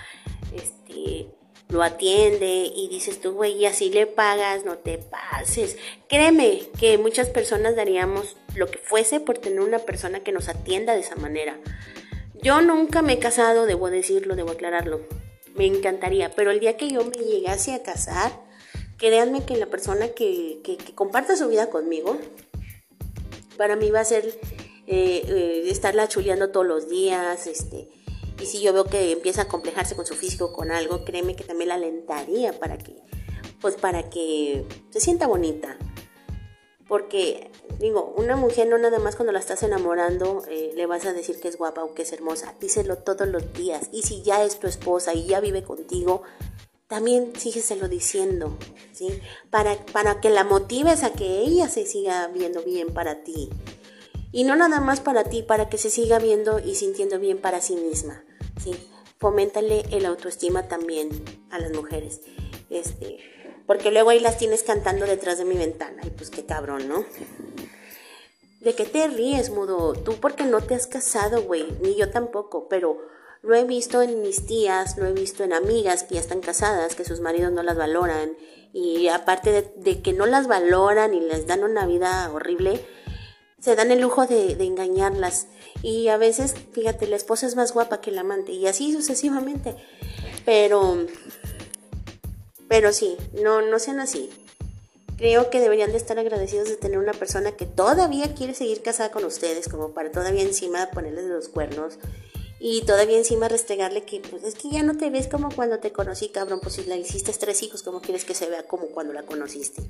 este, 0.56 1.28
lo 1.70 1.84
atiende 1.84 2.72
y 2.74 2.88
dices 2.90 3.20
tú, 3.20 3.34
güey, 3.34 3.54
y 3.54 3.66
así 3.66 3.90
le 3.90 4.08
pagas, 4.08 4.64
no 4.64 4.78
te 4.78 4.98
pases. 4.98 5.78
Créeme 6.08 6.62
que 6.80 6.98
muchas 6.98 7.30
personas 7.30 7.76
daríamos 7.76 8.38
lo 8.56 8.68
que 8.68 8.78
fuese 8.78 9.20
por 9.20 9.38
tener 9.38 9.60
una 9.60 9.80
persona 9.80 10.22
que 10.22 10.32
nos 10.32 10.48
atienda 10.48 10.94
de 10.94 11.02
esa 11.02 11.16
manera. 11.16 11.58
Yo 12.42 12.62
nunca 12.62 13.02
me 13.02 13.14
he 13.14 13.20
casado, 13.20 13.66
debo 13.66 13.90
decirlo, 13.90 14.36
debo 14.36 14.52
aclararlo. 14.52 15.02
Me 15.56 15.66
encantaría, 15.66 16.32
pero 16.32 16.52
el 16.52 16.60
día 16.60 16.78
que 16.78 16.90
yo 16.90 17.04
me 17.04 17.18
llegase 17.18 17.74
a 17.74 17.84
casar, 17.84 18.32
créanme 18.98 19.44
que 19.44 19.58
la 19.58 19.66
persona 19.66 20.10
que, 20.10 20.60
que, 20.64 20.78
comparta 20.94 21.36
su 21.36 21.48
vida 21.48 21.70
conmigo, 21.70 22.18
para 23.58 23.76
mí 23.76 23.92
va 23.92 24.02
a 24.02 24.06
ser 24.06 24.26
eh, 24.88 25.24
eh, 25.28 25.64
estarla 25.68 26.08
chuleando 26.08 26.50
todos 26.50 26.66
los 26.66 26.90
días, 26.90 27.48
este, 27.48 27.90
y 28.42 28.46
si 28.46 28.62
yo 28.62 28.72
veo 28.72 28.86
que 28.86 29.12
empieza 29.12 29.44
a 29.44 29.48
complejarse 29.48 29.96
con 29.96 30.06
su 30.06 30.14
físico, 30.14 30.54
con 30.54 30.72
algo, 30.72 31.04
créeme 31.04 31.36
que 31.36 31.44
también 31.44 31.70
la 31.70 31.76
alentaría 31.76 32.54
para 32.54 32.78
que, 32.78 32.96
pues 33.60 33.76
para 33.76 34.10
que 34.10 34.66
se 34.92 35.00
sienta 35.00 35.28
bonita. 35.28 35.78
Porque, 36.88 37.52
digo, 37.80 38.14
una 38.16 38.38
mujer 38.38 38.68
no 38.68 38.78
nada 38.78 39.00
más 39.00 39.18
cuando 39.18 39.34
la 39.34 39.40
estás 39.40 39.62
enamorando 39.64 40.44
eh, 40.50 40.72
le 40.74 40.86
vas 40.86 41.06
a 41.06 41.12
decir 41.12 41.38
que 41.42 41.50
es 41.50 41.58
guapa 41.58 41.84
o 41.84 41.94
que 41.94 42.04
es 42.04 42.14
hermosa. 42.14 42.56
Díselo 42.62 43.00
todos 43.00 43.28
los 43.28 43.52
días. 43.54 43.90
Y 43.92 44.04
si 44.04 44.22
ya 44.22 44.44
es 44.46 44.58
tu 44.58 44.68
esposa 44.68 45.14
y 45.14 45.26
ya 45.26 45.42
vive 45.42 45.64
contigo, 45.64 46.24
también 46.88 47.34
sígueselo 47.38 47.90
diciendo, 47.90 48.58
¿sí? 48.94 49.22
Para, 49.50 49.76
para 49.88 50.22
que 50.22 50.30
la 50.30 50.44
motives 50.44 51.04
a 51.04 51.14
que 51.14 51.42
ella 51.42 51.68
se 51.70 51.86
siga 51.86 52.28
viendo 52.28 52.64
bien 52.64 52.94
para 52.94 53.24
ti. 53.24 53.50
Y 54.32 54.44
no 54.44 54.56
nada 54.56 54.80
más 54.80 55.00
para 55.00 55.24
ti, 55.26 55.44
para 55.44 55.70
que 55.70 55.78
se 55.78 55.90
siga 55.90 56.20
viendo 56.20 56.60
y 56.60 56.76
sintiendo 56.76 57.20
bien 57.20 57.40
para 57.40 57.62
sí 57.62 57.76
misma. 57.76 58.24
¿sí? 58.62 58.72
Foméntale 59.20 59.84
el 59.92 60.06
autoestima 60.06 60.68
también 60.68 61.10
a 61.50 61.60
las 61.60 61.72
mujeres. 61.74 62.22
Este, 62.70 63.20
porque 63.66 63.92
luego 63.92 64.10
ahí 64.10 64.20
las 64.20 64.38
tienes 64.38 64.64
cantando 64.64 65.06
detrás 65.06 65.38
de 65.38 65.46
mi 65.46 65.56
ventana. 65.56 66.02
Y 66.06 66.10
pues 66.10 66.30
qué 66.30 66.46
cabrón, 66.46 66.88
¿no? 66.88 67.06
¿De 68.62 68.76
qué 68.76 68.86
te 68.86 69.08
ríes, 69.08 69.50
mudo? 69.50 69.94
Tú 69.94 70.16
porque 70.20 70.44
no 70.44 70.62
te 70.62 70.76
has 70.76 70.88
casado, 70.88 71.44
güey. 71.44 71.66
Ni 71.82 71.96
yo 71.96 72.10
tampoco. 72.12 72.68
Pero 72.68 73.00
lo 73.48 73.56
he 73.56 73.64
visto 73.64 74.02
en 74.02 74.22
mis 74.22 74.46
tías, 74.46 74.98
lo 74.98 75.06
he 75.06 75.14
visto 75.14 75.46
en 75.46 75.54
amigas 75.54 76.04
que 76.04 76.16
ya 76.16 76.20
están 76.20 76.42
casadas, 76.42 76.96
que 76.96 77.06
sus 77.06 77.22
maridos 77.22 77.54
no 77.54 77.64
las 77.64 77.78
valoran. 77.78 78.36
Y 78.74 79.08
aparte 79.08 79.54
de, 79.54 79.74
de 79.78 80.02
que 80.02 80.12
no 80.12 80.26
las 80.26 80.48
valoran 80.48 81.14
y 81.14 81.22
les 81.22 81.48
dan 81.48 81.64
una 81.64 81.86
vida 81.86 82.30
horrible, 82.34 82.86
se 83.62 83.78
dan 83.78 83.90
el 83.92 84.02
lujo 84.02 84.28
de, 84.28 84.52
engañarlas. 84.62 85.48
Y 85.82 86.10
a 86.10 86.18
veces, 86.18 86.56
fíjate, 86.74 87.08
la 87.08 87.16
esposa 87.16 87.48
es 87.48 87.56
más 87.56 87.72
guapa 87.72 88.02
que 88.02 88.10
el 88.10 88.18
amante 88.18 88.52
y 88.52 88.68
así 88.68 88.92
sucesivamente. 88.92 89.76
Pero, 90.44 91.06
pero 92.68 92.92
sí, 92.92 93.16
no, 93.42 93.62
no 93.62 93.80
sean 93.80 94.02
así. 94.02 94.30
Creo 95.18 95.50
que 95.50 95.62
deberían 95.62 95.92
de 95.92 95.98
estar 95.98 96.20
agradecidos 96.20 96.68
de 96.68 96.76
tener 96.76 97.00
una 97.00 97.14
persona 97.14 97.54
que 97.54 97.66
todavía 97.66 98.36
quiere 98.36 98.54
seguir 98.54 98.82
casada 98.82 99.10
con 99.10 99.24
ustedes, 99.24 99.70
como 99.70 99.94
para 99.94 100.12
todavía 100.12 100.44
encima 100.44 100.92
ponerles 100.92 101.26
los 101.26 101.48
cuernos 101.48 101.98
y 102.60 102.82
todavía 102.82 103.18
encima 103.18 103.48
restregarle 103.48 104.04
que 104.04 104.20
pues 104.20 104.44
es 104.44 104.56
que 104.56 104.70
ya 104.70 104.84
no 104.84 104.98
te 104.98 105.10
ves 105.10 105.28
como 105.28 105.50
cuando 105.50 105.80
te 105.80 105.92
conocí, 105.92 106.30
cabrón, 106.30 106.60
pues 106.62 106.76
si 106.76 106.84
la 106.86 106.96
hiciste 106.96 107.32
tres 107.34 107.62
hijos, 107.64 107.84
como 107.84 108.02
quieres 108.02 108.26
que 108.26 108.34
se 108.34 108.50
vea 108.50 108.64
como 108.64 108.88
cuando 108.88 109.14
la 109.14 109.24
conociste? 109.24 109.84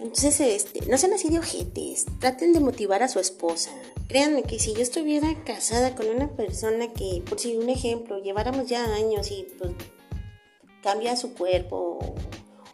Entonces, 0.00 0.40
este, 0.40 0.86
no 0.86 0.96
sean 0.96 1.12
así 1.12 1.28
de 1.28 1.38
ojetes, 1.38 2.06
traten 2.20 2.54
de 2.54 2.60
motivar 2.60 3.02
a 3.02 3.08
su 3.08 3.20
esposa. 3.20 3.70
Créanme 4.08 4.44
que 4.44 4.58
si 4.58 4.72
yo 4.72 4.80
estuviera 4.80 5.28
casada 5.44 5.94
con 5.94 6.08
una 6.08 6.34
persona 6.34 6.90
que, 6.94 7.22
por 7.28 7.38
si 7.38 7.58
un 7.58 7.68
ejemplo, 7.68 8.18
lleváramos 8.18 8.66
ya 8.66 8.82
años 8.94 9.30
y 9.30 9.46
pues 9.58 9.72
cambia 10.82 11.16
su 11.16 11.34
cuerpo 11.34 12.16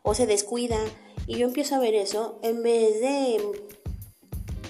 o, 0.02 0.14
se 0.14 0.26
descuida 0.26 0.78
y 1.26 1.38
yo 1.38 1.46
empiezo 1.46 1.74
a 1.74 1.80
ver 1.80 1.96
eso, 1.96 2.38
en 2.42 2.62
vez 2.62 3.00
de 3.00 3.40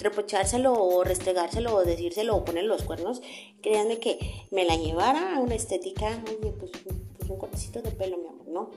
repochárselo 0.08 0.72
o 0.72 1.04
restregárselo 1.04 1.74
o 1.74 1.84
decírselo 1.84 2.36
o 2.36 2.44
ponerle 2.44 2.68
los 2.68 2.82
cuernos, 2.82 3.22
créanme 3.62 3.98
que 3.98 4.18
me 4.50 4.64
la 4.64 4.76
llevara 4.76 5.36
a 5.36 5.40
una 5.40 5.54
estética, 5.54 6.22
oye, 6.26 6.52
pues, 6.58 6.70
pues 7.18 7.30
un 7.30 7.38
cortecito 7.38 7.82
de 7.82 7.90
pelo, 7.90 8.18
mi 8.18 8.28
amor, 8.28 8.48
¿no? 8.48 8.70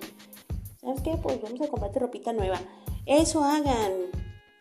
¿Sabes 0.82 1.02
qué? 1.02 1.12
Pues 1.22 1.42
vamos 1.42 1.62
a 1.62 1.68
comprarte 1.68 2.00
ropita 2.00 2.34
nueva. 2.34 2.60
Eso 3.06 3.44
hagan 3.44 3.94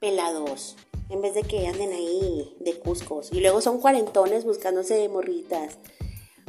pelados, 0.00 0.76
en 1.10 1.22
vez 1.22 1.34
de 1.34 1.42
que 1.42 1.66
anden 1.66 1.92
ahí 1.92 2.54
de 2.60 2.78
cuscos. 2.78 3.32
Y 3.32 3.40
luego 3.40 3.60
son 3.60 3.80
cuarentones 3.80 4.44
buscándose 4.44 5.08
morritas. 5.08 5.78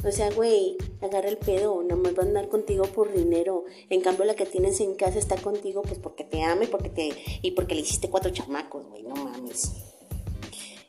O 0.02 0.10
sea, 0.10 0.30
güey, 0.30 0.76
agarra 1.02 1.28
el 1.28 1.36
pedo, 1.36 1.82
no 1.82 1.96
me 1.96 2.12
va 2.12 2.22
a 2.22 2.26
andar 2.26 2.48
contigo 2.48 2.84
por 2.84 3.12
dinero. 3.12 3.64
En 3.90 4.00
cambio, 4.00 4.24
la 4.24 4.34
que 4.34 4.46
tienes 4.46 4.80
en 4.80 4.94
casa 4.94 5.18
está 5.18 5.36
contigo, 5.36 5.82
pues 5.82 5.98
porque 5.98 6.24
te 6.24 6.42
ame 6.42 6.66
porque 6.68 6.88
te, 6.88 7.10
y 7.42 7.50
porque 7.50 7.74
le 7.74 7.82
hiciste 7.82 8.08
cuatro 8.08 8.30
chamacos, 8.30 8.86
güey, 8.86 9.02
no 9.02 9.14
mames. 9.14 9.89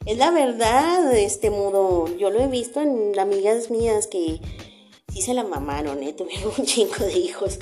Es 0.05 0.17
la 0.17 0.31
verdad, 0.31 1.13
este 1.13 1.51
mudo. 1.51 2.07
Yo 2.17 2.31
lo 2.31 2.39
he 2.39 2.47
visto 2.47 2.81
en 2.81 3.17
amigas 3.19 3.69
mías 3.69 4.07
que 4.07 4.39
sí 5.13 5.21
se 5.21 5.35
la 5.35 5.43
mamaron, 5.43 6.01
¿eh? 6.01 6.13
Tuvieron 6.13 6.51
un 6.57 6.65
chingo 6.65 6.95
de 6.95 7.13
hijos. 7.13 7.59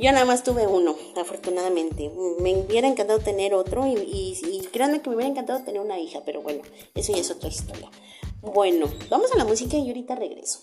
Yo 0.00 0.10
nada 0.12 0.24
más 0.24 0.42
tuve 0.42 0.66
uno, 0.66 0.96
afortunadamente. 1.16 2.10
Me 2.40 2.56
hubiera 2.56 2.88
encantado 2.88 3.20
tener 3.20 3.54
otro 3.54 3.86
y, 3.86 3.94
y, 3.94 4.60
créanme 4.72 5.02
que 5.02 5.10
me 5.10 5.16
hubiera 5.16 5.30
encantado 5.30 5.62
tener 5.64 5.80
una 5.80 6.00
hija, 6.00 6.22
pero 6.24 6.42
bueno, 6.42 6.62
eso 6.94 7.12
ya 7.12 7.20
es 7.20 7.30
otra 7.30 7.48
historia. 7.48 7.90
Bueno, 8.40 8.86
vamos 9.08 9.32
a 9.32 9.38
la 9.38 9.44
música 9.44 9.76
y 9.76 9.88
ahorita 9.88 10.16
regreso. 10.16 10.60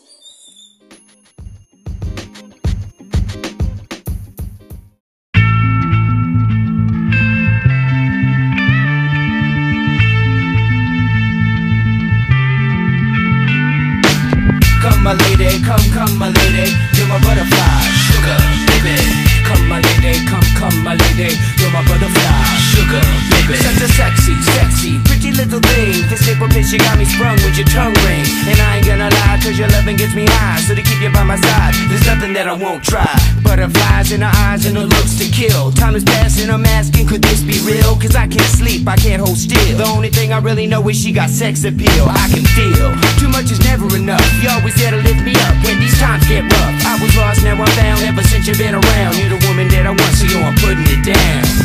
That 32.45 32.53
I 32.53 32.57
won't 32.61 32.83
try. 32.83 33.09
Butterflies 33.41 34.11
in 34.11 34.21
her 34.21 34.33
eyes 34.45 34.65
and 34.65 34.77
her 34.77 34.85
looks 34.85 35.17
to 35.17 35.25
kill. 35.25 35.71
Time 35.71 35.95
is 35.95 36.03
passing, 36.03 36.49
I'm 36.49 36.65
asking, 36.65 37.07
could 37.07 37.21
this 37.21 37.41
be 37.41 37.57
real? 37.65 37.97
Cause 37.97 38.15
I 38.15 38.27
can't 38.27 38.51
sleep, 38.53 38.87
I 38.87 38.95
can't 38.95 39.21
hold 39.21 39.37
still. 39.37 39.77
The 39.77 39.85
only 39.85 40.09
thing 40.09 40.31
I 40.31 40.37
really 40.39 40.67
know 40.67 40.81
is 40.89 40.97
she 40.97 41.11
got 41.11 41.29
sex 41.29 41.63
appeal. 41.65 42.05
I 42.05 42.29
can 42.29 42.45
feel 42.53 42.93
too 43.17 43.29
much 43.29 43.49
is 43.49 43.59
never 43.65 43.89
enough. 43.97 44.21
You 44.41 44.49
always 44.49 44.75
there 44.77 44.91
to 44.91 45.01
lift 45.01 45.25
me 45.25 45.33
up 45.49 45.55
when 45.65 45.79
these 45.79 45.97
times 45.97 46.27
get 46.27 46.45
rough. 46.45 46.75
I 46.85 47.01
was 47.01 47.15
lost, 47.17 47.43
now 47.43 47.57
I'm 47.57 47.71
found 47.73 48.01
ever 48.05 48.21
since 48.21 48.47
you've 48.47 48.61
been 48.61 48.75
around. 48.75 49.17
You're 49.17 49.33
the 49.33 49.41
woman 49.47 49.67
that 49.69 49.89
I 49.89 49.93
want, 49.93 50.13
so 50.13 50.25
yo, 50.29 50.37
I'm 50.45 50.55
putting 50.61 50.85
it 50.85 51.01
down. 51.01 51.64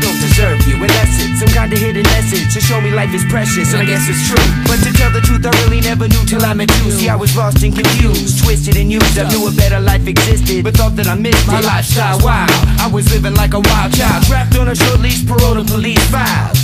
Deserve 0.00 0.66
you. 0.66 0.76
Unless 0.76 1.22
it's 1.22 1.40
some 1.40 1.52
kind 1.54 1.72
of 1.72 1.78
hidden 1.78 2.02
message. 2.14 2.54
To 2.54 2.60
show 2.60 2.80
me 2.80 2.90
life 2.90 3.12
is 3.14 3.24
precious 3.28 3.72
And 3.72 3.82
I 3.82 3.84
guess 3.84 4.08
it's 4.08 4.26
true. 4.26 4.46
But 4.66 4.82
to 4.86 4.90
tell 4.96 5.10
the 5.10 5.20
truth 5.20 5.44
I 5.46 5.52
really 5.64 5.80
never 5.80 6.08
knew 6.08 6.24
Till 6.26 6.44
I 6.44 6.54
met 6.54 6.70
you. 6.82 6.90
See 6.90 7.08
I 7.08 7.16
was 7.16 7.36
lost 7.36 7.62
and 7.62 7.74
confused 7.74 8.42
Twisted 8.42 8.76
and 8.76 8.90
used. 8.90 9.18
I 9.18 9.28
knew 9.28 9.46
a 9.46 9.52
better 9.52 9.80
life 9.80 10.06
existed 10.06 10.64
But 10.64 10.76
thought 10.76 10.96
that 10.96 11.06
I 11.06 11.14
missed 11.14 11.46
My 11.46 11.60
lifestyle. 11.60 12.18
Wow 12.20 12.46
I 12.80 12.88
was 12.92 13.12
living 13.12 13.34
like 13.34 13.54
a 13.54 13.60
wild 13.60 13.92
child. 13.94 14.24
Trapped 14.24 14.56
on 14.56 14.68
a 14.68 14.74
short 14.74 15.00
leash 15.00 15.26
Parole 15.26 15.54
to 15.54 15.64
police 15.64 16.02
files 16.10 16.63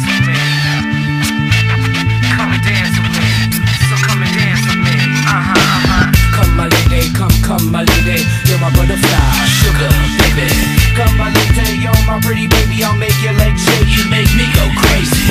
butterfly, 8.81 9.45
sugar, 9.45 9.93
baby. 10.17 10.49
Come, 10.95 11.17
my 11.17 11.29
lady, 11.29 11.77
you're 11.77 11.93
my 12.07 12.19
pretty 12.21 12.47
baby. 12.47 12.83
I'll 12.83 12.97
make 12.97 13.17
your 13.21 13.33
legs 13.33 13.63
shake. 13.63 13.89
You 13.95 14.09
make 14.09 14.31
me 14.35 14.45
go 14.55 14.65
crazy. 14.81 15.30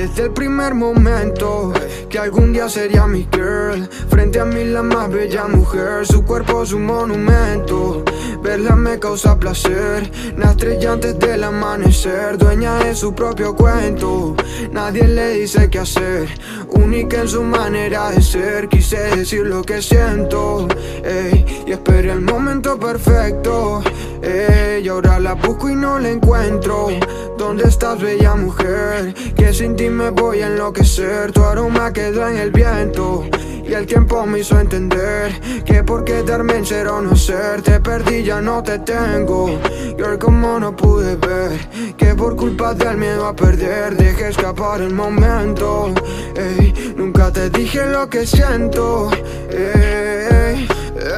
Desde 0.00 0.22
el 0.22 0.30
primer 0.30 0.74
momento 0.74 1.74
que 2.10 2.18
algún 2.18 2.52
día 2.52 2.68
sería 2.68 3.06
mi 3.06 3.26
girl. 3.32 3.88
Frente 4.08 4.40
a 4.40 4.44
mí 4.44 4.64
la 4.64 4.82
más 4.82 5.08
bella 5.10 5.46
mujer, 5.46 6.04
su 6.04 6.24
cuerpo 6.24 6.64
es 6.64 6.72
un 6.72 6.84
monumento. 6.84 8.04
Verla 8.42 8.74
me 8.74 8.98
causa 8.98 9.38
placer, 9.38 10.10
la 10.36 10.50
estrella 10.50 10.92
antes 10.92 11.18
del 11.18 11.44
amanecer, 11.44 12.36
dueña 12.36 12.78
de 12.78 12.94
su 12.96 13.14
propio 13.14 13.54
cuento. 13.54 14.34
Nadie 14.72 15.06
le 15.06 15.34
dice 15.34 15.70
qué 15.70 15.78
hacer, 15.78 16.28
única 16.68 17.20
en 17.20 17.28
su 17.28 17.42
manera 17.42 18.10
de 18.10 18.20
ser. 18.20 18.68
Quise 18.68 18.98
decir 19.16 19.46
lo 19.46 19.62
que 19.62 19.80
siento, 19.80 20.66
ey, 21.04 21.64
y 21.66 21.72
esperé 21.72 22.10
el 22.10 22.22
momento 22.22 22.78
perfecto. 22.78 23.82
Ey, 24.22 24.84
y 24.84 24.88
ahora 24.88 25.18
la 25.20 25.34
busco 25.34 25.68
y 25.68 25.76
no 25.76 25.98
la 25.98 26.10
encuentro. 26.10 26.88
¿Dónde 27.38 27.64
estás, 27.64 28.00
bella 28.00 28.34
mujer? 28.34 29.14
Que 29.34 29.54
sin 29.54 29.74
ti 29.74 29.88
me 29.88 30.10
voy 30.10 30.42
a 30.42 30.48
enloquecer. 30.48 31.32
Tu 31.32 31.42
aroma 31.42 31.90
quedó 32.00 32.28
en 32.28 32.38
el 32.38 32.50
viento. 32.50 33.24
Y 33.68 33.74
el 33.74 33.86
tiempo 33.86 34.24
me 34.26 34.40
hizo 34.40 34.58
entender 34.58 35.38
que 35.64 35.84
por 35.84 36.02
quedarme 36.02 36.54
en 36.56 36.66
ser 36.66 36.88
o 36.88 37.00
no 37.02 37.14
ser, 37.14 37.62
te 37.62 37.78
perdí, 37.78 38.24
ya 38.24 38.40
no 38.40 38.62
te 38.62 38.78
tengo. 38.78 39.46
Girl, 39.96 40.18
como 40.18 40.58
no 40.58 40.74
pude 40.74 41.16
ver 41.16 41.50
que 41.96 42.14
por 42.14 42.36
culpa 42.36 42.74
del 42.74 42.96
miedo 42.96 43.26
a 43.26 43.36
perder, 43.36 43.96
dejé 43.96 44.28
escapar 44.28 44.80
el 44.80 44.94
momento. 44.94 45.92
Ey, 46.34 46.94
nunca 46.96 47.30
te 47.30 47.50
dije 47.50 47.86
lo 47.86 48.08
que 48.08 48.26
siento. 48.26 49.10
Ey, 49.50 50.66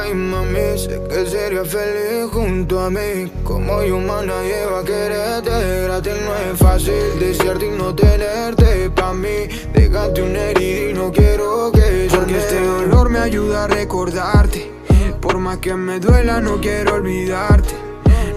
ey, 0.03 0.13
mami, 0.13 0.77
sé 0.77 1.01
que 1.09 1.25
sería 1.25 1.63
feliz 1.63 2.29
junto 2.31 2.81
a 2.81 2.89
mí. 2.89 3.31
Como 3.43 3.83
yo, 3.83 3.97
humana 3.97 4.35
lleva 4.43 4.81
a 4.81 4.83
quererte. 4.83 5.83
Gratis 5.85 6.13
no 6.25 6.35
es 6.35 6.59
fácil 6.59 7.19
desearte 7.19 7.67
y 7.67 7.71
no 7.71 7.95
tenerte. 7.95 8.89
Pa' 8.89 9.13
mí, 9.13 9.47
y 9.93 10.91
no 10.95 11.11
quiero 11.11 11.71
que 11.71 12.07
Porque 12.09 12.37
este 12.37 12.59
dolor 12.65 13.11
me 13.11 13.19
ayuda 13.19 13.65
a 13.65 13.67
recordarte. 13.67 14.71
Por 15.21 15.37
más 15.37 15.59
que 15.59 15.75
me 15.75 15.99
duela, 15.99 16.41
no 16.41 16.59
quiero 16.59 16.95
olvidarte. 16.95 17.75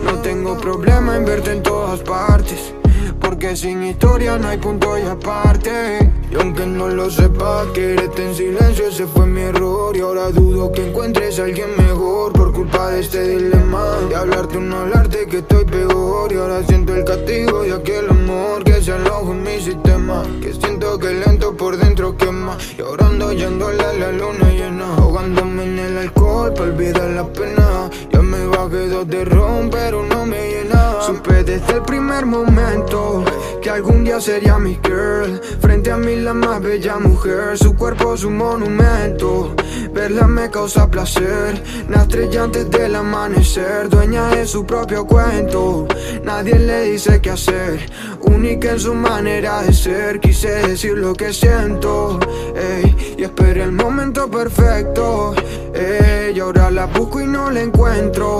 No 0.05 0.21
tengo 0.21 0.59
problema 0.59 1.17
en 1.17 1.25
verte 1.25 1.53
en 1.53 1.63
todas 1.63 2.01
partes. 2.01 2.75
Porque 3.19 3.57
sin 3.57 3.83
historia 3.85 4.37
no 4.37 4.49
hay 4.49 4.59
punto 4.59 4.99
y 4.99 5.03
aparte. 5.03 6.13
Y 6.31 6.35
aunque 6.35 6.67
no 6.67 6.89
lo 6.89 7.11
sepa, 7.11 7.65
quererte 7.73 8.27
en 8.27 8.35
silencio, 8.35 8.89
ese 8.89 9.07
fue 9.07 9.25
mi 9.25 9.41
error. 9.41 9.97
Y 9.97 10.01
ahora 10.01 10.31
dudo 10.31 10.71
que 10.71 10.87
encuentres 10.87 11.41
a 11.41 11.45
alguien 11.45 11.71
mejor 11.79 12.35
culpa 12.57 12.91
de 12.91 13.01
este 13.01 13.23
dilema. 13.23 13.85
De 14.09 14.17
hablarte 14.17 14.57
o 14.57 14.61
no 14.61 14.77
hablarte, 14.79 15.27
que 15.27 15.39
estoy 15.39 15.65
peor. 15.67 16.33
Y 16.33 16.37
ahora 16.37 16.63
siento 16.67 16.95
el 16.95 17.05
castigo 17.05 17.63
de 17.63 17.75
aquel 17.75 18.09
amor 18.09 18.65
que 18.65 18.81
se 18.83 18.93
alojó 18.93 19.33
en 19.33 19.43
mi 19.43 19.61
sistema. 19.61 20.23
Que 20.41 20.55
siento 20.55 20.99
que 20.99 21.13
lento 21.13 21.55
por 21.55 21.77
dentro 21.77 22.17
quema. 22.17 22.57
Y 22.79 22.81
ahora 22.81 23.07
ando 23.07 23.33
yéndole 23.33 23.85
a 23.85 23.93
la 23.93 24.11
luna 24.11 24.49
llena. 24.51 24.87
Ahogándome 24.97 25.65
en 25.65 25.79
el 25.79 25.99
alcohol 25.99 26.55
para 26.55 26.71
olvidar 26.71 27.11
la 27.11 27.27
pena. 27.31 27.91
Ya 28.11 28.23
me 28.23 28.47
bajé 28.47 28.89
dos 28.89 29.07
de 29.07 29.25
ron, 29.27 29.69
pero 29.71 30.03
no 30.03 30.25
me 30.25 30.41
llena. 30.49 30.95
Supe 31.03 31.45
desde 31.45 31.75
el 31.75 31.83
primer 31.83 32.25
momento 32.25 33.23
que 33.61 33.71
algún 33.71 34.05
día 34.05 34.21
sería 34.21 34.59
mi 34.59 34.79
girl. 34.83 35.41
Frente 35.61 35.91
a 35.91 35.97
mí 35.97 36.17
la 36.17 36.33
más 36.33 36.63
bella 36.63 36.99
mujer, 36.99 37.59
su 37.59 37.75
cuerpo 37.75 38.15
es 38.15 38.25
un 38.25 38.37
monumento. 38.37 39.55
Verla 39.93 40.27
me 40.27 40.51
causa 40.51 40.89
placer, 40.89 41.63
la 41.89 42.03
estrella 42.03 42.46
antes 42.47 42.71
del 42.71 42.95
amanecer, 42.95 43.89
dueña 43.89 44.29
de 44.29 44.47
su 44.47 44.65
propio 44.65 45.05
cuento. 45.05 45.89
Nadie 46.23 46.57
le 46.57 46.83
dice 46.93 47.21
qué 47.21 47.31
hacer, 47.31 47.91
única 48.21 48.71
en 48.71 48.79
su 48.79 48.95
manera 48.95 49.63
de 49.63 49.73
ser. 49.73 50.21
Quise 50.21 50.51
decir 50.69 50.97
lo 50.97 51.13
que 51.13 51.33
siento, 51.33 52.21
ey, 52.55 53.17
y 53.19 53.25
esperé 53.25 53.65
el 53.65 53.73
momento 53.73 54.31
perfecto. 54.31 55.35
Ey, 55.75 56.37
y 56.37 56.39
ahora 56.39 56.71
la 56.71 56.87
busco 56.87 57.21
y 57.21 57.27
no 57.27 57.51
la 57.51 57.63
encuentro. 57.63 58.39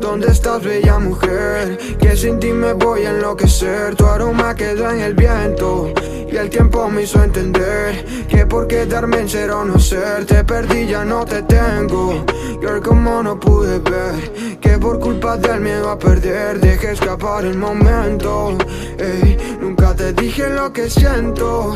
¿Dónde 0.00 0.28
estás, 0.28 0.62
bella 0.62 1.00
mujer? 1.00 1.78
Que 1.98 2.16
sin 2.16 2.38
ti 2.38 2.52
me 2.52 2.74
voy 2.74 3.06
a 3.06 3.10
enloquecer. 3.10 3.96
Tu 3.96 4.06
aroma 4.06 4.54
quedó 4.54 4.88
en 4.88 5.00
el 5.00 5.14
viento. 5.14 5.92
Y 6.30 6.36
el 6.36 6.50
tiempo 6.50 6.88
me 6.88 7.02
hizo 7.02 7.22
entender 7.22 8.04
que 8.28 8.46
por 8.46 8.66
quedarme 8.66 9.20
en 9.20 9.28
ser 9.28 9.50
o 9.50 9.64
no 9.64 9.78
ser, 9.78 10.26
te 10.26 10.44
perdí, 10.44 10.86
ya 10.86 11.04
no 11.04 11.24
te 11.24 11.42
tengo. 11.42 12.24
Girl, 12.60 12.82
como 12.82 13.22
no 13.22 13.40
pude 13.40 13.78
ver 13.78 14.58
que 14.60 14.78
por 14.78 14.98
culpa 15.00 15.36
del 15.36 15.60
miedo 15.60 15.90
a 15.90 15.98
perder, 15.98 16.60
dejé 16.60 16.92
escapar 16.92 17.44
el 17.44 17.56
momento. 17.56 18.58
Ey, 18.98 19.58
nunca 19.60 19.94
te 19.94 20.12
dije 20.12 20.50
lo 20.50 20.72
que 20.72 20.90
siento. 20.90 21.72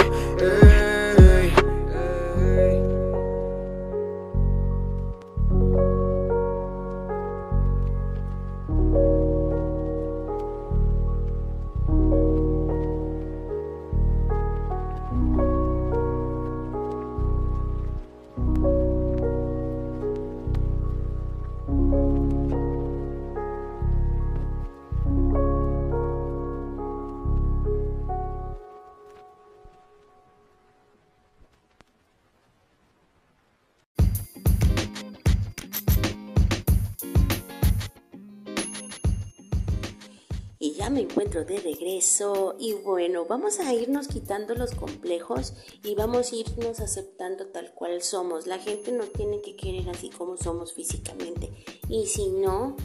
De 41.40 41.58
regreso 41.58 42.54
y 42.58 42.74
bueno, 42.74 43.24
vamos 43.24 43.58
a 43.58 43.72
irnos 43.72 44.06
quitando 44.06 44.54
los 44.54 44.72
complejos 44.74 45.54
y 45.82 45.94
vamos 45.94 46.32
a 46.32 46.36
irnos 46.36 46.80
aceptando 46.80 47.46
tal 47.46 47.72
cual 47.72 48.02
somos. 48.02 48.46
La 48.46 48.58
gente 48.58 48.92
nos 48.92 49.12
tiene 49.12 49.40
que 49.40 49.56
querer 49.56 49.88
así 49.88 50.10
como 50.10 50.36
somos 50.36 50.74
físicamente 50.74 51.50
y 51.88 52.06
si 52.06 52.28
no, 52.28 52.76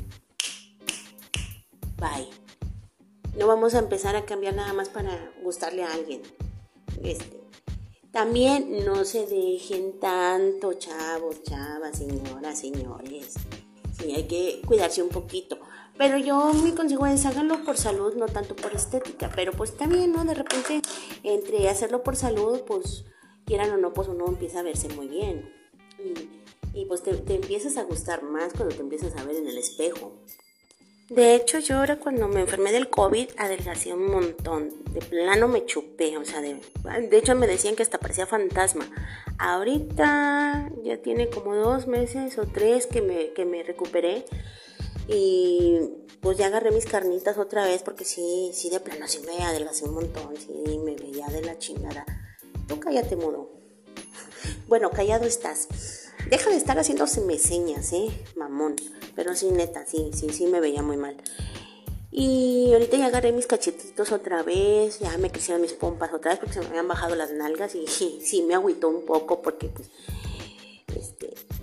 bye. 1.98 2.30
No 3.38 3.46
vamos 3.46 3.76
a 3.76 3.80
empezar 3.80 4.16
a 4.16 4.26
cambiar 4.26 4.56
nada 4.56 4.74
más 4.74 4.90
para 4.90 5.32
gustarle 5.44 5.84
a 5.84 5.94
alguien. 5.94 6.24
Este, 7.04 7.40
también 8.12 8.86
no 8.86 9.04
se 9.06 9.28
dejen 9.28 10.00
tanto, 10.00 10.74
chavos, 10.74 11.44
chavas, 11.44 11.98
señoras, 11.98 12.58
señores. 12.58 13.36
Sí, 14.00 14.14
hay 14.16 14.24
que 14.24 14.62
cuidarse 14.66 15.04
un 15.04 15.10
poquito. 15.10 15.60
Pero 15.98 16.18
yo 16.18 16.54
mi 16.54 16.74
consejo 16.74 17.08
es 17.08 17.26
háganlo 17.26 17.64
por 17.64 17.78
salud, 17.78 18.14
no 18.16 18.28
tanto 18.28 18.56
por 18.56 18.74
estética. 18.74 19.32
Pero 19.36 19.52
pues 19.52 19.76
también, 19.76 20.12
¿no? 20.12 20.24
De 20.26 20.36
repente, 20.36 20.82
entre 21.24 21.70
hacerlo 21.70 22.04
por 22.04 22.16
salud, 22.16 22.62
pues 22.68 23.06
quieran 23.46 23.72
o 23.72 23.78
no, 23.78 23.94
pues 23.94 24.08
uno 24.08 24.28
empieza 24.28 24.60
a 24.60 24.64
verse 24.64 24.90
muy 24.90 25.08
bien. 25.08 25.52
Y, 26.74 26.86
pues 26.86 27.02
te, 27.02 27.14
te, 27.14 27.36
empiezas 27.36 27.78
a 27.78 27.84
gustar 27.84 28.22
más 28.22 28.54
cuando 28.54 28.76
te 28.76 28.82
empiezas 28.82 29.16
a 29.16 29.24
ver 29.24 29.38
en 29.38 29.48
el 29.48 29.58
espejo. 29.58 30.14
De 31.10 31.36
hecho, 31.36 31.60
yo 31.60 31.78
ahora 31.78 31.96
cuando 31.96 32.28
me 32.28 32.42
enfermé 32.42 32.74
del 32.74 32.90
COVID 32.90 33.30
adelgacé 33.38 33.94
un 33.94 34.12
montón. 34.12 34.72
De 34.92 35.00
plano 35.00 35.48
me 35.48 35.66
chupé, 35.66 36.18
o 36.18 36.26
sea, 36.26 36.42
de, 36.42 36.60
de 37.10 37.18
hecho 37.18 37.34
me 37.34 37.48
decían 37.48 37.76
que 37.76 37.84
hasta 37.84 37.98
parecía 37.98 38.28
fantasma. 38.28 38.88
Ahorita 39.40 40.70
ya 40.84 40.98
tiene 40.98 41.30
como 41.30 41.56
dos 41.56 41.88
meses 41.88 42.38
o 42.38 42.46
tres 42.46 42.88
que 42.88 43.02
me, 43.02 43.30
que 43.32 43.46
me 43.46 43.64
recuperé. 43.64 44.26
Y 45.08 45.80
pues 46.22 46.38
ya 46.38 46.48
agarré 46.48 46.72
mis 46.72 46.86
carnitas 46.86 47.38
otra 47.38 47.66
vez 47.66 47.84
porque 47.84 48.04
sí, 48.04 48.52
sí 48.54 48.70
de 48.70 48.80
plano 48.80 49.08
sí 49.08 49.20
me 49.26 49.44
adelgacé 49.44 49.86
un 49.86 49.96
montón, 49.96 50.36
sí 50.38 50.80
me 50.80 50.96
veía 50.96 51.28
de 51.28 51.42
la 51.42 51.58
chingada. 51.58 52.06
Tú 52.68 52.80
cállate, 52.80 53.16
mudo. 53.16 53.52
Bueno, 54.68 54.92
callado 54.92 55.26
estás. 55.26 55.68
Deja 56.30 56.50
de 56.50 56.58
estar 56.58 56.78
haciéndose 56.78 57.22
señas, 57.40 57.94
eh, 57.94 58.10
mamón. 58.36 58.76
Pero 59.16 59.34
sí, 59.34 59.50
neta, 59.52 59.86
sí, 59.86 60.12
sí, 60.14 60.30
sí 60.30 60.46
me 60.46 60.60
veía 60.60 60.82
muy 60.82 60.98
mal. 60.98 61.16
Y 62.12 62.72
ahorita 62.74 62.98
ya 62.98 63.06
agarré 63.06 63.32
mis 63.32 63.48
cachetitos 63.48 64.12
otra 64.12 64.42
vez, 64.42 65.00
ya 65.00 65.18
me 65.18 65.30
crecieron 65.30 65.62
mis 65.62 65.74
pompas 65.74 66.12
otra 66.14 66.32
vez 66.32 66.40
porque 66.40 66.54
se 66.56 66.62
me 66.62 66.68
habían 66.68 66.88
bajado 66.88 67.16
las 67.16 67.32
nalgas 67.32 67.76
y 67.76 67.86
sí, 67.88 68.42
me 68.42 68.56
agüitó 68.56 68.90
un 68.90 69.06
poco 69.06 69.42
porque 69.42 69.68
pues 69.68 69.90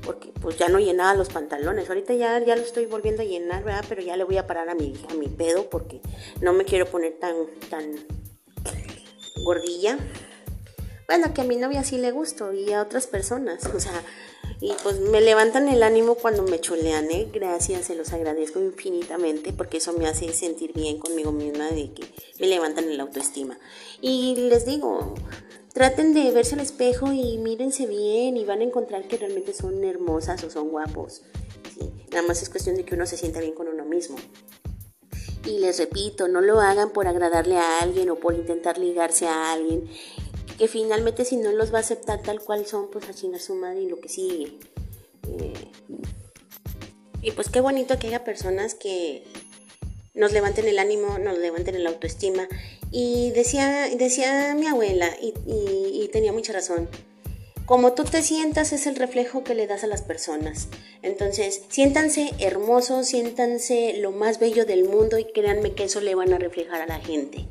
porque 0.04 0.32
pues 0.40 0.58
ya 0.58 0.68
no 0.68 0.78
llenaba 0.78 1.14
los 1.14 1.28
pantalones. 1.28 1.88
Ahorita 1.88 2.14
ya, 2.14 2.38
ya 2.44 2.56
lo 2.56 2.62
estoy 2.62 2.86
volviendo 2.86 3.22
a 3.22 3.24
llenar, 3.24 3.64
¿verdad? 3.64 3.84
Pero 3.88 4.02
ya 4.02 4.16
le 4.16 4.24
voy 4.24 4.38
a 4.38 4.46
parar 4.46 4.68
a 4.68 4.74
mi, 4.74 4.94
a 5.10 5.14
mi 5.14 5.28
pedo 5.28 5.68
porque 5.70 6.00
no 6.40 6.52
me 6.52 6.64
quiero 6.64 6.86
poner 6.86 7.14
tan, 7.18 7.34
tan 7.70 7.96
gordilla. 9.44 9.98
Bueno, 11.06 11.34
que 11.34 11.42
a 11.42 11.44
mi 11.44 11.56
novia 11.56 11.84
sí 11.84 11.98
le 11.98 12.10
gusto 12.12 12.52
y 12.52 12.72
a 12.72 12.82
otras 12.82 13.06
personas. 13.06 13.64
O 13.74 13.80
sea, 13.80 14.02
y 14.60 14.72
pues 14.82 15.00
me 15.00 15.20
levantan 15.20 15.68
el 15.68 15.82
ánimo 15.82 16.14
cuando 16.14 16.42
me 16.42 16.60
cholean, 16.60 17.10
¿eh? 17.10 17.28
Gracias, 17.32 17.86
se 17.86 17.94
los 17.94 18.12
agradezco 18.12 18.60
infinitamente 18.60 19.52
porque 19.52 19.78
eso 19.78 19.92
me 19.92 20.06
hace 20.06 20.32
sentir 20.32 20.72
bien 20.72 20.98
conmigo 20.98 21.32
misma 21.32 21.68
de 21.70 21.92
que 21.92 22.04
me 22.38 22.46
levantan 22.46 22.88
el 22.88 23.00
autoestima. 23.00 23.58
Y 24.00 24.36
les 24.36 24.64
digo, 24.64 25.14
Traten 25.74 26.14
de 26.14 26.30
verse 26.30 26.54
al 26.54 26.60
espejo 26.60 27.12
y 27.12 27.36
mírense 27.38 27.88
bien 27.88 28.36
y 28.36 28.44
van 28.44 28.60
a 28.60 28.62
encontrar 28.62 29.08
que 29.08 29.16
realmente 29.16 29.52
son 29.52 29.82
hermosas 29.82 30.44
o 30.44 30.50
son 30.50 30.68
guapos. 30.68 31.22
Nada 32.12 32.22
más 32.28 32.40
es 32.42 32.48
cuestión 32.48 32.76
de 32.76 32.84
que 32.84 32.94
uno 32.94 33.06
se 33.06 33.16
sienta 33.16 33.40
bien 33.40 33.54
con 33.54 33.66
uno 33.66 33.84
mismo. 33.84 34.16
Y 35.44 35.58
les 35.58 35.80
repito, 35.80 36.28
no 36.28 36.40
lo 36.40 36.60
hagan 36.60 36.90
por 36.90 37.08
agradarle 37.08 37.56
a 37.56 37.80
alguien 37.80 38.08
o 38.10 38.14
por 38.14 38.34
intentar 38.34 38.78
ligarse 38.78 39.26
a 39.26 39.52
alguien, 39.52 39.90
que 40.58 40.68
finalmente 40.68 41.24
si 41.24 41.36
no 41.38 41.50
los 41.50 41.74
va 41.74 41.78
a 41.78 41.80
aceptar 41.80 42.22
tal 42.22 42.40
cual 42.40 42.66
son, 42.66 42.88
pues 42.88 43.08
a 43.08 43.12
chingar 43.12 43.40
su 43.40 43.56
madre 43.56 43.82
y 43.82 43.88
lo 43.88 43.98
que 43.98 44.08
sigue. 44.08 44.56
Eh, 45.26 45.54
y 47.20 47.32
pues 47.32 47.48
qué 47.48 47.60
bonito 47.60 47.98
que 47.98 48.06
haya 48.06 48.22
personas 48.22 48.76
que 48.76 49.24
nos 50.14 50.30
levanten 50.30 50.68
el 50.68 50.78
ánimo, 50.78 51.18
nos 51.18 51.36
levanten 51.36 51.82
la 51.82 51.90
autoestima 51.90 52.46
y 52.96 53.32
decía, 53.32 53.88
decía 53.96 54.54
mi 54.54 54.68
abuela, 54.68 55.10
y, 55.20 56.08
tenía 56.12 56.32
mucha 56.32 56.52
razón, 56.52 56.88
como 57.66 57.92
tú 57.94 58.04
te 58.04 58.22
sientas 58.22 58.72
es 58.72 58.86
el 58.86 58.94
reflejo 58.94 59.42
que 59.42 59.56
le 59.56 59.66
das 59.66 59.82
a 59.82 59.88
las 59.88 60.02
personas. 60.02 60.68
Entonces, 61.02 61.62
siéntanse 61.70 62.30
hermosos, 62.38 63.08
siéntanse 63.08 63.94
lo 63.98 64.12
más 64.12 64.38
bello 64.38 64.64
del 64.64 64.84
mundo 64.84 65.18
y 65.18 65.24
créanme 65.24 65.72
que 65.72 65.84
eso 65.84 66.00
le 66.00 66.14
van 66.14 66.32
a 66.32 66.38
reflejar 66.38 66.82
a 66.82 66.86
la 66.86 67.00
gente. 67.00 67.48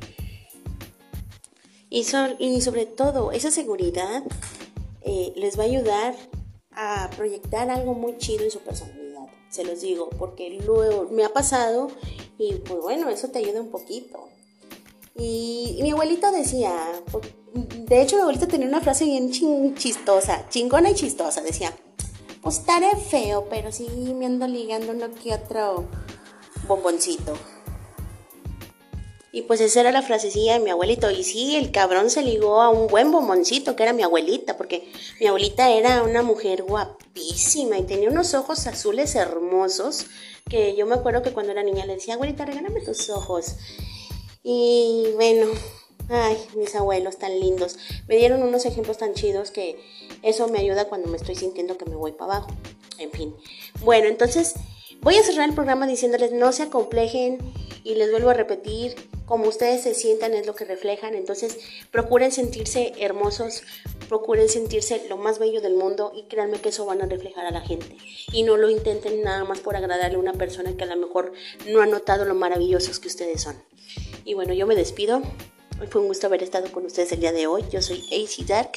Y, 1.90 2.06
y 2.38 2.60
sobre 2.62 2.86
todo, 2.86 3.30
esa 3.30 3.50
seguridad 3.50 4.22
eh, 5.02 5.34
les 5.36 5.58
va 5.58 5.64
a 5.64 5.66
ayudar 5.66 6.14
a 6.70 7.10
proyectar 7.18 7.68
algo 7.68 7.92
muy 7.92 8.16
chido 8.16 8.44
en 8.44 8.50
su 8.50 8.60
personalidad. 8.60 9.26
Se 9.50 9.62
los 9.62 9.82
digo, 9.82 10.08
porque 10.08 10.58
luego 10.64 11.10
me 11.10 11.22
ha 11.22 11.34
pasado 11.34 11.88
y 12.38 12.54
pues 12.54 12.80
bueno, 12.80 13.10
eso 13.10 13.28
te 13.28 13.40
ayuda 13.40 13.60
un 13.60 13.70
poquito. 13.70 14.30
Y, 15.16 15.78
mi 15.82 15.92
abuelito 15.92 16.30
decía, 16.32 16.72
de 17.54 18.02
hecho 18.02 18.16
mi 18.16 18.22
abuelito 18.22 18.48
tenía 18.48 18.66
una 18.66 18.80
frase 18.80 19.04
bien 19.04 19.30
chistosa, 19.74 20.48
chingona 20.48 20.90
y 20.90 20.94
chistosa, 20.94 21.40
decía, 21.40 21.72
pues 22.42 22.58
estaré 22.58 22.96
feo, 22.96 23.46
pero 23.48 23.70
sí 23.70 23.88
me 24.14 24.26
ando 24.26 24.46
ligando 24.46 24.92
uno 24.92 25.06
que 25.14 25.34
otro 25.34 25.84
bomboncito. 26.66 27.34
Y 29.34 29.42
pues 29.42 29.60
esa 29.60 29.80
era 29.80 29.90
la 29.90 30.02
frasecilla 30.02 30.52
de 30.52 30.60
mi 30.60 30.70
abuelito. 30.70 31.10
Y 31.10 31.24
sí, 31.24 31.56
el 31.56 31.72
cabrón 31.72 32.08
se 32.08 32.22
ligó 32.22 32.62
a 32.62 32.68
un 32.68 32.86
buen 32.86 33.10
bomboncito, 33.10 33.74
que 33.74 33.82
era 33.82 33.92
mi 33.92 34.04
abuelita, 34.04 34.56
porque 34.56 34.92
mi 35.20 35.26
abuelita 35.26 35.70
era 35.70 36.04
una 36.04 36.22
mujer 36.22 36.62
guapísima 36.62 37.76
y 37.76 37.82
tenía 37.82 38.10
unos 38.10 38.34
ojos 38.34 38.68
azules 38.68 39.16
hermosos, 39.16 40.06
que 40.48 40.76
yo 40.76 40.86
me 40.86 40.94
acuerdo 40.94 41.22
que 41.22 41.32
cuando 41.32 41.50
era 41.50 41.64
niña 41.64 41.84
le 41.84 41.94
decía, 41.94 42.14
abuelita, 42.14 42.44
regálame 42.44 42.80
tus 42.80 43.10
ojos. 43.10 43.56
Y 44.46 45.06
bueno, 45.14 45.46
ay, 46.10 46.36
mis 46.54 46.74
abuelos 46.74 47.16
tan 47.16 47.40
lindos. 47.40 47.78
Me 48.06 48.16
dieron 48.16 48.42
unos 48.42 48.66
ejemplos 48.66 48.98
tan 48.98 49.14
chidos 49.14 49.50
que 49.50 49.80
eso 50.22 50.48
me 50.48 50.58
ayuda 50.58 50.84
cuando 50.84 51.08
me 51.08 51.16
estoy 51.16 51.34
sintiendo 51.34 51.78
que 51.78 51.86
me 51.86 51.96
voy 51.96 52.12
para 52.12 52.36
abajo. 52.36 52.50
En 52.98 53.10
fin. 53.10 53.34
Bueno, 53.80 54.06
entonces 54.06 54.52
voy 55.00 55.16
a 55.16 55.22
cerrar 55.22 55.48
el 55.48 55.54
programa 55.54 55.86
diciéndoles 55.86 56.32
no 56.32 56.52
se 56.52 56.64
acomplejen 56.64 57.38
y 57.84 57.94
les 57.94 58.10
vuelvo 58.10 58.30
a 58.30 58.34
repetir, 58.34 58.94
como 59.24 59.48
ustedes 59.48 59.82
se 59.82 59.94
sientan 59.94 60.34
es 60.34 60.46
lo 60.46 60.54
que 60.54 60.66
reflejan, 60.66 61.14
entonces 61.14 61.58
procuren 61.90 62.30
sentirse 62.30 62.92
hermosos, 62.98 63.62
procuren 64.08 64.50
sentirse 64.50 65.06
lo 65.08 65.16
más 65.16 65.38
bello 65.38 65.62
del 65.62 65.74
mundo 65.74 66.12
y 66.14 66.24
créanme 66.24 66.60
que 66.60 66.68
eso 66.68 66.84
van 66.84 67.00
a 67.00 67.06
reflejar 67.06 67.46
a 67.46 67.50
la 67.50 67.62
gente. 67.62 67.96
Y 68.30 68.42
no 68.42 68.58
lo 68.58 68.68
intenten 68.68 69.22
nada 69.22 69.44
más 69.44 69.60
por 69.60 69.76
agradarle 69.76 70.16
a 70.16 70.20
una 70.20 70.34
persona 70.34 70.76
que 70.76 70.84
a 70.84 70.94
lo 70.94 70.96
mejor 70.96 71.32
no 71.66 71.80
ha 71.80 71.86
notado 71.86 72.26
lo 72.26 72.34
maravillosos 72.34 72.98
que 72.98 73.08
ustedes 73.08 73.42
son. 73.42 73.56
Y 74.24 74.34
bueno, 74.34 74.54
yo 74.54 74.66
me 74.66 74.74
despido. 74.74 75.22
Fue 75.90 76.00
un 76.00 76.08
gusto 76.08 76.26
haber 76.26 76.42
estado 76.42 76.70
con 76.72 76.86
ustedes 76.86 77.12
el 77.12 77.20
día 77.20 77.32
de 77.32 77.46
hoy. 77.46 77.64
Yo 77.70 77.82
soy 77.82 77.98
AC 78.12 78.46
Dark 78.46 78.72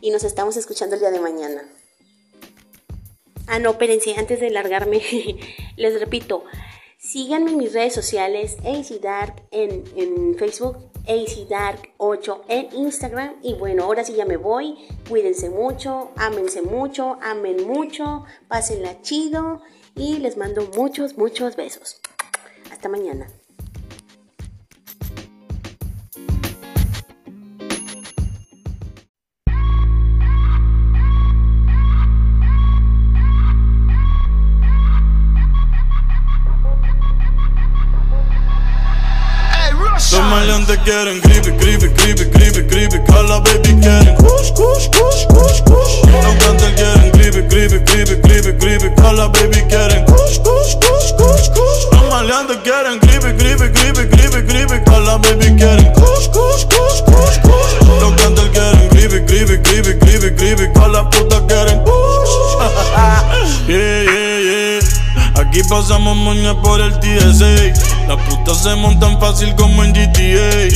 y 0.00 0.10
nos 0.10 0.24
estamos 0.24 0.56
escuchando 0.56 0.94
el 0.94 1.00
día 1.00 1.10
de 1.10 1.20
mañana. 1.20 1.62
Ah, 3.46 3.58
no, 3.58 3.70
espérense, 3.70 4.14
antes 4.16 4.40
de 4.40 4.50
largarme, 4.50 5.02
les 5.76 6.00
repito, 6.00 6.44
síganme 6.98 7.50
en 7.50 7.58
mis 7.58 7.72
redes 7.74 7.94
sociales, 7.94 8.56
AC 8.64 9.00
Dark 9.00 9.42
en, 9.50 9.84
en 9.96 10.36
Facebook, 10.38 10.78
AC 11.06 11.46
Dark 11.48 11.90
8 11.98 12.44
en 12.48 12.68
Instagram. 12.74 13.36
Y 13.42 13.54
bueno, 13.54 13.84
ahora 13.84 14.04
sí 14.04 14.14
ya 14.14 14.24
me 14.24 14.36
voy. 14.36 14.76
Cuídense 15.08 15.50
mucho, 15.50 16.10
ámense 16.16 16.62
mucho, 16.62 17.18
amen 17.22 17.66
mucho, 17.66 18.24
pásenla 18.48 19.00
chido 19.02 19.60
y 19.94 20.18
les 20.18 20.36
mando 20.36 20.66
muchos, 20.76 21.18
muchos 21.18 21.56
besos. 21.56 22.00
Hasta 22.70 22.88
mañana. 22.88 23.28
Los 40.64 40.72
maleantes 40.72 40.84
quieren 40.84 41.20
creepy, 41.20 41.52
creepy, 41.58 41.88
creepy, 41.92 42.30
creepy, 42.30 42.66
creepy 42.66 42.98
Call 43.04 43.28
baby 43.42 43.80
quieren 43.82 44.16
kush, 44.16 44.50
kush, 44.52 44.88
kush, 44.88 45.26
kush, 45.28 45.60
kush 45.60 45.94
Los 46.08 46.36
cantantes 46.40 46.72
quieren 46.74 47.10
creepy, 47.12 47.42
creepy, 47.48 47.84
creepy, 47.84 48.16
creepy, 48.22 48.52
creepy 48.58 48.88
Call 48.96 49.28
baby 49.28 49.60
quieren 49.68 50.06
kush, 50.06 50.38
kush, 50.38 50.74
kush, 50.80 51.12
kush, 51.18 51.48
kush 51.52 51.84
Los 51.92 52.08
maleantes 52.08 52.56
quieren 52.64 52.98
creepy, 52.98 53.36
creepy, 53.36 53.68
creepy, 53.76 54.08
creepy, 54.08 54.40
creepy 54.48 54.84
Call 54.86 55.18
baby 55.20 55.52
quieren 55.52 55.92
kush, 55.92 56.28
kush, 56.32 56.64
kush, 56.64 57.02
kush, 57.12 57.38
kush 57.44 57.74
cantantes 58.16 58.48
quieren 58.56 58.88
creepy, 58.88 59.20
creepy, 59.26 59.56
creepy, 59.60 59.98
creepy, 60.00 60.30
creepy 60.34 60.72
Call 60.72 60.96
puta 61.10 61.44
quieren 61.46 61.84
kush 61.84 62.32
Yeah, 63.68 63.76
yeah, 63.76 64.02
yeah 64.02 64.03
Aquí 64.03 64.03
pasamos 65.68 66.16
moña 66.16 66.54
por 66.60 66.80
el 66.80 66.98
TSA. 67.00 68.08
Las 68.08 68.16
putas 68.28 68.62
se 68.62 68.74
montan 68.76 69.18
fácil 69.20 69.54
como 69.54 69.84
en 69.84 69.92
GTA. 69.92 70.68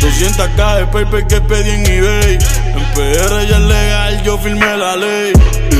200k 0.00 0.76
de 0.76 0.86
paper 0.86 1.26
que 1.26 1.40
pedí 1.40 1.70
en 1.70 1.86
eBay. 1.86 2.38
En 2.74 2.84
PR 2.94 3.46
ya 3.48 3.56
es 3.56 3.62
legal, 3.62 4.22
yo 4.22 4.38
firmé 4.38 4.76
la 4.76 4.96
ley. 4.96 5.32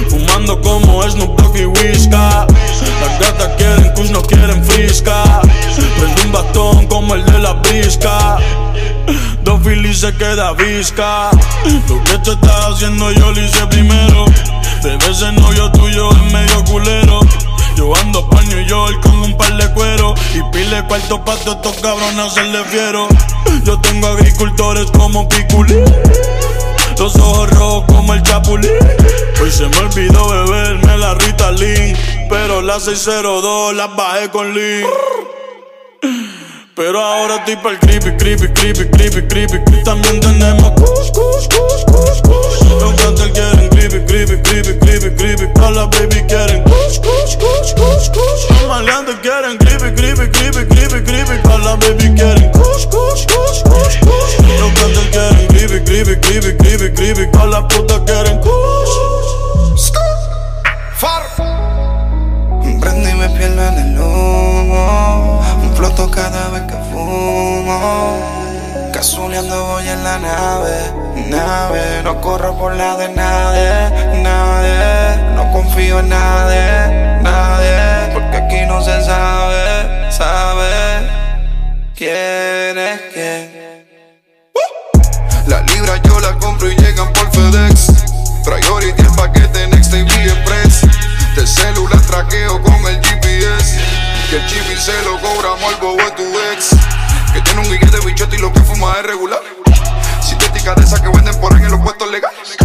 Fumando 0.09 0.61
como 0.61 1.03
Snoop 1.09 1.41
Dogg 1.41 1.57
y 1.57 1.67
Whisca. 1.67 2.47
Las 3.01 3.21
gatas 3.21 3.49
quieren 3.57 3.93
kush, 3.95 4.11
no 4.11 4.23
quieren 4.23 4.65
frisca. 4.65 5.41
Prende 5.99 6.23
un 6.23 6.33
bastón 6.33 6.87
como 6.87 7.15
el 7.15 7.25
de 7.25 7.39
la 7.39 7.53
brisca. 7.55 8.39
Dos 9.45 9.63
filis 9.63 10.01
se 10.01 10.15
queda 10.15 10.53
visca. 10.53 11.31
Lo 11.89 12.05
que 12.05 12.19
tú 12.19 12.33
estás 12.33 12.75
haciendo 12.75 13.11
yo 13.13 13.33
lo 13.33 13.41
hice 13.41 13.67
primero. 13.69 14.25
Bebé, 14.83 15.11
ese 15.11 15.33
novio 15.33 15.71
tuyo 15.73 16.11
es 16.11 16.33
medio 16.33 16.65
culero. 16.65 17.21
Yo 17.81 17.97
ando 17.97 18.29
pa' 18.29 18.43
New 18.43 18.61
York 18.67 19.01
con 19.01 19.23
un 19.23 19.35
par 19.39 19.57
de 19.57 19.73
cuero 19.73 20.15
Y 20.35 20.43
pile 20.53 20.85
cuarto 20.87 21.25
pa' 21.25 21.35
todos 21.37 21.57
estos 21.57 21.77
cabrones 21.77 22.37
le 22.37 22.63
fiero. 22.65 23.09
Yo 23.65 23.81
tengo 23.81 24.07
agricultores 24.07 24.91
como 24.91 25.27
Piculín 25.27 25.83
Los 26.99 27.17
ojos 27.17 27.49
rojos 27.53 27.85
como 27.87 28.13
el 28.13 28.23
chapulín. 28.23 28.71
Hoy 29.41 29.51
se 29.51 29.67
me 29.67 29.79
olvidó 29.79 30.29
beberme 30.29 30.99
la 30.99 31.15
Ritalin 31.15 31.97
Pero 32.29 32.61
la 32.61 32.79
602 32.79 33.75
las 33.75 33.97
bajé 33.97 34.29
con 34.29 34.55
Lean 34.55 34.87
pero 36.81 36.99
ahora 36.99 37.37
estoy 37.37 37.57
pa'l 37.57 37.79
creepy, 37.79 38.17
creepy, 38.17 38.49
creepy, 38.55 38.89
creepy, 38.89 39.21
creepy. 39.29 39.85
También 39.85 40.19
tenemos 40.19 40.71
kush, 40.81 41.11
kush, 41.13 41.47
kush, 41.47 41.85
kush, 41.85 42.21
kush. 42.23 42.71
Los 42.71 42.95
cantantes 42.95 43.33
quieren 43.33 43.69
creepy, 43.69 44.01
creepy, 44.07 44.41
creepy, 44.41 44.79
creepy, 44.79 45.11
creepy. 45.15 45.47
Las 45.61 45.89
baby 45.91 46.25
quieren 46.27 46.65
kush, 46.65 46.99
kush, 47.01 47.37
kush, 47.37 47.75
kush, 47.75 48.09
kush. 48.09 48.49
Los 48.49 48.67
maleantes 48.67 49.15
quieren 49.21 49.59
creepy, 49.59 49.93
creepy, 49.95 50.31
creepy, 50.33 50.65
creepy, 50.73 51.05
creepy. 51.05 51.43
Todas 51.43 51.65
las 51.67 51.79
baby 51.81 52.15
quieren 52.17 52.51
kush, 52.53 52.87
kush, 52.87 53.27
kush, 53.27 53.61
kush, 53.63 54.01
kush. 54.01 54.41
Los 54.59 54.73
quieren 55.13 55.49
creepy, 55.49 55.85
creepy, 55.85 56.17
creepy, 56.17 56.57
creepy, 56.57 56.95
creepy. 56.95 57.31
Quieren. 58.07 58.41
Far. 60.97 61.23
Prendo 62.81 63.09
y 63.11 63.15
me 63.15 63.27
en 63.27 63.59
el 63.59 64.01
humo. 64.01 65.60
Un 65.81 65.87
floto 65.87 66.11
cada 66.11 66.51
vez 66.51 66.63
que 66.65 66.77
fumo. 66.93 68.19
Casuleando 68.93 69.65
voy 69.65 69.89
en 69.89 70.05
la 70.05 70.19
nave, 70.19 70.77
nave. 71.31 72.03
No 72.05 72.21
corro 72.21 72.55
por 72.59 72.77
la 72.77 72.99
de 72.99 73.09
nadie, 73.09 74.21
nadie. 74.23 75.35
No 75.35 75.51
confío 75.53 76.01
en 76.01 76.11
nadie, 76.11 77.23
nadie. 77.23 78.13
Porque 78.13 78.37
aquí 78.37 78.67
no 78.67 78.83
se 78.83 79.03
sabe, 79.03 80.13
sabe. 80.13 81.09
¿Quién 81.97 82.77
es 82.77 83.01
quién? 83.15 83.87
La 85.47 85.63
libra 85.63 85.97
yo 86.03 86.21
la 86.21 86.39
compro 86.41 86.71
y 86.71 86.77
llegan 86.77 87.11
por 87.15 87.33
FedEx. 87.33 87.87
Priority 88.45 89.01
el 89.01 89.15
paquete 89.17 89.67
Next 89.69 89.91
TV 89.91 90.25
Express. 90.25 90.83
De 91.35 91.47
celular 91.47 92.01
traqueo 92.03 92.61
con 92.61 92.87
el 92.87 93.01
GPS. 93.03 94.00
Que 94.31 94.37
el 94.37 94.47
chip 94.47 94.63
y 94.73 94.77
se 94.77 94.93
lo 95.03 95.19
cobramos 95.19 95.75
al 95.75 95.81
bobo 95.81 95.97
de 95.97 96.11
tu 96.13 96.23
ex. 96.53 96.71
Que 97.33 97.41
tiene 97.41 97.63
un 97.63 97.69
guille 97.69 97.91
de 97.91 97.99
bichote 98.07 98.37
y 98.37 98.39
lo 98.39 98.53
que 98.53 98.61
fuma 98.61 98.95
es 99.01 99.07
regular. 99.07 99.41
Sintética 100.23 100.73
de 100.77 100.85
esas 100.85 101.01
que 101.01 101.09
venden 101.09 101.35
por 101.41 101.53
ahí 101.53 101.65
en 101.65 101.73
los 101.73 101.81
puestos 101.81 102.09
legales. 102.09 102.57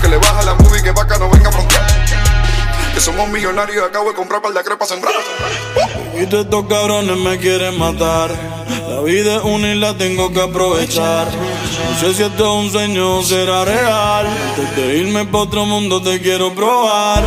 Que 0.00 0.08
le 0.08 0.16
baja 0.16 0.44
la 0.44 0.54
movie 0.54 0.80
que 0.80 0.92
vaca 0.92 1.18
no 1.18 1.28
venga 1.28 1.48
a 1.48 1.52
frontear. 1.52 1.84
Que 2.94 3.00
somos 3.00 3.28
millonarios 3.30 3.82
y 3.82 3.88
acabo 3.88 4.10
de 4.10 4.14
comprar 4.14 4.40
par 4.40 4.52
de 4.52 4.62
crepa 4.62 4.86
sembrar. 4.86 5.12
Y 6.16 6.26
todos 6.26 6.44
estos 6.44 6.66
cabrones 6.68 7.16
me 7.16 7.36
quieren 7.38 7.76
matar. 7.76 8.30
La 8.88 9.00
vida 9.00 9.38
es 9.38 9.42
una 9.42 9.74
y 9.74 9.94
tengo 9.94 10.32
que 10.32 10.40
aprovechar. 10.40 11.26
No 11.26 11.98
sé 11.98 12.14
si 12.14 12.22
esto 12.22 12.44
es 12.44 12.64
un 12.64 12.70
sueño 12.70 13.16
o 13.16 13.22
será 13.24 13.64
real. 13.64 14.24
Antes 14.50 14.76
de 14.76 14.98
irme 14.98 15.26
pa' 15.26 15.38
otro 15.38 15.66
mundo 15.66 16.00
te 16.00 16.20
quiero 16.20 16.54
probar. 16.54 17.24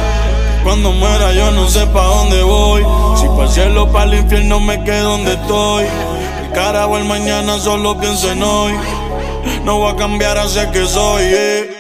Cuando 0.63 0.91
muera 0.91 1.31
yo 1.33 1.51
no 1.51 1.67
sé 1.69 1.85
pa' 1.87 2.03
dónde 2.05 2.43
voy. 2.43 2.83
Si 3.19 3.27
para 3.27 3.43
el 3.43 3.49
cielo 3.49 3.83
o 3.83 3.91
para 3.91 4.05
el 4.05 4.13
infierno 4.19 4.59
me 4.59 4.83
quedo 4.83 5.11
donde 5.11 5.33
estoy. 5.33 5.85
El 6.43 6.51
cara 6.53 6.87
o 6.87 6.97
el 6.97 7.05
mañana 7.05 7.57
solo 7.59 7.97
pienso 7.99 8.31
en 8.31 8.43
hoy. 8.43 8.73
No 9.63 9.77
voy 9.79 9.91
a 9.93 9.95
cambiar 9.95 10.37
hacia 10.37 10.71
que 10.71 10.85
soy. 10.87 11.23
eh. 11.25 11.77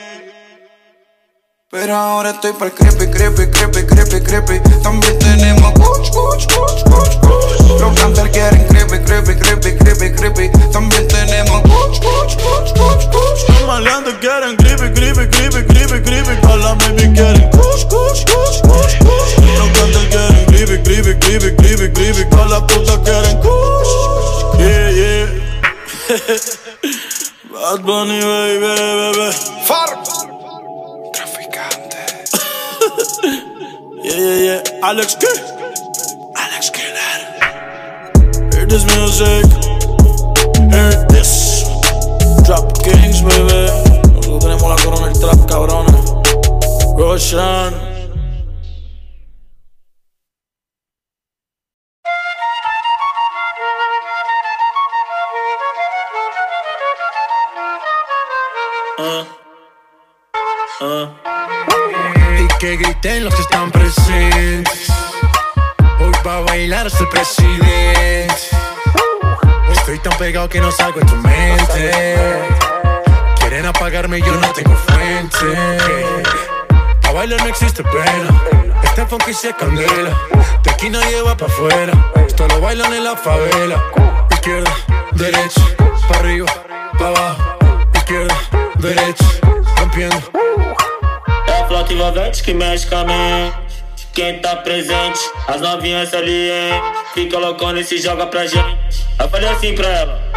Pero 1.69 1.95
ahora 1.95 2.31
estoy 2.31 2.51
pa'l 2.53 2.73
creepy, 2.73 3.07
creepy, 3.09 3.47
creepy, 3.49 3.85
creepy, 3.85 4.19
creepy. 4.21 4.59
También 4.83 5.17
tenemos 5.19 5.71
kuch, 5.71 6.09
kuch, 6.09 6.45
kuch, 6.53 6.83
kuch, 6.83 7.19
kuch. 7.21 7.79
Los 7.79 7.99
cantar 7.99 8.29
quieren 8.31 8.67
creepy, 8.67 8.99
creepy, 9.05 9.35
creepy, 9.39 9.77
creepy, 9.77 10.11
creepy. 10.15 10.49
También 10.73 11.07
tenemos 11.07 11.30
Bad 27.71 27.85
Bunny, 27.85 28.19
baby, 28.19 28.59
baby. 29.15 29.31
Far. 29.63 29.87
Yeah, 34.03 34.17
yeah, 34.17 34.63
yeah. 34.65 34.79
Alex 34.89 35.15
K. 35.15 35.50
as 95.71 95.75
novinhas 95.75 96.09
salientes. 96.09 97.01
Fica 97.13 97.37
loucona 97.37 97.79
e 97.79 97.83
se 97.83 97.97
joga 97.97 98.27
pra 98.27 98.45
gente. 98.45 99.05
Eu 99.19 99.29
falei 99.29 99.49
assim 99.49 99.73
pra 99.73 99.87
ela. 99.87 100.30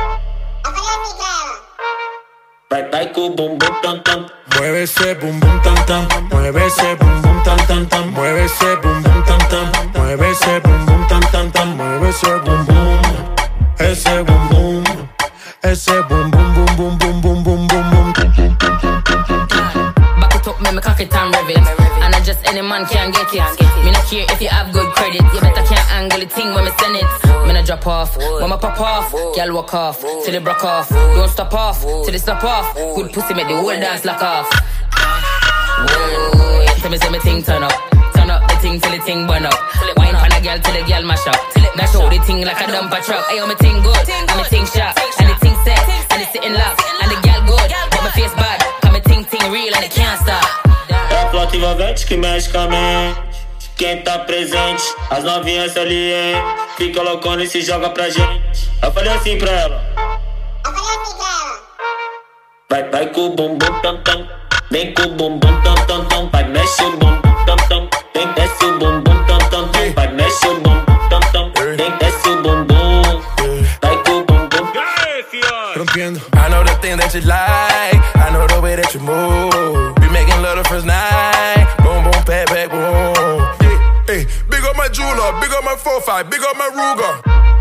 Girl 29.34 29.52
walk 29.52 29.74
off, 29.74 30.00
till 30.00 30.30
they 30.30 30.38
broke 30.38 30.62
off. 30.62 30.88
Don't 30.90 31.28
stop 31.28 31.52
off, 31.54 31.80
till 31.82 32.12
they 32.12 32.18
stop 32.18 32.44
off. 32.44 32.72
Good 32.94 33.12
pussy 33.12 33.34
make 33.34 33.48
the 33.48 33.56
whole 33.56 33.74
dance 33.74 34.04
lock 34.04 34.22
off. 34.22 34.46
Whoa, 35.90 36.64
tell 36.78 36.90
me 36.90 36.98
say 36.98 37.10
me 37.10 37.18
thing 37.18 37.42
turn 37.42 37.64
up. 37.64 37.72
Turn 38.14 38.30
up 38.30 38.46
the 38.46 38.54
thing 38.62 38.78
till 38.78 38.92
the 38.92 39.02
thing 39.02 39.26
burn 39.26 39.44
up. 39.44 39.58
Wine 39.96 40.14
for 40.14 40.30
the 40.30 40.40
girl 40.40 40.58
till 40.62 40.74
the 40.74 40.86
girl 40.86 41.02
mash 41.02 41.26
up. 41.26 41.34
Dash 41.76 41.94
out 41.96 42.10
the 42.12 42.18
thing 42.22 42.44
like 42.46 42.60
a 42.62 42.70
dumper 42.70 43.02
truck. 43.04 43.26
Ayo, 43.26 43.48
me 43.48 43.56
thing 43.56 43.82
good, 43.82 44.08
and 44.08 44.38
me 44.38 44.44
thing 44.44 44.66
sharp, 44.66 44.94
and 45.18 45.28
the 45.28 45.34
thing 45.42 45.56
set, 45.66 45.82
and 46.12 46.22
it's 46.22 46.30
sitting 46.30 46.54
lock, 46.54 46.78
and 47.02 47.10
the 47.10 47.18
girl 47.26 47.42
good, 47.42 47.70
but 47.90 48.02
my 48.06 48.10
face 48.14 48.34
bad. 48.38 48.62
Cause 48.82 48.92
me 48.92 49.00
ting 49.00 49.24
ting 49.24 49.50
real 49.50 49.74
and 49.74 49.84
it 49.84 49.90
can't 49.90 50.20
stop. 50.22 50.46
É 51.10 51.22
a 51.22 51.30
flauta 51.30 51.56
envolvente 51.56 52.06
que 52.06 52.16
mexe 52.16 52.52
com 52.52 52.58
a 52.58 52.68
mente. 52.68 53.33
Quem 53.76 54.02
tá 54.02 54.18
presente. 54.20 54.82
As 55.10 55.24
novinhas 55.24 55.76
ali, 55.76 56.12
hein? 56.12 56.36
Fica 56.76 57.02
loucona 57.02 57.44
e 57.44 57.46
se 57.46 57.60
joga 57.60 57.90
pra 57.90 58.08
gente. 58.08 58.70
Eu 58.82 58.92
falei 58.92 59.12
assim 59.12 59.38
pra 59.38 59.50
ela. 59.50 59.82
Eu 60.64 60.72
falei 60.72 60.96
assim 60.96 61.16
pra 61.16 61.26
ela. 61.26 61.60
Vai, 62.70 62.90
vai 62.90 63.06
com 63.06 63.26
o 63.26 63.30
bumbum 63.30 63.80
tam 63.82 64.02
tam. 64.02 64.28
Vem 64.70 64.94
com 64.94 65.02
o 65.02 65.08
bumbum 65.10 65.60
tam 65.62 65.74
tam 65.86 66.04
tam. 66.06 66.30
Vai, 66.30 66.44
mexe 66.48 66.82
o 66.82 66.96
bumbum 66.96 67.20
tam 67.46 67.56
tam. 67.68 67.88
Vem, 68.14 68.32
desce 68.32 68.64
o 68.64 68.78
bumbum 68.78 69.24
tam 69.26 69.38
tam 69.50 69.68
tam. 69.68 69.92
Vai, 69.94 70.08
mexe 70.08 70.46
o 70.46 70.54
bumbum 70.60 71.08
tam 71.08 71.20
tam. 71.32 71.52
Vem, 71.76 71.90
desce 71.98 72.28
o 72.28 72.42
bumbum. 72.42 73.22
Vai 73.82 73.96
com 74.04 74.12
o 74.12 74.24
bumbum. 74.24 74.44
Rompiendo. 75.76 76.20
I 76.34 76.48
know 76.48 76.64
the 76.64 76.74
thing 76.80 76.96
that 76.96 77.14
you 77.14 77.20
like. 77.22 78.00
I 78.16 78.30
know 78.32 78.46
the 78.46 78.60
way 78.60 78.76
that 78.76 78.94
you 78.94 79.00
move. 79.00 79.94
Be 79.96 80.08
making 80.08 80.40
love 80.42 80.56
the 80.56 80.68
first 80.68 80.86
night. 80.86 81.66
Boom, 81.82 82.04
boom, 82.04 82.22
pat, 82.24 82.48
pat, 82.48 82.70
boom. 82.70 83.13
Jeweler, 84.94 85.34
big 85.42 85.50
up 85.50 85.64
my 85.66 85.74
4-5, 85.74 86.30
big 86.30 86.40
up 86.46 86.54
my 86.56 86.70
Ruger. 86.70 87.14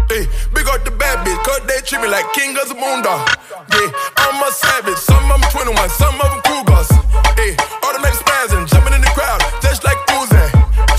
Hey, 0.07 0.29
big 0.53 0.67
up 0.69 0.85
the 0.85 0.91
bad 0.91 1.25
bitch, 1.25 1.41
cause 1.41 1.61
they 1.65 1.81
treat 1.81 2.01
me 2.01 2.07
like 2.07 2.29
king 2.37 2.53
of 2.61 2.69
the 2.69 2.77
moondog. 2.77 3.25
Yeah, 3.73 3.89
I'm 4.21 4.37
a 4.45 4.51
savage, 4.53 5.01
some 5.01 5.25
of 5.33 5.41
them 5.41 5.49
21, 5.49 5.89
some 5.89 6.13
of 6.21 6.29
them 6.29 6.41
Cougars. 6.45 6.89
Hey, 7.33 7.57
automatic 7.81 8.21
spazzing, 8.21 8.69
jumping 8.69 8.93
in 8.93 9.01
the 9.01 9.09
crowd, 9.17 9.41
just 9.65 9.83
like 9.83 9.97
Uzi. 10.13 10.45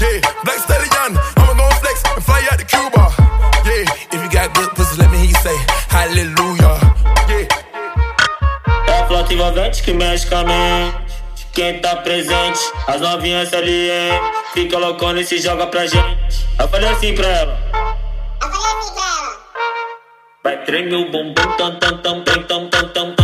Yeah, 0.02 0.18
Black 0.42 0.58
Stallion, 0.58 1.14
I'ma 1.38 1.54
go 1.54 1.70
flex 1.78 2.02
and 2.10 2.24
fly 2.24 2.42
out 2.50 2.58
to 2.58 2.66
Cuba. 2.66 3.14
Yeah, 3.62 3.86
If 4.10 4.18
you 4.18 4.30
got 4.34 4.50
good 4.58 4.70
pussy, 4.74 4.98
let 4.98 5.10
me 5.14 5.18
hear 5.22 5.30
you 5.30 5.38
say 5.38 5.56
hallelujah. 5.86 6.74
yeah. 7.30 7.46
Que 9.84 9.92
mexe 9.92 10.24
com 10.24 10.48
a. 10.48 11.03
quem 11.54 11.80
tá 11.80 11.96
presente. 11.96 12.60
As 12.86 13.00
novinhas 13.00 13.52
ali, 13.54 13.90
hein? 13.90 14.20
Fica 14.52 14.76
loucona 14.76 15.20
e 15.20 15.24
se 15.24 15.38
joga 15.38 15.66
pra 15.68 15.86
gente. 15.86 16.46
Eu 16.58 16.68
falei 16.68 16.88
assim 16.88 17.14
pra 17.14 17.26
ela. 17.28 17.58
Eu 18.42 18.50
falei 18.50 18.72
assim 18.72 18.94
pra 18.94 19.04
ela. 19.04 19.40
Vai 20.42 20.64
tremer 20.64 20.96
o 20.96 21.10
bumbum, 21.10 21.34
tam, 21.56 21.78
tam, 21.78 21.98
tam, 21.98 22.22
tam, 22.22 22.42
tam, 22.42 22.68
tam, 22.68 23.14
tam. 23.14 23.23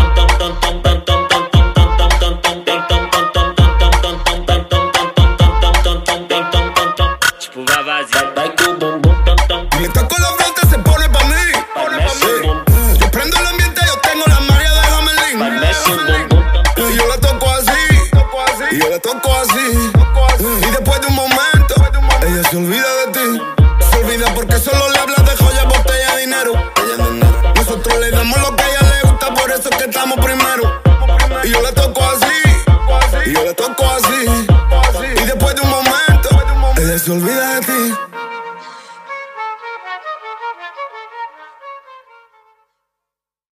La 18.90 18.98
toco 18.98 19.32
así. 19.32 19.90
Y 20.40 20.70
después 20.72 21.00
de 21.00 21.06
un 21.06 21.14
momento, 21.14 21.74
ella 22.26 22.42
se 22.50 22.56
olvida 22.56 22.88
de 23.06 23.12
ti. 23.12 23.40
Se 23.88 23.98
olvida 23.98 24.34
porque 24.34 24.58
solo 24.58 24.88
le 24.90 24.98
hablas 24.98 25.24
de 25.26 25.36
joya, 25.36 25.64
botella, 25.64 26.16
dinero. 26.16 26.52
Nosotros 27.54 28.00
le 28.00 28.10
damos 28.10 28.36
lo 28.40 28.56
que 28.56 28.64
ella 28.64 28.80
le 28.82 29.08
gusta, 29.08 29.32
por 29.32 29.50
eso 29.52 29.70
es 29.70 29.76
que 29.76 29.84
estamos 29.84 30.18
primero. 30.18 30.82
Y 31.44 31.50
yo 31.50 31.62
la 31.62 31.72
toco 31.72 32.02
así. 32.02 33.30
Y 33.30 33.32
yo 33.32 33.44
la 33.44 33.54
toco 33.54 33.84
así. 33.90 34.26
Y 35.22 35.24
después 35.24 35.54
de 35.54 35.60
un 35.60 35.70
momento, 35.70 36.28
ella 36.76 36.98
se 36.98 37.12
olvida 37.12 37.54
de 37.54 37.60
ti. 37.60 38.09